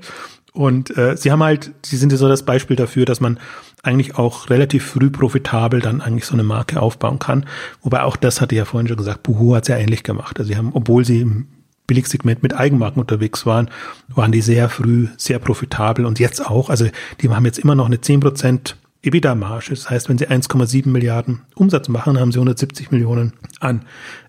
Und 0.52 0.96
äh, 0.96 1.16
sie 1.16 1.30
haben 1.30 1.42
halt, 1.42 1.72
sie 1.84 1.96
sind 1.96 2.12
ja 2.12 2.18
so 2.18 2.28
das 2.28 2.44
Beispiel 2.44 2.76
dafür, 2.76 3.04
dass 3.04 3.20
man 3.20 3.38
eigentlich 3.86 4.16
auch 4.16 4.50
relativ 4.50 4.84
früh 4.84 5.10
profitabel 5.10 5.80
dann 5.80 6.00
eigentlich 6.00 6.26
so 6.26 6.34
eine 6.34 6.42
Marke 6.42 6.80
aufbauen 6.80 7.18
kann. 7.18 7.46
Wobei 7.82 8.02
auch 8.02 8.16
das 8.16 8.40
hatte 8.40 8.54
ja 8.54 8.64
vorhin 8.64 8.88
schon 8.88 8.96
gesagt, 8.96 9.22
Buhu 9.22 9.54
hat 9.54 9.64
es 9.64 9.68
ja 9.68 9.76
ähnlich 9.76 10.02
gemacht. 10.02 10.38
Also 10.38 10.48
sie 10.48 10.56
haben, 10.56 10.70
obwohl 10.72 11.04
sie 11.04 11.20
im 11.20 11.46
Billigsegment 11.86 12.42
mit 12.42 12.54
Eigenmarken 12.54 13.00
unterwegs 13.00 13.46
waren, 13.46 13.70
waren 14.08 14.32
die 14.32 14.40
sehr 14.40 14.68
früh 14.68 15.08
sehr 15.16 15.38
profitabel 15.38 16.04
und 16.04 16.18
jetzt 16.18 16.44
auch. 16.44 16.68
Also 16.68 16.86
die 17.20 17.28
haben 17.28 17.44
jetzt 17.44 17.58
immer 17.58 17.74
noch 17.74 17.86
eine 17.86 17.96
10% 17.96 18.74
EBITDA-Marge. 19.02 19.70
Das 19.70 19.88
heißt, 19.88 20.08
wenn 20.08 20.18
sie 20.18 20.26
1,7 20.26 20.88
Milliarden 20.88 21.42
Umsatz 21.54 21.88
machen, 21.88 22.18
haben 22.18 22.32
sie 22.32 22.38
170 22.38 22.90
Millionen 22.90 23.34
an 23.60 23.82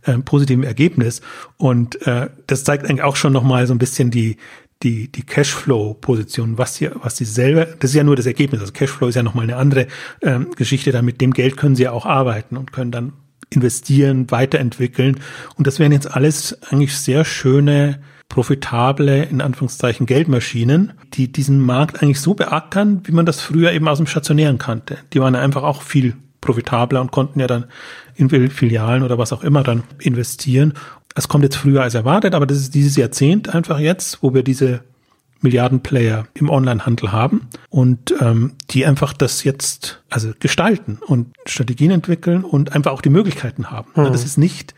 äh, 0.04 0.18
positivem 0.20 0.64
Ergebnis. 0.64 1.22
Und 1.58 2.06
äh, 2.06 2.30
das 2.46 2.64
zeigt 2.64 2.86
eigentlich 2.86 3.02
auch 3.02 3.16
schon 3.16 3.34
nochmal 3.34 3.66
so 3.66 3.74
ein 3.74 3.80
bisschen 3.80 4.12
die, 4.12 4.38
die, 4.84 5.12
die 5.12 5.24
Cashflow-Position, 5.24 6.58
was 6.58 6.76
hier, 6.76 6.96
was 7.02 7.18
sie 7.18 7.26
selber, 7.26 7.66
das 7.66 7.92
ist 7.92 7.96
ja 7.96 8.04
nur 8.04 8.16
das 8.16 8.26
Ergebnis. 8.26 8.62
Also 8.62 8.74
Cashflow 8.74 9.08
ist 9.08 9.16
ja 9.16 9.24
nochmal 9.24 9.44
eine 9.44 9.58
andere 9.58 9.88
ähm, 10.22 10.52
Geschichte. 10.56 10.92
Da 10.92 11.02
mit 11.02 11.20
dem 11.22 11.34
Geld 11.34 11.58
können 11.58 11.76
sie 11.76 11.84
ja 11.84 11.92
auch 11.92 12.06
arbeiten 12.06 12.58
und 12.58 12.72
können 12.72 12.92
dann 12.92 13.14
investieren, 13.50 14.30
weiterentwickeln. 14.30 15.20
Und 15.56 15.68
das 15.68 15.80
wären 15.80 15.92
jetzt 15.92 16.12
alles 16.14 16.62
eigentlich 16.70 16.98
sehr 16.98 17.26
schöne, 17.26 18.00
profitable, 18.30 19.24
in 19.24 19.42
Anführungszeichen, 19.42 20.06
Geldmaschinen, 20.06 20.94
die 21.14 21.32
diesen 21.32 21.60
Markt 21.62 22.02
eigentlich 22.02 22.20
so 22.20 22.34
beackern, 22.34 23.02
wie 23.06 23.14
man 23.14 23.26
das 23.26 23.42
früher 23.42 23.72
eben 23.72 23.88
aus 23.88 23.98
dem 23.98 24.08
Stationären 24.08 24.58
kannte. 24.58 24.98
Die 25.14 25.22
waren 25.22 25.36
einfach 25.36 25.64
auch 25.64 25.82
viel 25.82 26.16
profitabler 26.42 27.02
und 27.02 27.12
konnten 27.12 27.40
ja 27.40 27.48
dann 27.48 27.66
in 28.16 28.30
Filialen 28.50 29.04
oder 29.04 29.18
was 29.18 29.34
auch 29.34 29.44
immer 29.44 29.64
dann 29.64 29.84
investieren. 30.00 30.74
Es 31.18 31.28
kommt 31.28 31.44
jetzt 31.44 31.56
früher 31.56 31.82
als 31.82 31.96
erwartet, 31.96 32.36
aber 32.36 32.46
das 32.46 32.58
ist 32.58 32.76
dieses 32.76 32.96
Jahrzehnt 32.96 33.54
einfach 33.54 33.80
jetzt, 33.80 34.22
wo 34.22 34.34
wir 34.34 34.44
diese 34.44 34.82
Milliardenplayer 35.42 36.28
im 36.34 36.50
Onlinehandel 36.50 37.12
haben 37.12 37.48
und 37.70 38.14
ähm, 38.22 38.54
die 38.70 38.86
einfach 38.86 39.14
das 39.14 39.44
jetzt 39.44 40.04
also 40.10 40.32
gestalten 40.40 41.00
und 41.06 41.34
Strategien 41.46 41.92
entwickeln 41.92 42.44
und 42.44 42.74
einfach 42.74 42.92
auch 42.92 43.02
die 43.02 43.10
Möglichkeiten 43.10 43.70
haben. 43.70 43.90
Mhm. 43.96 44.12
Das 44.12 44.24
ist 44.24 44.38
nicht 44.38 44.74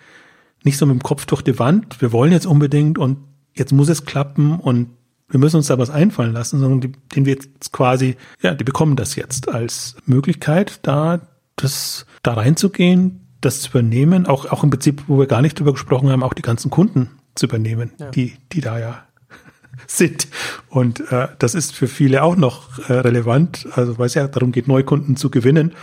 nicht 0.63 0.77
so 0.77 0.85
mit 0.85 0.93
dem 0.93 1.03
Kopf 1.03 1.25
durch 1.25 1.41
die 1.41 1.57
Wand. 1.57 2.01
Wir 2.01 2.11
wollen 2.11 2.31
jetzt 2.31 2.45
unbedingt 2.45 2.97
und 2.97 3.17
jetzt 3.53 3.71
muss 3.71 3.89
es 3.89 4.05
klappen 4.05 4.59
und 4.59 4.89
wir 5.29 5.39
müssen 5.39 5.57
uns 5.57 5.67
da 5.67 5.77
was 5.77 5.89
einfallen 5.89 6.33
lassen, 6.33 6.59
sondern 6.59 6.81
die, 6.81 6.91
den 7.15 7.25
wir 7.25 7.35
jetzt 7.35 7.71
quasi, 7.71 8.17
ja, 8.41 8.53
die 8.53 8.63
bekommen 8.63 8.95
das 8.95 9.15
jetzt 9.15 9.47
als 9.47 9.95
Möglichkeit, 10.05 10.79
da 10.81 11.21
das 11.55 12.05
da 12.23 12.33
reinzugehen, 12.33 13.27
das 13.41 13.61
zu 13.61 13.69
übernehmen, 13.69 14.25
auch, 14.25 14.45
auch 14.45 14.63
im 14.63 14.69
Prinzip, 14.69 15.03
wo 15.07 15.19
wir 15.19 15.27
gar 15.27 15.41
nicht 15.41 15.59
drüber 15.59 15.73
gesprochen 15.73 16.09
haben, 16.09 16.23
auch 16.23 16.33
die 16.33 16.41
ganzen 16.41 16.69
Kunden 16.69 17.09
zu 17.35 17.45
übernehmen, 17.45 17.91
ja. 17.99 18.11
die, 18.11 18.33
die 18.51 18.61
da 18.61 18.79
ja 18.79 19.03
sind. 19.87 20.27
Und 20.67 21.11
äh, 21.11 21.29
das 21.39 21.55
ist 21.55 21.73
für 21.73 21.87
viele 21.87 22.23
auch 22.23 22.35
noch 22.35 22.89
äh, 22.89 22.93
relevant. 22.93 23.67
Also 23.73 23.97
weil 23.97 24.07
es 24.07 24.13
ja 24.13 24.27
darum 24.27 24.51
geht, 24.51 24.67
Neukunden 24.67 25.15
zu 25.15 25.29
gewinnen. 25.29 25.73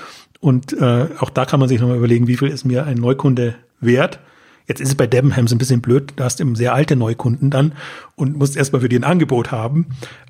Und 0.41 0.73
äh, 0.75 1.09
auch 1.19 1.31
da 1.31 1.45
kann 1.47 1.61
man 1.61 1.69
sich 1.69 1.81
nochmal 1.81 1.97
überlegen, 1.97 2.27
wie 2.27 2.37
viel 2.37 2.49
ist 2.49 2.65
mir 2.65 2.85
ein 2.85 2.99
Neukunde 2.99 3.55
wert? 3.81 4.21
Jetzt 4.67 4.81
ist 4.81 4.89
es 4.89 4.95
bei 4.97 5.07
Debenhams 5.07 5.53
ein 5.53 5.59
bisschen 5.59 5.81
blöd, 5.81 6.15
da 6.17 6.25
hast 6.25 6.41
du 6.41 6.43
eben 6.43 6.57
sehr 6.57 6.75
alte 6.75 6.97
Neukunden 6.97 7.51
dann 7.51 7.75
und 8.17 8.37
musst 8.37 8.57
erstmal 8.57 8.81
für 8.81 8.89
die 8.89 8.99
ein 8.99 9.05
Angebot 9.05 9.53
haben. 9.53 9.87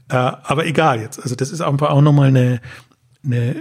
Äh, 0.09 0.17
aber 0.17 0.67
egal 0.67 1.01
jetzt. 1.01 1.19
Also 1.19 1.35
das 1.35 1.51
ist 1.51 1.63
einfach 1.63 1.91
auch 1.91 2.03
nochmal 2.03 2.29
eine, 2.29 2.61
eine, 3.27 3.57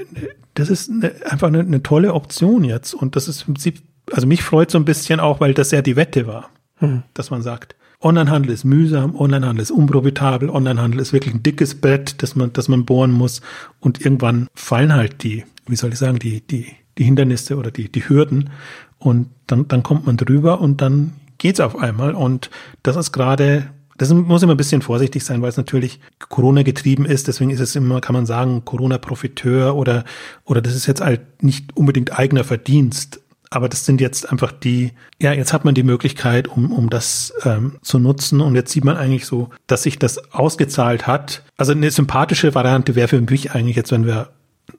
das 0.53 0.69
ist 0.69 0.89
eine, 0.89 1.13
einfach 1.29 1.47
eine, 1.47 1.59
eine, 1.59 1.83
tolle 1.83 2.13
Option 2.13 2.63
jetzt. 2.63 2.93
Und 2.93 3.15
das 3.15 3.27
ist 3.27 3.47
im 3.47 3.55
Prinzip, 3.55 3.81
also 4.11 4.27
mich 4.27 4.43
freut 4.43 4.71
so 4.71 4.77
ein 4.77 4.85
bisschen 4.85 5.19
auch, 5.19 5.39
weil 5.39 5.53
das 5.53 5.71
ja 5.71 5.81
die 5.81 5.95
Wette 5.95 6.27
war, 6.27 6.49
hm. 6.77 7.03
dass 7.13 7.31
man 7.31 7.41
sagt, 7.41 7.75
Onlinehandel 8.01 8.51
ist 8.51 8.65
mühsam, 8.65 9.15
Onlinehandel 9.15 9.63
ist 9.63 9.71
unprofitabel, 9.71 10.49
Onlinehandel 10.49 10.99
ist 10.99 11.13
wirklich 11.13 11.33
ein 11.33 11.43
dickes 11.43 11.81
Brett, 11.81 12.21
das 12.21 12.35
man, 12.35 12.53
das 12.53 12.67
man 12.67 12.85
bohren 12.85 13.11
muss. 13.11 13.41
Und 13.79 14.01
irgendwann 14.01 14.47
fallen 14.53 14.93
halt 14.93 15.23
die, 15.23 15.43
wie 15.67 15.75
soll 15.75 15.93
ich 15.93 15.99
sagen, 15.99 16.19
die, 16.19 16.41
die, 16.41 16.67
die 16.97 17.03
Hindernisse 17.03 17.57
oder 17.57 17.71
die, 17.71 17.91
die 17.91 18.07
Hürden. 18.07 18.51
Und 18.99 19.29
dann, 19.47 19.67
dann 19.67 19.83
kommt 19.83 20.05
man 20.05 20.17
drüber 20.17 20.61
und 20.61 20.81
dann 20.81 21.13
geht's 21.37 21.59
auf 21.59 21.77
einmal. 21.77 22.13
Und 22.13 22.49
das 22.83 22.95
ist 22.95 23.11
gerade 23.11 23.69
das 23.97 24.13
muss 24.13 24.43
immer 24.43 24.53
ein 24.53 24.57
bisschen 24.57 24.81
vorsichtig 24.81 25.23
sein, 25.23 25.41
weil 25.41 25.49
es 25.49 25.57
natürlich 25.57 25.99
Corona 26.29 26.63
getrieben 26.63 27.05
ist. 27.05 27.27
Deswegen 27.27 27.49
ist 27.49 27.61
es 27.61 27.75
immer, 27.75 28.01
kann 28.01 28.13
man 28.13 28.25
sagen, 28.25 28.65
Corona-Profiteur 28.65 29.75
oder, 29.75 30.03
oder 30.43 30.61
das 30.61 30.75
ist 30.75 30.85
jetzt 30.85 31.01
halt 31.01 31.43
nicht 31.43 31.75
unbedingt 31.77 32.17
eigener 32.17 32.43
Verdienst. 32.43 33.21
Aber 33.49 33.69
das 33.69 33.85
sind 33.85 34.01
jetzt 34.01 34.29
einfach 34.29 34.51
die, 34.51 34.91
ja, 35.21 35.31
jetzt 35.31 35.53
hat 35.53 35.63
man 35.63 35.75
die 35.75 35.83
Möglichkeit, 35.83 36.49
um, 36.49 36.73
um 36.73 36.89
das 36.89 37.33
ähm, 37.45 37.77
zu 37.81 37.99
nutzen. 37.99 38.41
Und 38.41 38.55
jetzt 38.55 38.71
sieht 38.71 38.83
man 38.83 38.97
eigentlich 38.97 39.25
so, 39.25 39.49
dass 39.67 39.83
sich 39.83 39.97
das 39.97 40.33
ausgezahlt 40.33 41.07
hat. 41.07 41.43
Also 41.55 41.71
eine 41.71 41.89
sympathische 41.89 42.53
Variante 42.53 42.95
wäre 42.95 43.07
für 43.07 43.21
mich 43.21 43.51
eigentlich 43.53 43.77
jetzt, 43.77 43.91
wenn 43.91 44.05
wir 44.05 44.29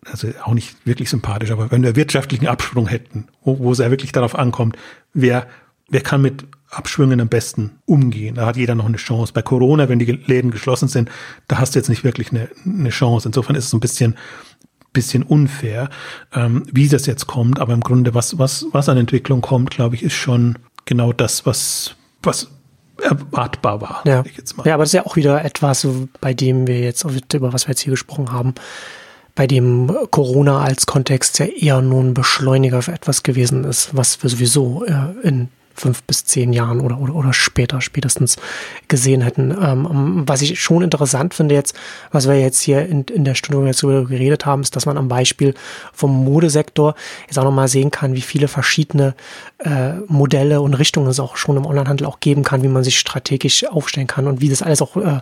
also 0.04 0.28
auch 0.42 0.52
nicht 0.52 0.76
wirklich 0.84 1.08
sympathisch, 1.08 1.52
aber 1.52 1.70
wenn 1.70 1.82
wir 1.82 1.96
wirtschaftlichen 1.96 2.48
Absprung 2.48 2.86
hätten, 2.86 3.28
wo, 3.42 3.58
wo 3.60 3.72
es 3.72 3.78
ja 3.78 3.90
wirklich 3.90 4.12
darauf 4.12 4.34
ankommt, 4.34 4.76
wer, 5.14 5.46
wer 5.88 6.00
kann 6.00 6.22
mit 6.22 6.44
Abschwüngen 6.76 7.20
am 7.20 7.28
besten 7.28 7.78
umgehen. 7.86 8.34
Da 8.34 8.46
hat 8.46 8.56
jeder 8.56 8.74
noch 8.74 8.86
eine 8.86 8.96
Chance. 8.96 9.32
Bei 9.32 9.42
Corona, 9.42 9.88
wenn 9.88 9.98
die 9.98 10.04
Läden 10.04 10.50
geschlossen 10.50 10.88
sind, 10.88 11.10
da 11.48 11.58
hast 11.58 11.74
du 11.74 11.78
jetzt 11.78 11.88
nicht 11.88 12.04
wirklich 12.04 12.30
eine, 12.30 12.48
eine 12.64 12.90
Chance. 12.90 13.28
Insofern 13.28 13.56
ist 13.56 13.66
es 13.66 13.72
ein 13.72 13.80
bisschen, 13.80 14.16
bisschen 14.92 15.22
unfair, 15.22 15.88
ähm, 16.34 16.64
wie 16.70 16.88
das 16.88 17.06
jetzt 17.06 17.26
kommt. 17.26 17.60
Aber 17.60 17.72
im 17.72 17.80
Grunde, 17.80 18.14
was, 18.14 18.38
was, 18.38 18.66
was 18.72 18.88
an 18.88 18.98
Entwicklung 18.98 19.40
kommt, 19.40 19.70
glaube 19.70 19.94
ich, 19.94 20.02
ist 20.02 20.14
schon 20.14 20.58
genau 20.84 21.12
das, 21.12 21.46
was, 21.46 21.96
was 22.22 22.50
erwartbar 23.02 23.80
war. 23.80 24.02
Ja. 24.04 24.24
ja, 24.64 24.74
aber 24.74 24.82
das 24.82 24.90
ist 24.90 24.94
ja 24.94 25.06
auch 25.06 25.16
wieder 25.16 25.44
etwas, 25.44 25.86
bei 26.20 26.34
dem 26.34 26.66
wir 26.66 26.80
jetzt, 26.80 27.04
über 27.34 27.52
was 27.52 27.66
wir 27.66 27.72
jetzt 27.72 27.80
hier 27.80 27.92
gesprochen 27.92 28.32
haben, 28.32 28.54
bei 29.34 29.46
dem 29.46 29.94
Corona 30.10 30.62
als 30.62 30.86
Kontext 30.86 31.38
ja 31.38 31.46
eher 31.46 31.82
nur 31.82 32.02
ein 32.02 32.14
Beschleuniger 32.14 32.80
für 32.82 32.92
etwas 32.92 33.22
gewesen 33.22 33.64
ist, 33.64 33.94
was 33.94 34.22
wir 34.22 34.30
sowieso 34.30 34.84
äh, 34.84 35.12
in 35.22 35.48
fünf 35.76 36.02
bis 36.02 36.24
zehn 36.24 36.52
Jahren 36.52 36.80
oder, 36.80 36.98
oder, 36.98 37.14
oder 37.14 37.32
später 37.32 37.80
spätestens 37.80 38.36
gesehen 38.88 39.20
hätten. 39.20 39.50
Ähm, 39.50 40.24
was 40.26 40.42
ich 40.42 40.60
schon 40.60 40.82
interessant 40.82 41.34
finde 41.34 41.54
jetzt, 41.54 41.76
was 42.10 42.28
wir 42.28 42.38
jetzt 42.38 42.60
hier 42.60 42.86
in, 42.86 43.02
in 43.04 43.24
der 43.24 43.34
Stunde, 43.34 43.66
jetzt 43.66 43.82
darüber 43.82 44.08
geredet 44.08 44.46
haben, 44.46 44.62
ist, 44.62 44.74
dass 44.76 44.86
man 44.86 44.98
am 44.98 45.08
Beispiel 45.08 45.54
vom 45.92 46.24
Modesektor 46.24 46.94
jetzt 47.26 47.38
auch 47.38 47.44
nochmal 47.44 47.68
sehen 47.68 47.90
kann, 47.90 48.14
wie 48.14 48.20
viele 48.20 48.48
verschiedene 48.48 49.14
äh, 49.58 49.94
Modelle 50.08 50.60
und 50.60 50.74
Richtungen 50.74 51.08
es 51.08 51.20
auch 51.20 51.36
schon 51.36 51.56
im 51.56 51.66
Onlinehandel 51.66 52.06
auch 52.06 52.20
geben 52.20 52.42
kann, 52.42 52.62
wie 52.62 52.68
man 52.68 52.84
sich 52.84 52.98
strategisch 52.98 53.66
aufstellen 53.66 54.06
kann 54.06 54.26
und 54.26 54.40
wie 54.40 54.48
das 54.48 54.62
alles 54.62 54.82
auch 54.82 54.96
äh, 54.96 55.20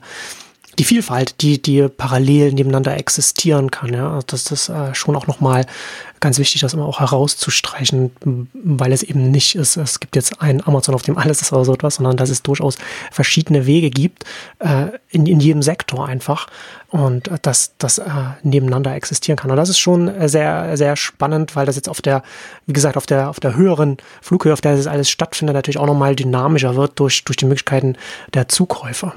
die 0.79 0.85
Vielfalt, 0.85 1.41
die, 1.41 1.61
die 1.61 1.89
parallel 1.89 2.53
nebeneinander 2.53 2.97
existieren 2.97 3.70
kann. 3.70 3.93
Ja, 3.93 4.20
das 4.27 4.51
ist 4.51 4.68
äh, 4.68 4.95
schon 4.95 5.16
auch 5.16 5.27
nochmal 5.27 5.66
ganz 6.25 6.39
wichtig, 6.39 6.62
das 6.62 6.72
immer 6.72 6.87
auch 6.87 7.01
herauszustreichen, 7.01 8.11
weil 8.55 8.93
es 8.93 9.03
eben 9.03 9.31
nicht 9.31 9.57
ist, 9.57 9.77
es 9.77 10.01
gibt 10.01 10.16
jetzt 10.16 10.41
ein 10.41 10.66
Amazon, 10.66 10.95
auf 10.95 11.03
dem 11.03 11.18
alles 11.18 11.43
ist 11.43 11.53
oder 11.53 11.66
so 11.66 11.75
etwas, 11.75 11.97
sondern 11.97 12.16
dass 12.16 12.31
es 12.31 12.43
durchaus 12.43 12.79
verschiedene 13.12 13.66
Wege 13.66 13.91
gibt, 13.91 14.25
äh, 14.61 14.87
in, 15.11 15.27
in 15.27 15.41
jedem 15.41 15.61
Sektor 15.61 16.07
einfach 16.07 16.47
und 16.89 17.29
äh, 17.29 17.39
dass 17.43 17.75
das 17.77 17.99
äh, 17.99 18.05
nebeneinander 18.43 18.95
existieren 18.95 19.37
kann. 19.37 19.51
Und 19.51 19.59
das 19.59 19.68
ist 19.68 19.79
schon 19.79 20.11
sehr, 20.27 20.79
sehr 20.79 20.97
spannend, 20.97 21.57
weil 21.57 21.66
das 21.66 21.77
jetzt 21.77 21.91
auf 21.91 22.01
der, 22.01 22.22
wie 22.66 22.72
gesagt, 22.72 22.97
auf 22.97 23.05
der, 23.05 23.29
auf 23.29 23.39
der 23.39 23.55
höheren 23.55 23.99
Flughöhe, 24.22 24.55
auf 24.55 24.62
der 24.62 24.77
das 24.77 24.87
alles 24.87 25.11
stattfindet, 25.11 25.55
natürlich 25.55 25.79
auch 25.79 25.87
nochmal 25.87 26.16
dynamischer 26.16 26.75
wird 26.75 26.99
durch, 27.01 27.25
durch 27.25 27.37
die 27.37 27.45
Möglichkeiten 27.45 27.97
der 28.33 28.49
Zukäufer. 28.49 29.12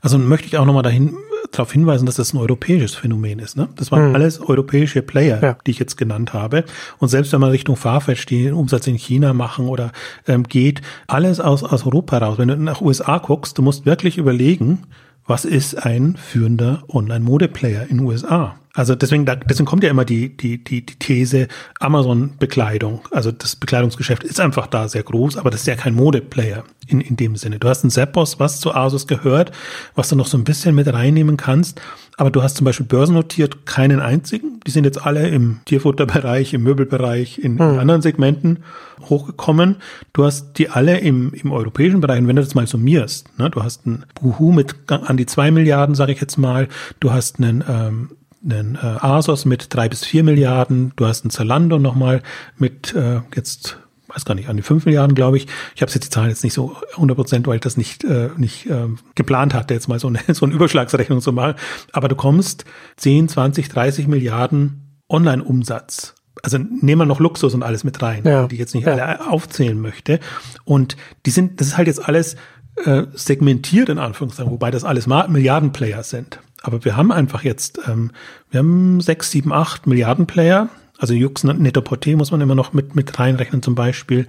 Also 0.00 0.18
möchte 0.18 0.46
ich 0.46 0.56
auch 0.58 0.64
nochmal 0.64 0.82
dahin 0.82 1.16
darauf 1.50 1.72
hinweisen, 1.72 2.06
dass 2.06 2.16
das 2.16 2.32
ein 2.32 2.38
europäisches 2.38 2.94
Phänomen 2.94 3.38
ist. 3.38 3.56
Ne? 3.56 3.68
Das 3.76 3.92
waren 3.92 4.08
hm. 4.08 4.14
alles 4.14 4.40
europäische 4.40 5.02
Player, 5.02 5.42
ja. 5.42 5.56
die 5.66 5.70
ich 5.70 5.78
jetzt 5.78 5.96
genannt 5.96 6.32
habe. 6.32 6.64
Und 6.98 7.08
selbst 7.08 7.32
wenn 7.32 7.40
man 7.40 7.50
Richtung 7.50 7.76
Farfetch 7.76 8.26
den 8.26 8.54
Umsatz 8.54 8.86
in 8.86 8.96
China 8.96 9.32
machen 9.32 9.68
oder 9.68 9.92
ähm, 10.26 10.44
geht, 10.44 10.82
alles 11.06 11.40
aus, 11.40 11.62
aus 11.62 11.86
Europa 11.86 12.18
raus. 12.18 12.38
Wenn 12.38 12.48
du 12.48 12.56
nach 12.56 12.80
USA 12.80 13.18
guckst, 13.18 13.58
du 13.58 13.62
musst 13.62 13.86
wirklich 13.86 14.18
überlegen, 14.18 14.82
was 15.26 15.44
ist 15.44 15.74
ein 15.86 16.16
führender 16.16 16.82
Online-Mode-Player 16.88 17.86
in 17.88 18.00
USA? 18.00 18.56
Also 18.76 18.96
deswegen, 18.96 19.24
deswegen 19.24 19.66
kommt 19.66 19.84
ja 19.84 19.90
immer 19.90 20.04
die, 20.04 20.36
die, 20.36 20.62
die, 20.62 20.84
die 20.84 20.96
These 20.96 21.46
Amazon-Bekleidung. 21.78 23.02
Also 23.12 23.30
das 23.30 23.54
Bekleidungsgeschäft 23.54 24.24
ist 24.24 24.40
einfach 24.40 24.66
da 24.66 24.88
sehr 24.88 25.04
groß, 25.04 25.36
aber 25.36 25.50
das 25.50 25.60
ist 25.60 25.66
ja 25.68 25.76
kein 25.76 25.94
Modeplayer 25.94 26.64
in, 26.88 27.00
in 27.00 27.16
dem 27.16 27.36
Sinne. 27.36 27.60
Du 27.60 27.68
hast 27.68 27.84
einen 27.84 27.92
Zappos, 27.92 28.40
was 28.40 28.58
zu 28.58 28.74
Asus 28.74 29.06
gehört, 29.06 29.52
was 29.94 30.08
du 30.08 30.16
noch 30.16 30.26
so 30.26 30.36
ein 30.36 30.42
bisschen 30.42 30.74
mit 30.74 30.92
reinnehmen 30.92 31.36
kannst. 31.36 31.80
Aber 32.16 32.30
du 32.30 32.42
hast 32.42 32.56
zum 32.56 32.64
Beispiel 32.64 32.86
börsennotiert 32.86 33.64
keinen 33.64 34.00
einzigen. 34.00 34.60
Die 34.66 34.70
sind 34.72 34.84
jetzt 34.84 35.04
alle 35.04 35.28
im 35.28 35.60
Tierfutterbereich, 35.66 36.54
im 36.54 36.62
Möbelbereich, 36.64 37.38
in, 37.38 37.58
hm. 37.58 37.74
in 37.74 37.78
anderen 37.78 38.02
Segmenten 38.02 38.64
hochgekommen. 39.02 39.76
Du 40.12 40.24
hast 40.24 40.58
die 40.58 40.68
alle 40.68 40.98
im, 40.98 41.32
im 41.32 41.52
europäischen 41.52 42.00
Bereich. 42.00 42.18
Und 42.18 42.28
wenn 42.28 42.36
du 42.36 42.42
das 42.42 42.54
mal 42.54 42.66
summierst, 42.66 43.38
ne, 43.38 43.50
du 43.50 43.62
hast 43.62 43.86
einen 43.86 44.04
Buhu 44.20 44.52
mit 44.52 44.74
an 44.90 45.16
die 45.16 45.26
zwei 45.26 45.52
Milliarden, 45.52 45.94
sage 45.94 46.12
ich 46.12 46.20
jetzt 46.20 46.38
mal. 46.38 46.68
Du 47.00 47.12
hast 47.12 47.38
einen 47.38 47.64
ähm, 47.68 48.10
einen 48.44 48.76
äh, 48.76 48.78
Asos 48.78 49.44
mit 49.44 49.74
drei 49.74 49.88
bis 49.88 50.04
vier 50.04 50.22
Milliarden, 50.24 50.92
du 50.96 51.06
hast 51.06 51.24
einen 51.24 51.30
Zalando 51.30 51.78
nochmal 51.78 52.22
mit 52.58 52.94
äh, 52.94 53.20
jetzt 53.34 53.78
weiß 54.14 54.24
gar 54.24 54.34
nicht, 54.34 54.48
an 54.48 54.56
die 54.56 54.62
fünf 54.62 54.86
Milliarden, 54.86 55.14
glaube 55.14 55.36
ich. 55.36 55.46
Ich 55.74 55.82
habe 55.82 55.90
jetzt 55.90 56.04
die 56.04 56.10
Zahlen 56.10 56.28
jetzt 56.28 56.44
nicht 56.44 56.54
so 56.54 56.76
100 56.92 57.16
Prozent, 57.16 57.46
weil 57.46 57.56
ich 57.56 57.60
das 57.60 57.76
nicht, 57.76 58.04
äh, 58.04 58.30
nicht 58.36 58.66
äh, 58.66 58.86
geplant 59.14 59.54
hatte, 59.54 59.74
jetzt 59.74 59.88
mal 59.88 59.98
so 59.98 60.08
eine, 60.08 60.20
so 60.32 60.46
eine 60.46 60.54
Überschlagsrechnung 60.54 61.20
zu 61.20 61.32
machen. 61.32 61.54
Aber 61.92 62.08
du 62.08 62.14
kommst 62.14 62.64
10, 62.96 63.28
20, 63.28 63.68
30 63.68 64.06
Milliarden 64.06 65.00
Online-Umsatz. 65.08 66.14
Also 66.42 66.58
nehmen 66.58 67.00
wir 67.00 67.06
noch 67.06 67.20
Luxus 67.20 67.54
und 67.54 67.62
alles 67.62 67.84
mit 67.84 68.02
rein, 68.02 68.22
ja. 68.24 68.46
die 68.46 68.56
ich 68.56 68.60
jetzt 68.60 68.74
nicht 68.74 68.86
ja. 68.86 68.92
alle 68.92 69.30
aufzählen 69.30 69.80
möchte. 69.80 70.20
Und 70.64 70.96
die 71.26 71.30
sind, 71.30 71.60
das 71.60 71.68
ist 71.68 71.76
halt 71.76 71.88
jetzt 71.88 72.06
alles 72.06 72.36
äh, 72.84 73.04
segmentiert 73.14 73.88
in 73.88 73.98
Anführungszeichen, 73.98 74.52
wobei 74.52 74.70
das 74.70 74.84
alles 74.84 75.06
Milliarden-Player 75.06 76.02
sind. 76.02 76.40
Aber 76.64 76.84
wir 76.84 76.96
haben 76.96 77.12
einfach 77.12 77.44
jetzt, 77.44 77.78
ähm, 77.86 78.10
wir 78.50 78.60
haben 78.60 79.00
sechs, 79.00 79.30
sieben, 79.30 79.52
acht 79.52 79.86
Milliarden 79.86 80.26
Player, 80.26 80.70
also 80.98 81.12
Jux 81.12 81.44
Net-a-Porter 81.44 82.16
muss 82.16 82.30
man 82.30 82.40
immer 82.40 82.54
noch 82.54 82.72
mit, 82.72 82.94
mit 82.94 83.18
reinrechnen 83.18 83.62
zum 83.62 83.74
Beispiel, 83.74 84.26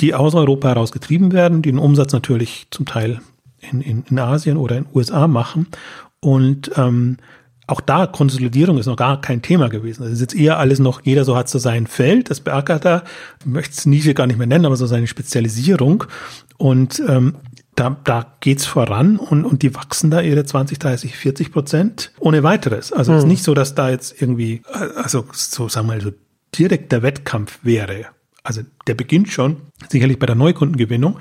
die 0.00 0.14
aus 0.14 0.34
Europa 0.34 0.68
heraus 0.68 0.92
getrieben 0.92 1.32
werden, 1.32 1.62
die 1.62 1.70
den 1.70 1.78
Umsatz 1.78 2.12
natürlich 2.12 2.66
zum 2.70 2.84
Teil 2.84 3.20
in, 3.70 3.80
in, 3.80 4.04
in 4.10 4.18
Asien 4.18 4.58
oder 4.58 4.76
in 4.76 4.86
USA 4.94 5.26
machen. 5.26 5.66
Und 6.20 6.70
ähm, 6.76 7.16
auch 7.66 7.80
da 7.80 8.06
Konsolidierung 8.06 8.76
ist 8.76 8.86
noch 8.86 8.96
gar 8.96 9.20
kein 9.20 9.40
Thema 9.40 9.68
gewesen. 9.68 10.02
Das 10.02 10.12
ist 10.12 10.20
jetzt 10.20 10.34
eher 10.34 10.58
alles 10.58 10.78
noch, 10.78 11.00
jeder 11.04 11.24
so 11.24 11.36
hat 11.36 11.48
so 11.48 11.58
sein 11.58 11.86
Feld, 11.86 12.28
das 12.28 12.40
beackert 12.40 12.84
er, 12.84 13.04
möchte 13.46 13.72
es 13.72 13.86
Nische 13.86 14.12
gar 14.12 14.26
nicht 14.26 14.38
mehr 14.38 14.46
nennen, 14.46 14.66
aber 14.66 14.76
so 14.76 14.86
seine 14.86 15.06
Spezialisierung. 15.06 16.04
Und 16.58 17.02
ähm, 17.08 17.36
da, 17.82 17.96
da 18.04 18.36
geht's 18.38 18.64
voran 18.64 19.16
und, 19.16 19.44
und 19.44 19.62
die 19.62 19.74
wachsen 19.74 20.10
da 20.10 20.20
ihre 20.20 20.44
20, 20.44 20.78
30, 20.78 21.16
40 21.16 21.52
Prozent 21.52 22.12
ohne 22.20 22.44
weiteres. 22.44 22.92
Also 22.92 23.12
es 23.12 23.18
ist 23.18 23.22
hm. 23.24 23.30
nicht 23.30 23.42
so, 23.42 23.54
dass 23.54 23.74
da 23.74 23.90
jetzt 23.90 24.20
irgendwie, 24.22 24.62
also 24.96 25.26
so 25.32 25.68
sagen 25.68 25.88
wir 25.88 25.94
mal, 25.94 26.00
so 26.00 26.12
direkt 26.56 26.92
der 26.92 27.02
Wettkampf 27.02 27.58
wäre. 27.62 28.06
Also 28.44 28.62
der 28.86 28.94
beginnt 28.94 29.30
schon, 29.30 29.62
sicherlich 29.88 30.18
bei 30.18 30.26
der 30.26 30.36
Neukundengewinnung, 30.36 31.18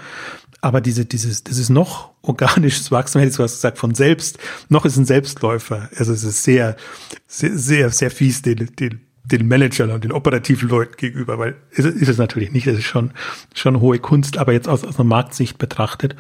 aber 0.61 0.81
diese, 0.81 1.05
dieses, 1.05 1.43
das 1.43 1.57
ist 1.57 1.69
noch 1.69 2.11
organisches 2.21 2.91
Wachstum, 2.91 3.21
hätte 3.21 3.31
ich 3.31 3.35
sowas 3.35 3.53
gesagt, 3.53 3.79
von 3.79 3.95
selbst, 3.95 4.37
noch 4.69 4.85
ist 4.85 4.97
ein 4.97 5.05
Selbstläufer. 5.05 5.89
Also 5.95 6.13
es 6.13 6.23
ist 6.23 6.43
sehr, 6.43 6.75
sehr, 7.25 7.57
sehr, 7.57 7.89
sehr 7.89 8.11
fies, 8.11 8.43
den, 8.43 8.69
den, 8.79 9.01
den 9.31 9.47
Managern 9.47 9.91
und 9.91 10.03
den 10.03 10.11
operativen 10.11 10.69
Leuten 10.69 10.95
gegenüber, 10.97 11.39
weil 11.39 11.55
ist, 11.71 11.85
ist 11.85 12.09
es 12.09 12.17
natürlich 12.17 12.51
nicht, 12.51 12.67
es 12.67 12.79
ist 12.79 12.85
schon, 12.85 13.11
schon 13.53 13.79
hohe 13.79 13.99
Kunst, 13.99 14.37
aber 14.37 14.53
jetzt 14.53 14.67
aus, 14.67 14.83
aus 14.83 14.99
einer 14.99 15.07
Marktsicht 15.07 15.57
betrachtet. 15.57 16.15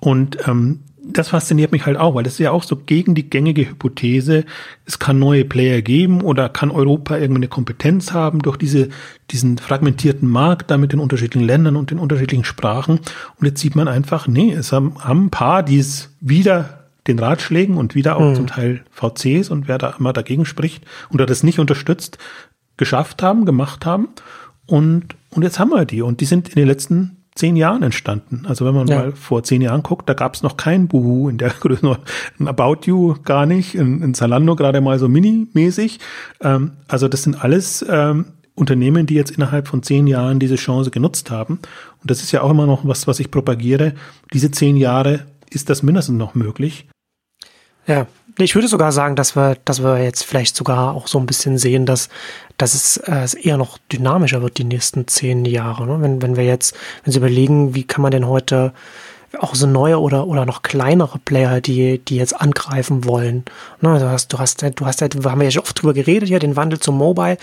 Und 0.00 0.38
ähm, 0.46 0.80
das 1.02 1.28
fasziniert 1.28 1.72
mich 1.72 1.86
halt 1.86 1.96
auch, 1.96 2.14
weil 2.14 2.24
das 2.24 2.34
ist 2.34 2.40
ja 2.40 2.50
auch 2.50 2.62
so 2.62 2.76
gegen 2.76 3.14
die 3.14 3.28
gängige 3.28 3.68
Hypothese, 3.68 4.44
es 4.84 4.98
kann 4.98 5.18
neue 5.18 5.44
Player 5.44 5.82
geben 5.82 6.20
oder 6.20 6.48
kann 6.48 6.70
Europa 6.70 7.16
irgendeine 7.16 7.48
Kompetenz 7.48 8.12
haben 8.12 8.40
durch 8.40 8.56
diese, 8.56 8.88
diesen 9.30 9.58
fragmentierten 9.58 10.28
Markt 10.28 10.70
da 10.70 10.76
mit 10.76 10.92
den 10.92 11.00
unterschiedlichen 11.00 11.46
Ländern 11.46 11.76
und 11.76 11.90
den 11.90 11.98
unterschiedlichen 11.98 12.44
Sprachen. 12.44 13.00
Und 13.38 13.46
jetzt 13.46 13.60
sieht 13.60 13.76
man 13.76 13.88
einfach, 13.88 14.28
nee, 14.28 14.52
es 14.52 14.72
haben, 14.72 14.94
haben 14.98 15.26
ein 15.26 15.30
paar, 15.30 15.62
die 15.62 15.78
es 15.78 16.14
wieder 16.20 16.80
den 17.06 17.18
Ratschlägen 17.18 17.76
und 17.76 17.94
wieder 17.94 18.16
auch 18.16 18.30
mhm. 18.30 18.34
zum 18.34 18.46
Teil 18.46 18.84
VCs 18.90 19.50
und 19.50 19.68
wer 19.68 19.78
da 19.78 19.94
immer 19.98 20.12
dagegen 20.12 20.44
spricht 20.44 20.84
oder 21.12 21.26
das 21.26 21.42
nicht 21.42 21.58
unterstützt, 21.58 22.18
geschafft 22.80 23.22
haben, 23.22 23.44
gemacht 23.44 23.86
haben. 23.86 24.08
Und, 24.66 25.14
und 25.30 25.42
jetzt 25.42 25.60
haben 25.60 25.70
wir 25.70 25.84
die. 25.84 26.02
Und 26.02 26.20
die 26.20 26.24
sind 26.24 26.48
in 26.48 26.56
den 26.56 26.66
letzten 26.66 27.18
zehn 27.36 27.54
Jahren 27.54 27.82
entstanden. 27.84 28.46
Also 28.48 28.64
wenn 28.66 28.74
man 28.74 28.88
ja. 28.88 28.98
mal 28.98 29.12
vor 29.12 29.44
zehn 29.44 29.62
Jahren 29.62 29.84
guckt, 29.84 30.08
da 30.08 30.14
gab 30.14 30.34
es 30.34 30.42
noch 30.42 30.56
kein 30.56 30.88
Buhu 30.88 31.28
in 31.28 31.38
der 31.38 31.50
Größe, 31.60 31.98
ein 32.40 32.48
About 32.48 32.86
You 32.86 33.14
gar 33.22 33.46
nicht, 33.46 33.76
in, 33.76 34.02
in 34.02 34.14
Zalando 34.14 34.56
gerade 34.56 34.80
mal 34.80 34.98
so 34.98 35.08
mini-mäßig. 35.08 36.00
Ähm, 36.40 36.72
also 36.88 37.06
das 37.06 37.22
sind 37.22 37.44
alles 37.44 37.84
ähm, 37.88 38.26
Unternehmen, 38.54 39.06
die 39.06 39.14
jetzt 39.14 39.30
innerhalb 39.30 39.68
von 39.68 39.82
zehn 39.82 40.06
Jahren 40.06 40.40
diese 40.40 40.56
Chance 40.56 40.90
genutzt 40.90 41.30
haben. 41.30 41.60
Und 42.00 42.10
das 42.10 42.22
ist 42.22 42.32
ja 42.32 42.42
auch 42.42 42.50
immer 42.50 42.66
noch 42.66 42.86
was, 42.86 43.06
was 43.06 43.20
ich 43.20 43.30
propagiere. 43.30 43.94
Diese 44.32 44.50
zehn 44.50 44.76
Jahre 44.76 45.26
ist 45.50 45.70
das 45.70 45.82
mindestens 45.82 46.18
noch 46.18 46.34
möglich. 46.34 46.88
Ja, 47.86 48.06
ich 48.38 48.54
würde 48.54 48.68
sogar 48.68 48.92
sagen, 48.92 49.16
dass 49.16 49.36
wir, 49.36 49.56
dass 49.64 49.82
wir 49.82 50.02
jetzt 50.02 50.24
vielleicht 50.24 50.56
sogar 50.56 50.94
auch 50.94 51.06
so 51.06 51.18
ein 51.18 51.26
bisschen 51.26 51.58
sehen, 51.58 51.86
dass, 51.86 52.08
dass 52.56 52.74
es, 52.74 52.96
äh, 52.98 53.26
eher 53.42 53.56
noch 53.56 53.78
dynamischer 53.92 54.42
wird 54.42 54.58
die 54.58 54.64
nächsten 54.64 55.06
zehn 55.08 55.44
Jahre. 55.44 55.86
Ne? 55.86 56.00
Wenn, 56.00 56.22
wenn 56.22 56.36
wir 56.36 56.44
jetzt, 56.44 56.76
wenn 57.04 57.12
Sie 57.12 57.18
überlegen, 57.18 57.74
wie 57.74 57.84
kann 57.84 58.02
man 58.02 58.10
denn 58.12 58.26
heute 58.26 58.72
auch 59.38 59.54
so 59.54 59.66
neue 59.66 60.00
oder, 60.00 60.26
oder 60.26 60.44
noch 60.44 60.62
kleinere 60.62 61.18
Player, 61.18 61.60
die, 61.60 61.98
die 61.98 62.16
jetzt 62.16 62.40
angreifen 62.40 63.04
wollen. 63.04 63.44
Ne, 63.80 63.98
du 63.98 64.10
hast, 64.10 64.32
du 64.32 64.38
hast, 64.38 64.62
du 64.62 64.86
hast, 64.86 65.00
wir 65.00 65.30
haben 65.30 65.40
ja 65.42 65.50
schon 65.50 65.62
oft 65.62 65.80
drüber 65.80 65.94
geredet 65.94 66.28
hier, 66.28 66.40
den 66.40 66.56
Wandel 66.56 66.80
zum 66.80 66.98
Mobile, 66.98 67.38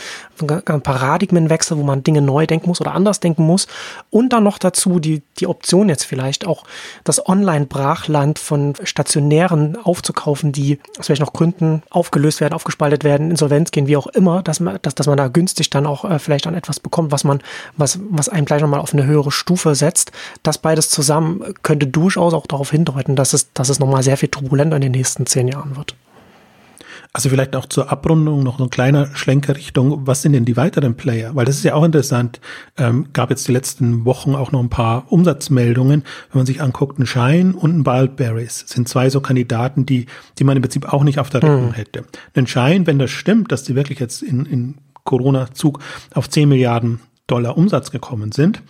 ein 0.65 0.81
Paradigmenwechsel, 0.81 1.77
wo 1.77 1.83
man 1.83 2.03
Dinge 2.03 2.21
neu 2.21 2.45
denken 2.45 2.67
muss 2.67 2.81
oder 2.81 2.93
anders 2.93 3.21
denken 3.21 3.45
muss. 3.45 3.67
Und 4.09 4.33
dann 4.33 4.43
noch 4.43 4.57
dazu 4.57 4.99
die, 4.99 5.21
die 5.39 5.47
Option 5.47 5.87
jetzt 5.87 6.03
vielleicht 6.03 6.45
auch 6.45 6.65
das 7.05 7.25
Online-Brachland 7.25 8.37
von 8.37 8.73
stationären 8.83 9.77
aufzukaufen, 9.81 10.51
die 10.51 10.79
aus 10.99 11.07
welchen 11.07 11.23
noch 11.23 11.33
Gründen 11.33 11.83
aufgelöst 11.89 12.41
werden, 12.41 12.53
aufgespaltet 12.53 13.03
werden, 13.05 13.31
Insolvenz 13.31 13.71
gehen, 13.71 13.87
wie 13.87 13.97
auch 13.97 14.07
immer, 14.07 14.43
dass 14.43 14.59
man, 14.59 14.77
dass, 14.81 14.95
dass 14.95 15.07
man 15.07 15.17
da 15.17 15.29
günstig 15.29 15.69
dann 15.69 15.85
auch 15.85 16.03
äh, 16.03 16.19
vielleicht 16.19 16.47
an 16.47 16.53
etwas 16.53 16.79
bekommt, 16.79 17.11
was 17.11 17.23
man, 17.23 17.41
was, 17.77 17.99
was 18.09 18.27
einem 18.27 18.45
gleich 18.45 18.61
nochmal 18.61 18.81
auf 18.81 18.93
eine 18.93 19.05
höhere 19.05 19.31
Stufe 19.31 19.73
setzt. 19.73 20.11
Das 20.43 20.57
beides 20.57 20.89
zusammen 20.89 21.53
könnte 21.63 21.76
könnte 21.77 21.87
durchaus 21.87 22.33
auch 22.33 22.47
darauf 22.47 22.71
hindeuten, 22.71 23.15
dass 23.15 23.33
es, 23.33 23.53
dass 23.53 23.69
es 23.69 23.79
nochmal 23.79 24.03
sehr 24.03 24.17
viel 24.17 24.29
turbulenter 24.29 24.75
in 24.75 24.81
den 24.81 24.91
nächsten 24.91 25.25
zehn 25.25 25.47
Jahren 25.47 25.75
wird. 25.77 25.95
Also 27.13 27.29
vielleicht 27.29 27.55
auch 27.55 27.65
zur 27.65 27.91
Abrundung 27.91 28.43
noch 28.43 28.59
ein 28.59 28.69
kleiner 28.69 29.15
Schlenker 29.15 29.55
Richtung, 29.55 30.05
was 30.05 30.21
sind 30.21 30.33
denn 30.33 30.45
die 30.45 30.57
weiteren 30.57 30.95
Player? 30.95 31.35
Weil 31.35 31.45
das 31.45 31.55
ist 31.55 31.63
ja 31.63 31.73
auch 31.73 31.83
interessant. 31.83 32.39
Ähm, 32.77 33.07
gab 33.13 33.29
jetzt 33.29 33.47
die 33.47 33.53
letzten 33.53 34.05
Wochen 34.05 34.35
auch 34.35 34.51
noch 34.51 34.59
ein 34.59 34.69
paar 34.69 35.11
Umsatzmeldungen. 35.11 36.03
Wenn 36.31 36.39
man 36.39 36.45
sich 36.45 36.61
anguckt, 36.61 36.99
ein 36.99 37.07
Shine 37.07 37.55
und 37.55 37.79
ein 37.79 37.85
Wildberries 37.85 38.65
sind 38.67 38.89
zwei 38.89 39.09
so 39.09 39.21
Kandidaten, 39.21 39.85
die, 39.85 40.07
die 40.37 40.43
man 40.43 40.57
im 40.57 40.61
Prinzip 40.61 40.91
auch 40.91 41.03
nicht 41.03 41.19
auf 41.19 41.29
der 41.29 41.43
Rechnung 41.43 41.69
mhm. 41.69 41.73
hätte. 41.73 42.03
Ein 42.35 42.45
Shine, 42.45 42.85
wenn 42.85 42.99
das 42.99 43.09
stimmt, 43.09 43.51
dass 43.51 43.63
die 43.63 43.75
wirklich 43.75 43.99
jetzt 43.99 44.21
in, 44.21 44.45
in 44.45 44.75
Corona-Zug 45.03 45.79
auf 46.13 46.29
10 46.29 46.49
Milliarden 46.49 46.99
Dollar 47.27 47.57
Umsatz 47.57 47.91
gekommen 47.91 48.31
sind, 48.31 48.63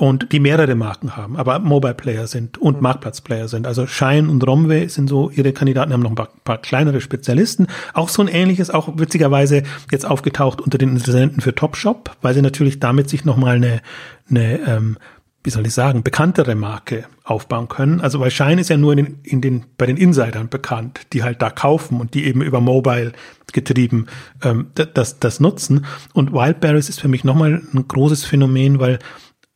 und 0.00 0.32
die 0.32 0.40
mehrere 0.40 0.74
Marken 0.76 1.14
haben, 1.14 1.36
aber 1.36 1.58
Mobile 1.58 1.92
Player 1.92 2.26
sind 2.26 2.56
und 2.56 2.76
mhm. 2.76 2.84
Marktplatzplayer 2.84 3.48
sind. 3.48 3.66
Also 3.66 3.86
Shine 3.86 4.30
und 4.30 4.46
Romway 4.46 4.88
sind 4.88 5.08
so 5.08 5.28
ihre 5.28 5.52
Kandidaten, 5.52 5.92
haben 5.92 6.00
noch 6.00 6.08
ein 6.08 6.16
paar, 6.16 6.30
paar, 6.42 6.56
kleinere 6.56 7.02
Spezialisten. 7.02 7.66
Auch 7.92 8.08
so 8.08 8.22
ein 8.22 8.28
ähnliches, 8.28 8.70
auch 8.70 8.96
witzigerweise 8.96 9.62
jetzt 9.92 10.06
aufgetaucht 10.06 10.62
unter 10.62 10.78
den 10.78 10.88
Interessenten 10.88 11.42
für 11.42 11.54
Topshop, 11.54 12.16
weil 12.22 12.32
sie 12.32 12.40
natürlich 12.40 12.80
damit 12.80 13.10
sich 13.10 13.26
nochmal 13.26 13.56
eine, 13.56 13.82
eine 14.30 14.60
ähm, 14.66 14.96
wie 15.44 15.50
soll 15.50 15.66
ich 15.66 15.74
sagen, 15.74 16.02
bekanntere 16.02 16.54
Marke 16.54 17.04
aufbauen 17.24 17.68
können. 17.68 18.00
Also 18.00 18.20
weil 18.20 18.30
Shine 18.30 18.62
ist 18.62 18.70
ja 18.70 18.78
nur 18.78 18.92
in 18.92 19.04
den, 19.04 19.18
in 19.22 19.40
den, 19.42 19.66
bei 19.76 19.84
den 19.84 19.98
Insidern 19.98 20.48
bekannt, 20.48 21.00
die 21.12 21.22
halt 21.22 21.42
da 21.42 21.50
kaufen 21.50 22.00
und 22.00 22.14
die 22.14 22.24
eben 22.24 22.40
über 22.40 22.62
Mobile 22.62 23.12
getrieben 23.52 24.06
ähm, 24.42 24.68
das, 24.74 25.18
das 25.18 25.40
nutzen. 25.40 25.84
Und 26.14 26.32
Wildberries 26.32 26.88
ist 26.88 27.00
für 27.00 27.08
mich 27.08 27.22
nochmal 27.22 27.60
ein 27.74 27.86
großes 27.86 28.24
Phänomen, 28.24 28.80
weil 28.80 28.98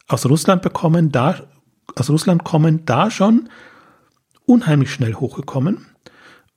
aus 0.08 0.26
Russland 0.26 0.62
bekommen, 0.62 1.10
da, 1.12 1.36
aus 1.96 2.10
Russland 2.10 2.44
kommen, 2.44 2.84
da 2.84 3.10
schon 3.10 3.48
unheimlich 4.46 4.92
schnell 4.92 5.14
hochgekommen. 5.14 5.86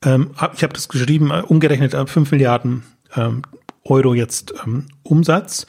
Ähm, 0.04 0.32
ich 0.54 0.64
habe 0.64 0.74
das 0.74 0.90
geschrieben, 0.90 1.32
äh, 1.32 1.42
umgerechnet 1.42 1.94
äh, 1.94 2.06
5 2.06 2.32
Milliarden 2.32 2.84
ähm, 3.16 3.42
Euro 3.84 4.14
jetzt 4.14 4.54
ähm, 4.66 4.86
Umsatz, 5.04 5.66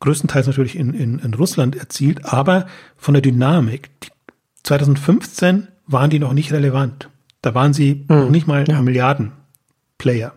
größtenteils 0.00 0.46
natürlich 0.48 0.76
in, 0.76 0.92
in, 0.94 1.18
in 1.20 1.34
Russland 1.34 1.76
erzielt, 1.76 2.24
aber 2.24 2.66
von 2.96 3.14
der 3.14 3.22
Dynamik, 3.22 3.90
2015 4.64 5.68
waren 5.86 6.10
die 6.10 6.18
noch 6.18 6.32
nicht 6.32 6.52
relevant. 6.52 7.08
Da 7.42 7.54
waren 7.54 7.72
sie 7.72 8.04
Mhm. 8.08 8.16
noch 8.16 8.30
nicht 8.30 8.46
mal 8.46 8.64
Ja. 8.68 8.82
Milliarden-Player. 8.82 10.32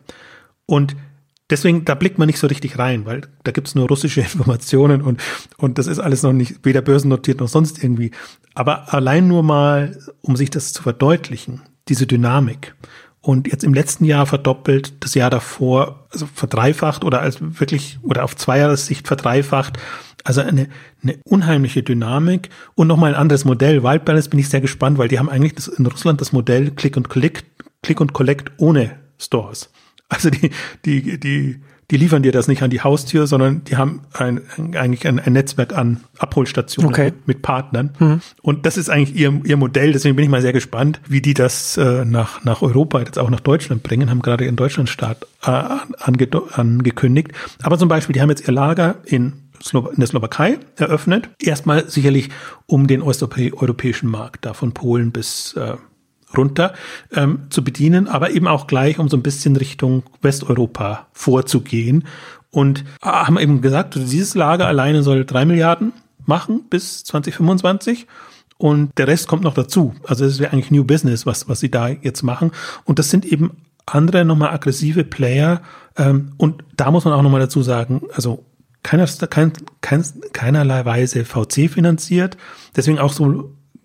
Und 0.65 0.95
deswegen, 1.53 1.85
da 1.85 1.93
blickt 1.93 2.17
man 2.17 2.25
nicht 2.25 2.39
so 2.39 2.47
richtig 2.47 2.79
rein, 2.79 3.05
weil 3.05 3.21
da 3.43 3.51
gibt's 3.51 3.75
nur 3.75 3.87
russische 3.87 4.21
Informationen 4.21 5.01
und, 5.01 5.21
und 5.57 5.77
das 5.77 5.87
ist 5.87 5.99
alles 5.99 6.23
noch 6.23 6.33
nicht 6.33 6.65
weder 6.65 6.81
börsennotiert 6.81 7.39
noch 7.39 7.47
sonst 7.47 7.83
irgendwie. 7.83 8.11
Aber 8.55 8.93
allein 8.93 9.27
nur 9.27 9.43
mal, 9.43 9.97
um 10.21 10.35
sich 10.35 10.49
das 10.49 10.73
zu 10.73 10.81
verdeutlichen, 10.81 11.61
diese 11.87 12.07
Dynamik. 12.07 12.75
Und 13.21 13.47
jetzt 13.47 13.63
im 13.63 13.73
letzten 13.73 14.03
Jahr 14.03 14.25
verdoppelt, 14.25 15.01
das 15.03 15.13
Jahr 15.13 15.29
davor, 15.29 16.07
also 16.11 16.27
verdreifacht 16.33 17.05
oder 17.05 17.21
als 17.21 17.37
wirklich, 17.39 17.99
oder 18.01 18.23
auf 18.23 18.35
Zweijahres-Sicht 18.35 19.07
verdreifacht. 19.07 19.77
Also 20.25 20.41
eine, 20.41 20.67
eine 21.01 21.19
unheimliche 21.23 21.83
Dynamik 21.83 22.49
und 22.75 22.87
nochmal 22.87 23.13
ein 23.13 23.19
anderes 23.19 23.45
Modell. 23.45 23.83
Wild 23.83 24.05
bin 24.05 24.39
ich 24.39 24.49
sehr 24.49 24.61
gespannt, 24.61 24.97
weil 24.97 25.07
die 25.07 25.19
haben 25.19 25.29
eigentlich 25.29 25.55
das, 25.55 25.67
in 25.67 25.85
Russland 25.85 26.19
das 26.19 26.33
Modell 26.33 26.71
Click 26.71 26.97
und 26.97 27.09
Collect, 27.09 27.45
Click 27.81 28.01
und 28.01 28.11
Collect 28.11 28.51
ohne 28.57 28.97
Stores. 29.19 29.69
Also 30.13 30.29
die, 30.29 30.51
die, 30.85 31.19
die, 31.19 31.59
die 31.91 31.97
liefern 31.97 32.23
dir 32.23 32.31
das 32.31 32.47
nicht 32.47 32.63
an 32.63 32.69
die 32.69 32.81
Haustür, 32.81 33.27
sondern 33.27 33.63
die 33.65 33.77
haben 33.77 34.01
ein, 34.13 34.41
eigentlich 34.73 35.07
ein, 35.07 35.19
ein 35.19 35.33
Netzwerk 35.33 35.73
an 35.77 36.01
Abholstationen 36.17 36.89
Okay. 36.89 37.05
mit, 37.05 37.27
mit 37.27 37.41
Partnern. 37.41 38.21
Und 38.41 38.65
das 38.65 38.77
ist 38.77 38.89
eigentlich 38.89 39.15
ihr, 39.19 39.41
ihr 39.43 39.57
Modell. 39.57 39.91
Deswegen 39.91 40.15
bin 40.15 40.23
ich 40.23 40.31
mal 40.31 40.41
sehr 40.41 40.53
gespannt, 40.53 41.01
wie 41.07 41.21
die 41.21 41.33
das 41.33 41.77
äh, 41.77 42.05
nach, 42.05 42.43
nach 42.43 42.61
Europa, 42.61 42.99
jetzt 42.99 43.19
auch 43.19 43.29
nach 43.29 43.41
Deutschland 43.41 43.83
bringen. 43.83 44.09
Haben 44.09 44.21
gerade 44.21 44.45
ihren 44.45 44.55
Deutschlandstart 44.55 45.27
äh, 45.43 45.49
ange, 45.49 46.27
angekündigt. 46.53 47.31
Aber 47.61 47.77
zum 47.77 47.89
Beispiel, 47.89 48.13
die 48.13 48.21
haben 48.21 48.29
jetzt 48.29 48.47
ihr 48.47 48.53
Lager 48.53 48.95
in 49.05 49.33
in 49.71 49.95
der 49.97 50.07
Slowakei 50.07 50.57
eröffnet. 50.75 51.29
Erstmal 51.39 51.89
sicherlich 51.89 52.29
um 52.65 52.85
den 52.87 53.01
osteuropäischen 53.01 54.09
Markt, 54.09 54.43
da 54.43 54.53
von 54.53 54.73
Polen 54.73 55.11
bis 55.13 55.53
äh, 55.53 55.75
runter 56.37 56.73
ähm, 57.13 57.47
zu 57.49 57.63
bedienen, 57.63 58.07
aber 58.07 58.31
eben 58.31 58.47
auch 58.47 58.67
gleich, 58.67 58.99
um 58.99 59.09
so 59.09 59.17
ein 59.17 59.23
bisschen 59.23 59.55
Richtung 59.55 60.03
Westeuropa 60.21 61.07
vorzugehen. 61.13 62.05
Und 62.51 62.81
äh, 63.01 63.07
haben 63.07 63.39
eben 63.39 63.61
gesagt, 63.61 63.95
dieses 63.95 64.35
Lager 64.35 64.67
alleine 64.67 65.03
soll 65.03 65.25
drei 65.25 65.45
Milliarden 65.45 65.93
machen 66.25 66.65
bis 66.69 67.03
2025. 67.03 68.07
Und 68.57 68.97
der 68.97 69.07
Rest 69.07 69.27
kommt 69.27 69.43
noch 69.43 69.55
dazu. 69.55 69.93
Also 70.07 70.25
das 70.25 70.39
wäre 70.39 70.53
eigentlich 70.53 70.71
New 70.71 70.83
Business, 70.83 71.25
was, 71.25 71.49
was 71.49 71.59
sie 71.59 71.71
da 71.71 71.89
jetzt 71.89 72.23
machen. 72.23 72.51
Und 72.85 72.99
das 72.99 73.09
sind 73.09 73.25
eben 73.25 73.51
andere 73.85 74.23
nochmal 74.23 74.53
aggressive 74.53 75.03
Player. 75.03 75.61
Ähm, 75.97 76.33
und 76.37 76.63
da 76.77 76.91
muss 76.91 77.05
man 77.05 77.13
auch 77.13 77.21
nochmal 77.21 77.41
dazu 77.41 77.61
sagen, 77.61 78.03
also 78.13 78.45
keiner, 78.83 79.07
kein, 79.29 79.53
kein, 79.81 80.05
keinerlei 80.33 80.85
Weise 80.85 81.25
VC 81.25 81.69
finanziert. 81.69 82.37
Deswegen 82.75 82.99
auch 82.99 83.13
so 83.13 83.25
ein 83.25 83.43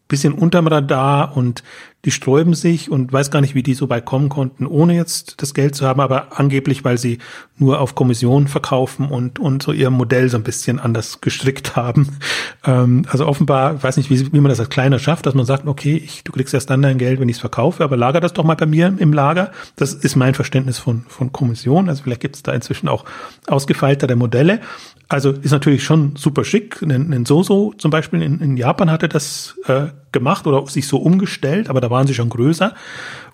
bisschen 0.09 0.32
unterm 0.32 0.66
Radar 0.66 1.36
und 1.36 1.62
die 2.05 2.12
sträuben 2.12 2.55
sich 2.55 2.90
und 2.90 3.12
weiß 3.12 3.32
gar 3.32 3.40
nicht, 3.40 3.57
wie 3.57 3.64
die 3.64 3.74
so 3.74 3.90
weit 3.90 4.05
kommen 4.05 4.28
konnten, 4.28 4.66
ohne 4.66 4.94
jetzt 4.94 5.42
das 5.42 5.53
Geld 5.53 5.74
zu 5.74 5.84
haben, 5.84 6.01
aber 6.01 6.38
angeblich, 6.38 6.84
weil 6.84 6.96
sie 6.96 7.18
nur 7.57 7.80
auf 7.80 7.96
Kommission 7.96 8.46
verkaufen 8.46 9.09
und, 9.09 9.40
und 9.40 9.64
so 9.64 9.72
ihr 9.72 9.90
Modell 9.90 10.28
so 10.28 10.36
ein 10.36 10.44
bisschen 10.44 10.78
anders 10.78 11.20
gestrickt 11.20 11.74
haben. 11.74 12.18
Ähm, 12.64 13.05
also 13.09 13.26
offenbar, 13.26 13.82
weiß 13.82 13.96
nicht, 13.96 14.11
wie, 14.11 14.32
wie 14.32 14.40
man 14.40 14.49
das 14.49 14.61
als 14.61 14.70
Kleiner 14.70 15.01
schafft, 15.01 15.26
dass 15.26 15.34
man 15.34 15.44
sagt, 15.44 15.66
okay, 15.66 15.96
ich, 15.96 16.22
du 16.22 16.30
kriegst 16.30 16.55
erst 16.55 16.70
dann 16.70 16.82
dein 16.82 16.99
Geld, 16.99 17.18
wenn 17.18 17.28
ich 17.28 17.36
es 17.36 17.40
verkaufe, 17.40 17.82
aber 17.82 17.96
lager 17.96 18.20
das 18.20 18.32
doch 18.32 18.44
mal 18.44 18.55
bei 18.55 18.66
mir 18.66 18.94
im 18.96 19.12
Lager. 19.12 19.51
Das 19.74 19.92
ist 19.92 20.14
mein 20.14 20.34
Verständnis 20.34 20.78
von, 20.78 21.05
von 21.09 21.32
Kommission. 21.32 21.88
Also 21.88 22.05
vielleicht 22.05 22.20
gibt 22.20 22.36
es 22.36 22.44
da 22.44 22.53
inzwischen 22.53 22.88
auch 22.88 23.05
ausgefeiltere 23.49 24.14
Modelle. 24.14 24.61
Also 25.09 25.32
ist 25.32 25.53
natürlich 25.53 25.84
schon 25.84 26.16
super 26.16 26.44
schick. 26.44 26.82
Ein, 26.82 27.12
ein 27.12 27.24
Soso 27.24 27.72
zum 27.78 27.90
Beispiel 27.90 28.22
in, 28.22 28.40
in 28.40 28.57
Japan 28.57 28.90
hatte 28.90 29.09
das 29.09 29.57
äh, 29.66 29.86
gemacht 30.12 30.46
oder 30.46 30.66
sich 30.66 30.86
so 30.86 30.99
umgestellt, 30.99 31.70
aber 31.70 31.80
da 31.80 31.88
waren 31.91 32.07
sie 32.07 32.14
schon 32.14 32.28
größer. 32.28 32.74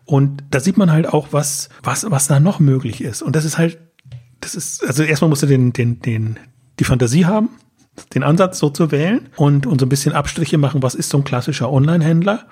Und 0.04 0.44
da 0.50 0.60
sieht 0.60 0.76
man 0.76 0.92
halt 0.92 1.06
auch, 1.06 1.28
was, 1.30 1.68
was, 1.82 2.10
was 2.10 2.26
da 2.26 2.40
noch 2.40 2.60
möglich 2.60 3.02
ist. 3.02 3.22
Und 3.22 3.36
das 3.36 3.44
ist 3.44 3.58
halt, 3.58 3.78
das 4.40 4.54
ist, 4.54 4.84
also 4.84 5.02
erstmal 5.02 5.28
musst 5.28 5.42
du 5.42 5.46
den, 5.46 5.72
den, 5.72 6.00
den, 6.00 6.38
die 6.78 6.84
Fantasie 6.84 7.24
haben, 7.24 7.50
den 8.14 8.22
Ansatz 8.22 8.58
so 8.58 8.70
zu 8.70 8.90
wählen 8.90 9.28
und, 9.36 9.66
und 9.66 9.80
so 9.80 9.86
ein 9.86 9.88
bisschen 9.88 10.12
Abstriche 10.12 10.58
machen, 10.58 10.82
was 10.82 10.94
ist 10.94 11.10
so 11.10 11.18
ein 11.18 11.24
klassischer 11.24 11.70
Online-Händler. 11.70 12.46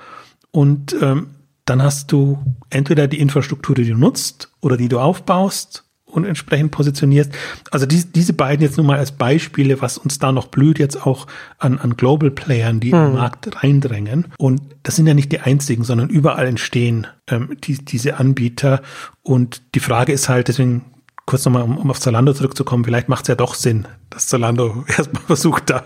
Und 0.50 0.96
ähm, 1.00 1.30
dann 1.64 1.82
hast 1.82 2.10
du 2.12 2.38
entweder 2.70 3.08
die 3.08 3.20
Infrastruktur, 3.20 3.74
die 3.74 3.88
du 3.88 3.96
nutzt 3.96 4.52
oder 4.60 4.76
die 4.76 4.88
du 4.88 4.98
aufbaust 4.98 5.84
und 6.12 6.24
entsprechend 6.24 6.70
positionierst. 6.70 7.32
Also 7.70 7.86
die, 7.86 8.04
diese 8.04 8.34
beiden 8.34 8.62
jetzt 8.62 8.76
nur 8.76 8.86
mal 8.86 8.98
als 8.98 9.12
Beispiele, 9.12 9.80
was 9.80 9.98
uns 9.98 10.18
da 10.18 10.30
noch 10.30 10.46
blüht, 10.46 10.78
jetzt 10.78 11.06
auch 11.06 11.26
an, 11.58 11.78
an 11.78 11.96
Global 11.96 12.30
Playern, 12.30 12.80
die 12.80 12.90
in 12.90 12.96
den 12.96 13.14
Markt 13.14 13.62
reindrängen. 13.62 14.28
Und 14.38 14.60
das 14.82 14.96
sind 14.96 15.06
ja 15.06 15.14
nicht 15.14 15.32
die 15.32 15.40
einzigen, 15.40 15.84
sondern 15.84 16.10
überall 16.10 16.46
entstehen 16.46 17.06
ähm, 17.28 17.56
die, 17.64 17.84
diese 17.84 18.18
Anbieter. 18.18 18.82
Und 19.22 19.62
die 19.74 19.80
Frage 19.80 20.12
ist 20.12 20.28
halt, 20.28 20.48
deswegen 20.48 20.84
kurz 21.24 21.44
nochmal, 21.44 21.62
um, 21.62 21.78
um 21.78 21.90
auf 21.90 22.00
Zalando 22.00 22.34
zurückzukommen, 22.34 22.84
vielleicht 22.84 23.08
macht 23.08 23.24
es 23.24 23.28
ja 23.28 23.34
doch 23.34 23.54
Sinn, 23.54 23.88
dass 24.10 24.26
Zalando 24.26 24.84
erstmal 24.96 25.22
versucht, 25.22 25.70
da 25.70 25.84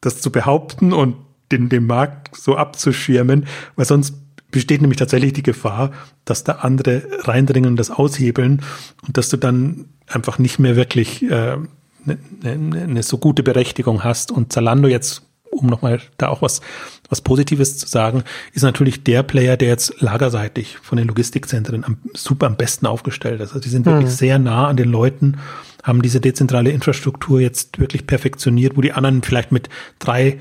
das 0.00 0.20
zu 0.20 0.32
behaupten 0.32 0.92
und 0.92 1.16
den, 1.52 1.68
den 1.68 1.86
Markt 1.86 2.34
so 2.34 2.56
abzuschirmen, 2.56 3.46
weil 3.76 3.84
sonst 3.84 4.14
besteht 4.50 4.80
nämlich 4.80 4.98
tatsächlich 4.98 5.32
die 5.32 5.42
Gefahr, 5.42 5.92
dass 6.24 6.44
da 6.44 6.52
andere 6.52 7.02
reindringen 7.20 7.70
und 7.70 7.76
das 7.76 7.90
aushebeln 7.90 8.62
und 9.06 9.16
dass 9.16 9.28
du 9.28 9.36
dann 9.36 9.86
einfach 10.06 10.38
nicht 10.38 10.58
mehr 10.58 10.76
wirklich 10.76 11.22
äh, 11.22 11.56
eine, 12.04 12.18
eine, 12.44 12.82
eine 12.82 13.02
so 13.02 13.18
gute 13.18 13.42
Berechtigung 13.42 14.04
hast. 14.04 14.30
Und 14.32 14.52
Zalando 14.52 14.88
jetzt, 14.88 15.22
um 15.50 15.66
nochmal 15.66 16.00
da 16.18 16.28
auch 16.28 16.42
was, 16.42 16.60
was 17.08 17.20
Positives 17.20 17.78
zu 17.78 17.86
sagen, 17.86 18.24
ist 18.52 18.62
natürlich 18.62 19.02
der 19.04 19.22
Player, 19.22 19.56
der 19.56 19.68
jetzt 19.68 20.00
lagerseitig 20.00 20.78
von 20.78 20.98
den 20.98 21.08
Logistikzentren 21.08 21.84
am, 21.84 21.98
super 22.14 22.46
am 22.46 22.56
besten 22.56 22.86
aufgestellt 22.86 23.40
ist. 23.40 23.50
Also 23.50 23.60
die 23.60 23.68
sind 23.68 23.86
wirklich 23.86 24.10
sehr 24.10 24.38
nah 24.38 24.68
an 24.68 24.76
den 24.76 24.90
Leuten, 24.90 25.38
haben 25.82 26.02
diese 26.02 26.20
dezentrale 26.20 26.70
Infrastruktur 26.70 27.40
jetzt 27.40 27.78
wirklich 27.78 28.06
perfektioniert, 28.06 28.76
wo 28.76 28.80
die 28.80 28.92
anderen 28.92 29.22
vielleicht 29.22 29.52
mit 29.52 29.68
drei 29.98 30.38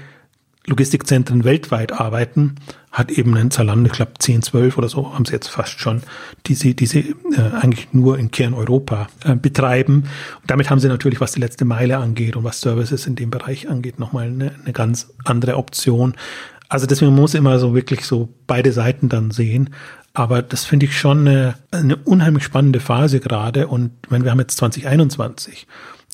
Logistikzentren 0.66 1.44
weltweit 1.46 1.94
arbeiten, 1.94 2.56
hat 2.92 3.12
eben 3.12 3.36
ein 3.38 3.50
Zalando, 3.52 3.88
ich 3.88 3.96
glaube 3.96 4.14
10, 4.20 4.42
12 4.42 4.78
oder 4.78 4.90
so, 4.90 5.14
haben 5.14 5.26
sie 5.26 5.34
jetzt 5.34 5.48
fast 5.48 5.80
schon, 5.80 6.02
die 6.48 6.54
sie, 6.54 6.76
die 6.76 6.86
sie 6.86 7.16
äh, 7.36 7.56
eigentlich 7.60 7.94
nur 7.94 8.18
in 8.18 8.32
Kern 8.32 8.54
Europa 8.54 9.08
äh, 9.24 9.36
betreiben. 9.36 10.04
Und 10.42 10.50
damit 10.50 10.70
haben 10.70 10.80
sie 10.80 10.88
natürlich, 10.88 11.22
was 11.22 11.32
die 11.32 11.40
letzte 11.40 11.66
Meile 11.66 11.98
angeht 11.98 12.36
und 12.36 12.44
was 12.44 12.62
Services 12.62 13.08
in 13.08 13.16
dem 13.16 13.30
Bereich 13.32 13.70
angeht, 13.70 14.00
nochmal 14.00 14.28
eine, 14.28 14.54
eine 14.64 14.74
ganz 14.74 15.14
andere 15.24 15.58
Option. 15.58 16.16
Also 16.68 16.86
deswegen 16.86 17.16
muss 17.16 17.34
immer 17.34 17.58
so 17.58 17.74
wirklich 17.74 18.06
so 18.06 18.30
beide 18.46 18.72
Seiten 18.72 19.10
dann 19.10 19.32
sehen. 19.32 19.72
Aber 20.14 20.42
das 20.42 20.66
finde 20.66 20.88
ich 20.88 20.98
schon 20.98 21.28
eine, 21.28 21.56
eine 21.72 21.96
unheimlich 21.96 22.44
spannende 22.44 22.80
Phase 22.80 23.20
gerade. 23.20 23.68
Und 23.68 23.92
wenn 24.10 24.24
wir 24.24 24.32
haben 24.32 24.40
jetzt 24.40 24.58
2021 24.58 25.68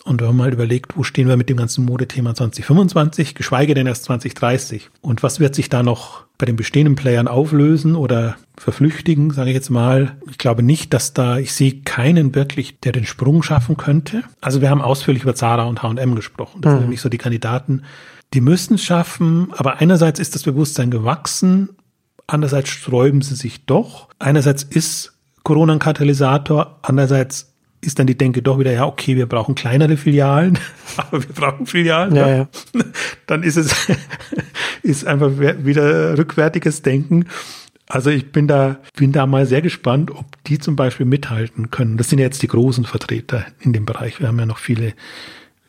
und 0.06 0.22
wenn 0.22 0.28
man 0.28 0.38
mal 0.38 0.54
überlegt, 0.54 0.96
wo 0.96 1.04
stehen 1.04 1.28
wir 1.28 1.36
mit 1.36 1.50
dem 1.50 1.58
ganzen 1.58 1.84
Modethema 1.84 2.36
2025, 2.36 3.34
geschweige 3.34 3.74
denn 3.74 3.88
erst 3.88 4.04
2030. 4.06 4.92
Und 5.02 5.24
was 5.24 5.40
wird 5.40 5.56
sich 5.56 5.68
da 5.68 5.82
noch 5.82 6.26
bei 6.38 6.46
den 6.46 6.56
bestehenden 6.56 6.96
Playern 6.96 7.28
auflösen 7.28 7.96
oder 7.96 8.36
verflüchtigen, 8.56 9.32
sage 9.32 9.50
ich 9.50 9.56
jetzt 9.56 9.72
mal. 9.72 10.18
Ich 10.30 10.38
glaube 10.38 10.62
nicht, 10.62 10.94
dass 10.94 11.14
da, 11.14 11.40
ich 11.40 11.54
sehe 11.54 11.82
keinen 11.82 12.36
wirklich, 12.36 12.80
der 12.82 12.92
den 12.92 13.06
Sprung 13.06 13.42
schaffen 13.42 13.78
könnte. 13.78 14.24
Also 14.42 14.62
wir 14.62 14.70
haben 14.70 14.82
ausführlich 14.82 15.24
über 15.24 15.34
Zara 15.34 15.64
und 15.64 15.82
H&M 15.82 16.16
gesprochen. 16.16 16.62
Das 16.62 16.74
sind 16.74 16.82
nämlich 16.82 17.02
so 17.02 17.10
die 17.10 17.18
Kandidaten, 17.18 17.82
die 18.34 18.42
müssen 18.42 18.76
es 18.76 18.84
schaffen, 18.84 19.48
aber 19.58 19.78
einerseits 19.78 20.20
ist 20.20 20.36
das 20.36 20.44
Bewusstsein 20.44 20.92
gewachsen, 20.92 21.70
andererseits 22.28 22.70
sträuben 22.70 23.22
sie 23.22 23.36
sich 23.36 23.66
doch. 23.66 24.10
Einerseits 24.20 24.64
ist 24.64 25.14
Corona 25.44 25.74
ein 25.74 25.80
Katalysator, 25.80 26.80
andererseits 26.82 27.55
ist 27.86 28.00
dann 28.00 28.08
die 28.08 28.18
Denke 28.18 28.42
doch 28.42 28.60
wieder, 28.60 28.72
ja, 28.72 28.86
okay, 28.86 29.16
wir 29.16 29.26
brauchen 29.26 29.56
kleinere 29.56 29.98
Filialen, 29.98 30.58
aber 30.98 31.22
wir 31.22 31.34
brauchen 31.34 31.66
Filialen. 31.66 32.16
Ja, 32.16 32.28
ja. 32.28 32.48
Dann 33.28 33.44
ist 33.44 33.58
es 33.58 33.74
ist 34.84 35.06
einfach 35.06 35.32
wieder 35.38 36.18
rückwärtiges 36.18 36.82
Denken. 36.82 37.26
Also 37.88 38.10
ich 38.10 38.32
bin 38.32 38.48
da, 38.48 38.78
bin 38.96 39.12
da 39.12 39.26
mal 39.28 39.46
sehr 39.46 39.62
gespannt, 39.62 40.12
ob 40.12 40.26
die 40.46 40.58
zum 40.58 40.76
Beispiel 40.76 41.06
mithalten 41.06 41.70
können. 41.70 41.98
Das 41.98 42.10
sind 42.10 42.20
ja 42.20 42.26
jetzt 42.26 42.42
die 42.42 42.48
großen 42.48 42.86
Vertreter 42.86 43.46
in 43.60 43.74
dem 43.74 43.86
Bereich. 43.86 44.20
Wir 44.20 44.28
haben 44.28 44.40
ja 44.40 44.48
noch 44.48 44.58
viele, 44.58 44.94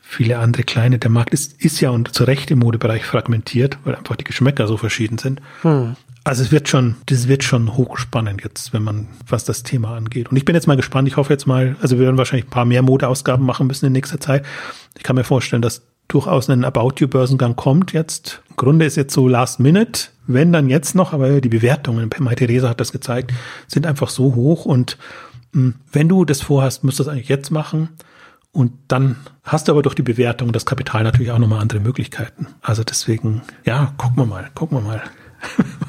viele 0.00 0.38
andere 0.38 0.62
kleine. 0.62 0.98
Der 0.98 1.10
Markt 1.10 1.34
ist, 1.34 1.62
ist 1.62 1.80
ja 1.80 1.90
und 1.90 2.14
zu 2.14 2.24
Recht 2.24 2.50
im 2.50 2.60
Modebereich 2.60 3.04
fragmentiert, 3.04 3.78
weil 3.84 3.96
einfach 3.96 4.16
die 4.16 4.24
Geschmäcker 4.24 4.66
so 4.66 4.78
verschieden 4.78 5.18
sind. 5.18 5.42
Hm. 5.60 5.96
Also 6.27 6.43
es 6.43 6.51
wird 6.51 6.68
schon, 6.68 6.97
das 7.07 7.29
wird 7.29 7.45
schon 7.45 7.77
hochspannend 7.77 8.43
jetzt, 8.43 8.72
wenn 8.72 8.83
man, 8.83 9.07
was 9.29 9.45
das 9.45 9.62
Thema 9.62 9.95
angeht. 9.97 10.29
Und 10.29 10.37
ich 10.37 10.45
bin 10.45 10.57
jetzt 10.57 10.66
mal 10.66 10.77
gespannt. 10.77 11.07
Ich 11.07 11.16
hoffe 11.16 11.33
jetzt 11.33 11.47
mal, 11.47 11.77
also 11.81 11.99
wir 11.99 12.05
werden 12.05 12.18
wahrscheinlich 12.18 12.47
ein 12.47 12.51
paar 12.51 12.64
mehr 12.64 12.83
Modeausgaben 12.83 13.47
machen 13.47 13.68
müssen 13.68 13.87
in 13.87 13.93
nächster 13.93 14.18
Zeit. 14.18 14.45
Ich 14.97 15.05
kann 15.05 15.14
mir 15.14 15.22
vorstellen, 15.22 15.62
dass 15.62 15.83
durchaus 16.09 16.51
ein 16.51 16.64
About 16.64 16.95
You 16.99 17.07
Börsengang 17.07 17.55
kommt 17.55 17.93
jetzt. 17.93 18.43
Im 18.51 18.57
Grunde 18.57 18.87
ist 18.87 18.97
jetzt 18.97 19.14
so 19.14 19.29
Last 19.29 19.61
Minute, 19.61 20.09
wenn 20.27 20.53
dann 20.53 20.68
jetzt 20.68 20.97
noch, 20.97 21.12
aber 21.12 21.41
die 21.41 21.49
Bewertungen, 21.49 22.11
Mai 22.18 22.35
Theresa 22.35 22.70
hat 22.70 22.81
das 22.81 22.91
gezeigt, 22.91 23.33
sind 23.68 23.87
einfach 23.87 24.09
so 24.09 24.35
hoch 24.35 24.64
und 24.64 24.99
mh, 25.53 25.74
wenn 25.93 26.09
du 26.09 26.24
das 26.24 26.41
vorhast, 26.41 26.83
musst 26.83 26.99
du 26.99 27.05
das 27.05 27.12
eigentlich 27.12 27.29
jetzt 27.29 27.53
machen. 27.53 27.91
Und 28.51 28.72
dann 28.89 29.14
hast 29.45 29.68
du 29.68 29.72
aber 29.72 29.83
durch 29.83 29.95
die 29.95 30.03
Bewertung 30.03 30.51
das 30.51 30.66
Kapital 30.66 31.05
natürlich 31.05 31.31
auch 31.31 31.39
nochmal 31.39 31.61
andere 31.61 31.79
Möglichkeiten. 31.79 32.49
Also 32.62 32.83
deswegen, 32.83 33.43
ja, 33.64 33.95
gucken 33.97 34.16
wir 34.16 34.27
mal, 34.27 34.51
gucken 34.57 34.79
wir 34.79 34.83
mal. 34.83 35.03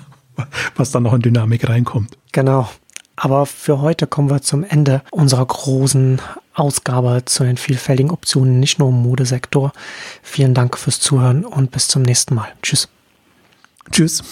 was 0.76 0.92
dann 0.92 1.04
noch 1.04 1.14
in 1.14 1.22
Dynamik 1.22 1.68
reinkommt. 1.68 2.18
Genau. 2.32 2.70
Aber 3.16 3.48
für 3.48 3.82
heute 3.82 4.06
kommen 4.06 4.30
wir 4.30 4.42
zum 4.42 4.64
Ende 4.64 5.02
unserer 5.10 5.46
großen 5.46 6.22
Ausgabe 6.54 7.24
zu 7.26 7.44
den 7.44 7.58
vielfältigen 7.58 8.12
Optionen, 8.12 8.60
nicht 8.60 8.78
nur 8.78 8.90
im 8.90 9.02
Modesektor. 9.02 9.74
Vielen 10.22 10.54
Dank 10.54 10.78
fürs 10.78 11.00
Zuhören 11.00 11.44
und 11.44 11.72
bis 11.72 11.88
zum 11.88 12.04
nächsten 12.04 12.36
Mal. 12.36 12.50
Tschüss. 12.62 12.88
Tschüss. 13.92 14.24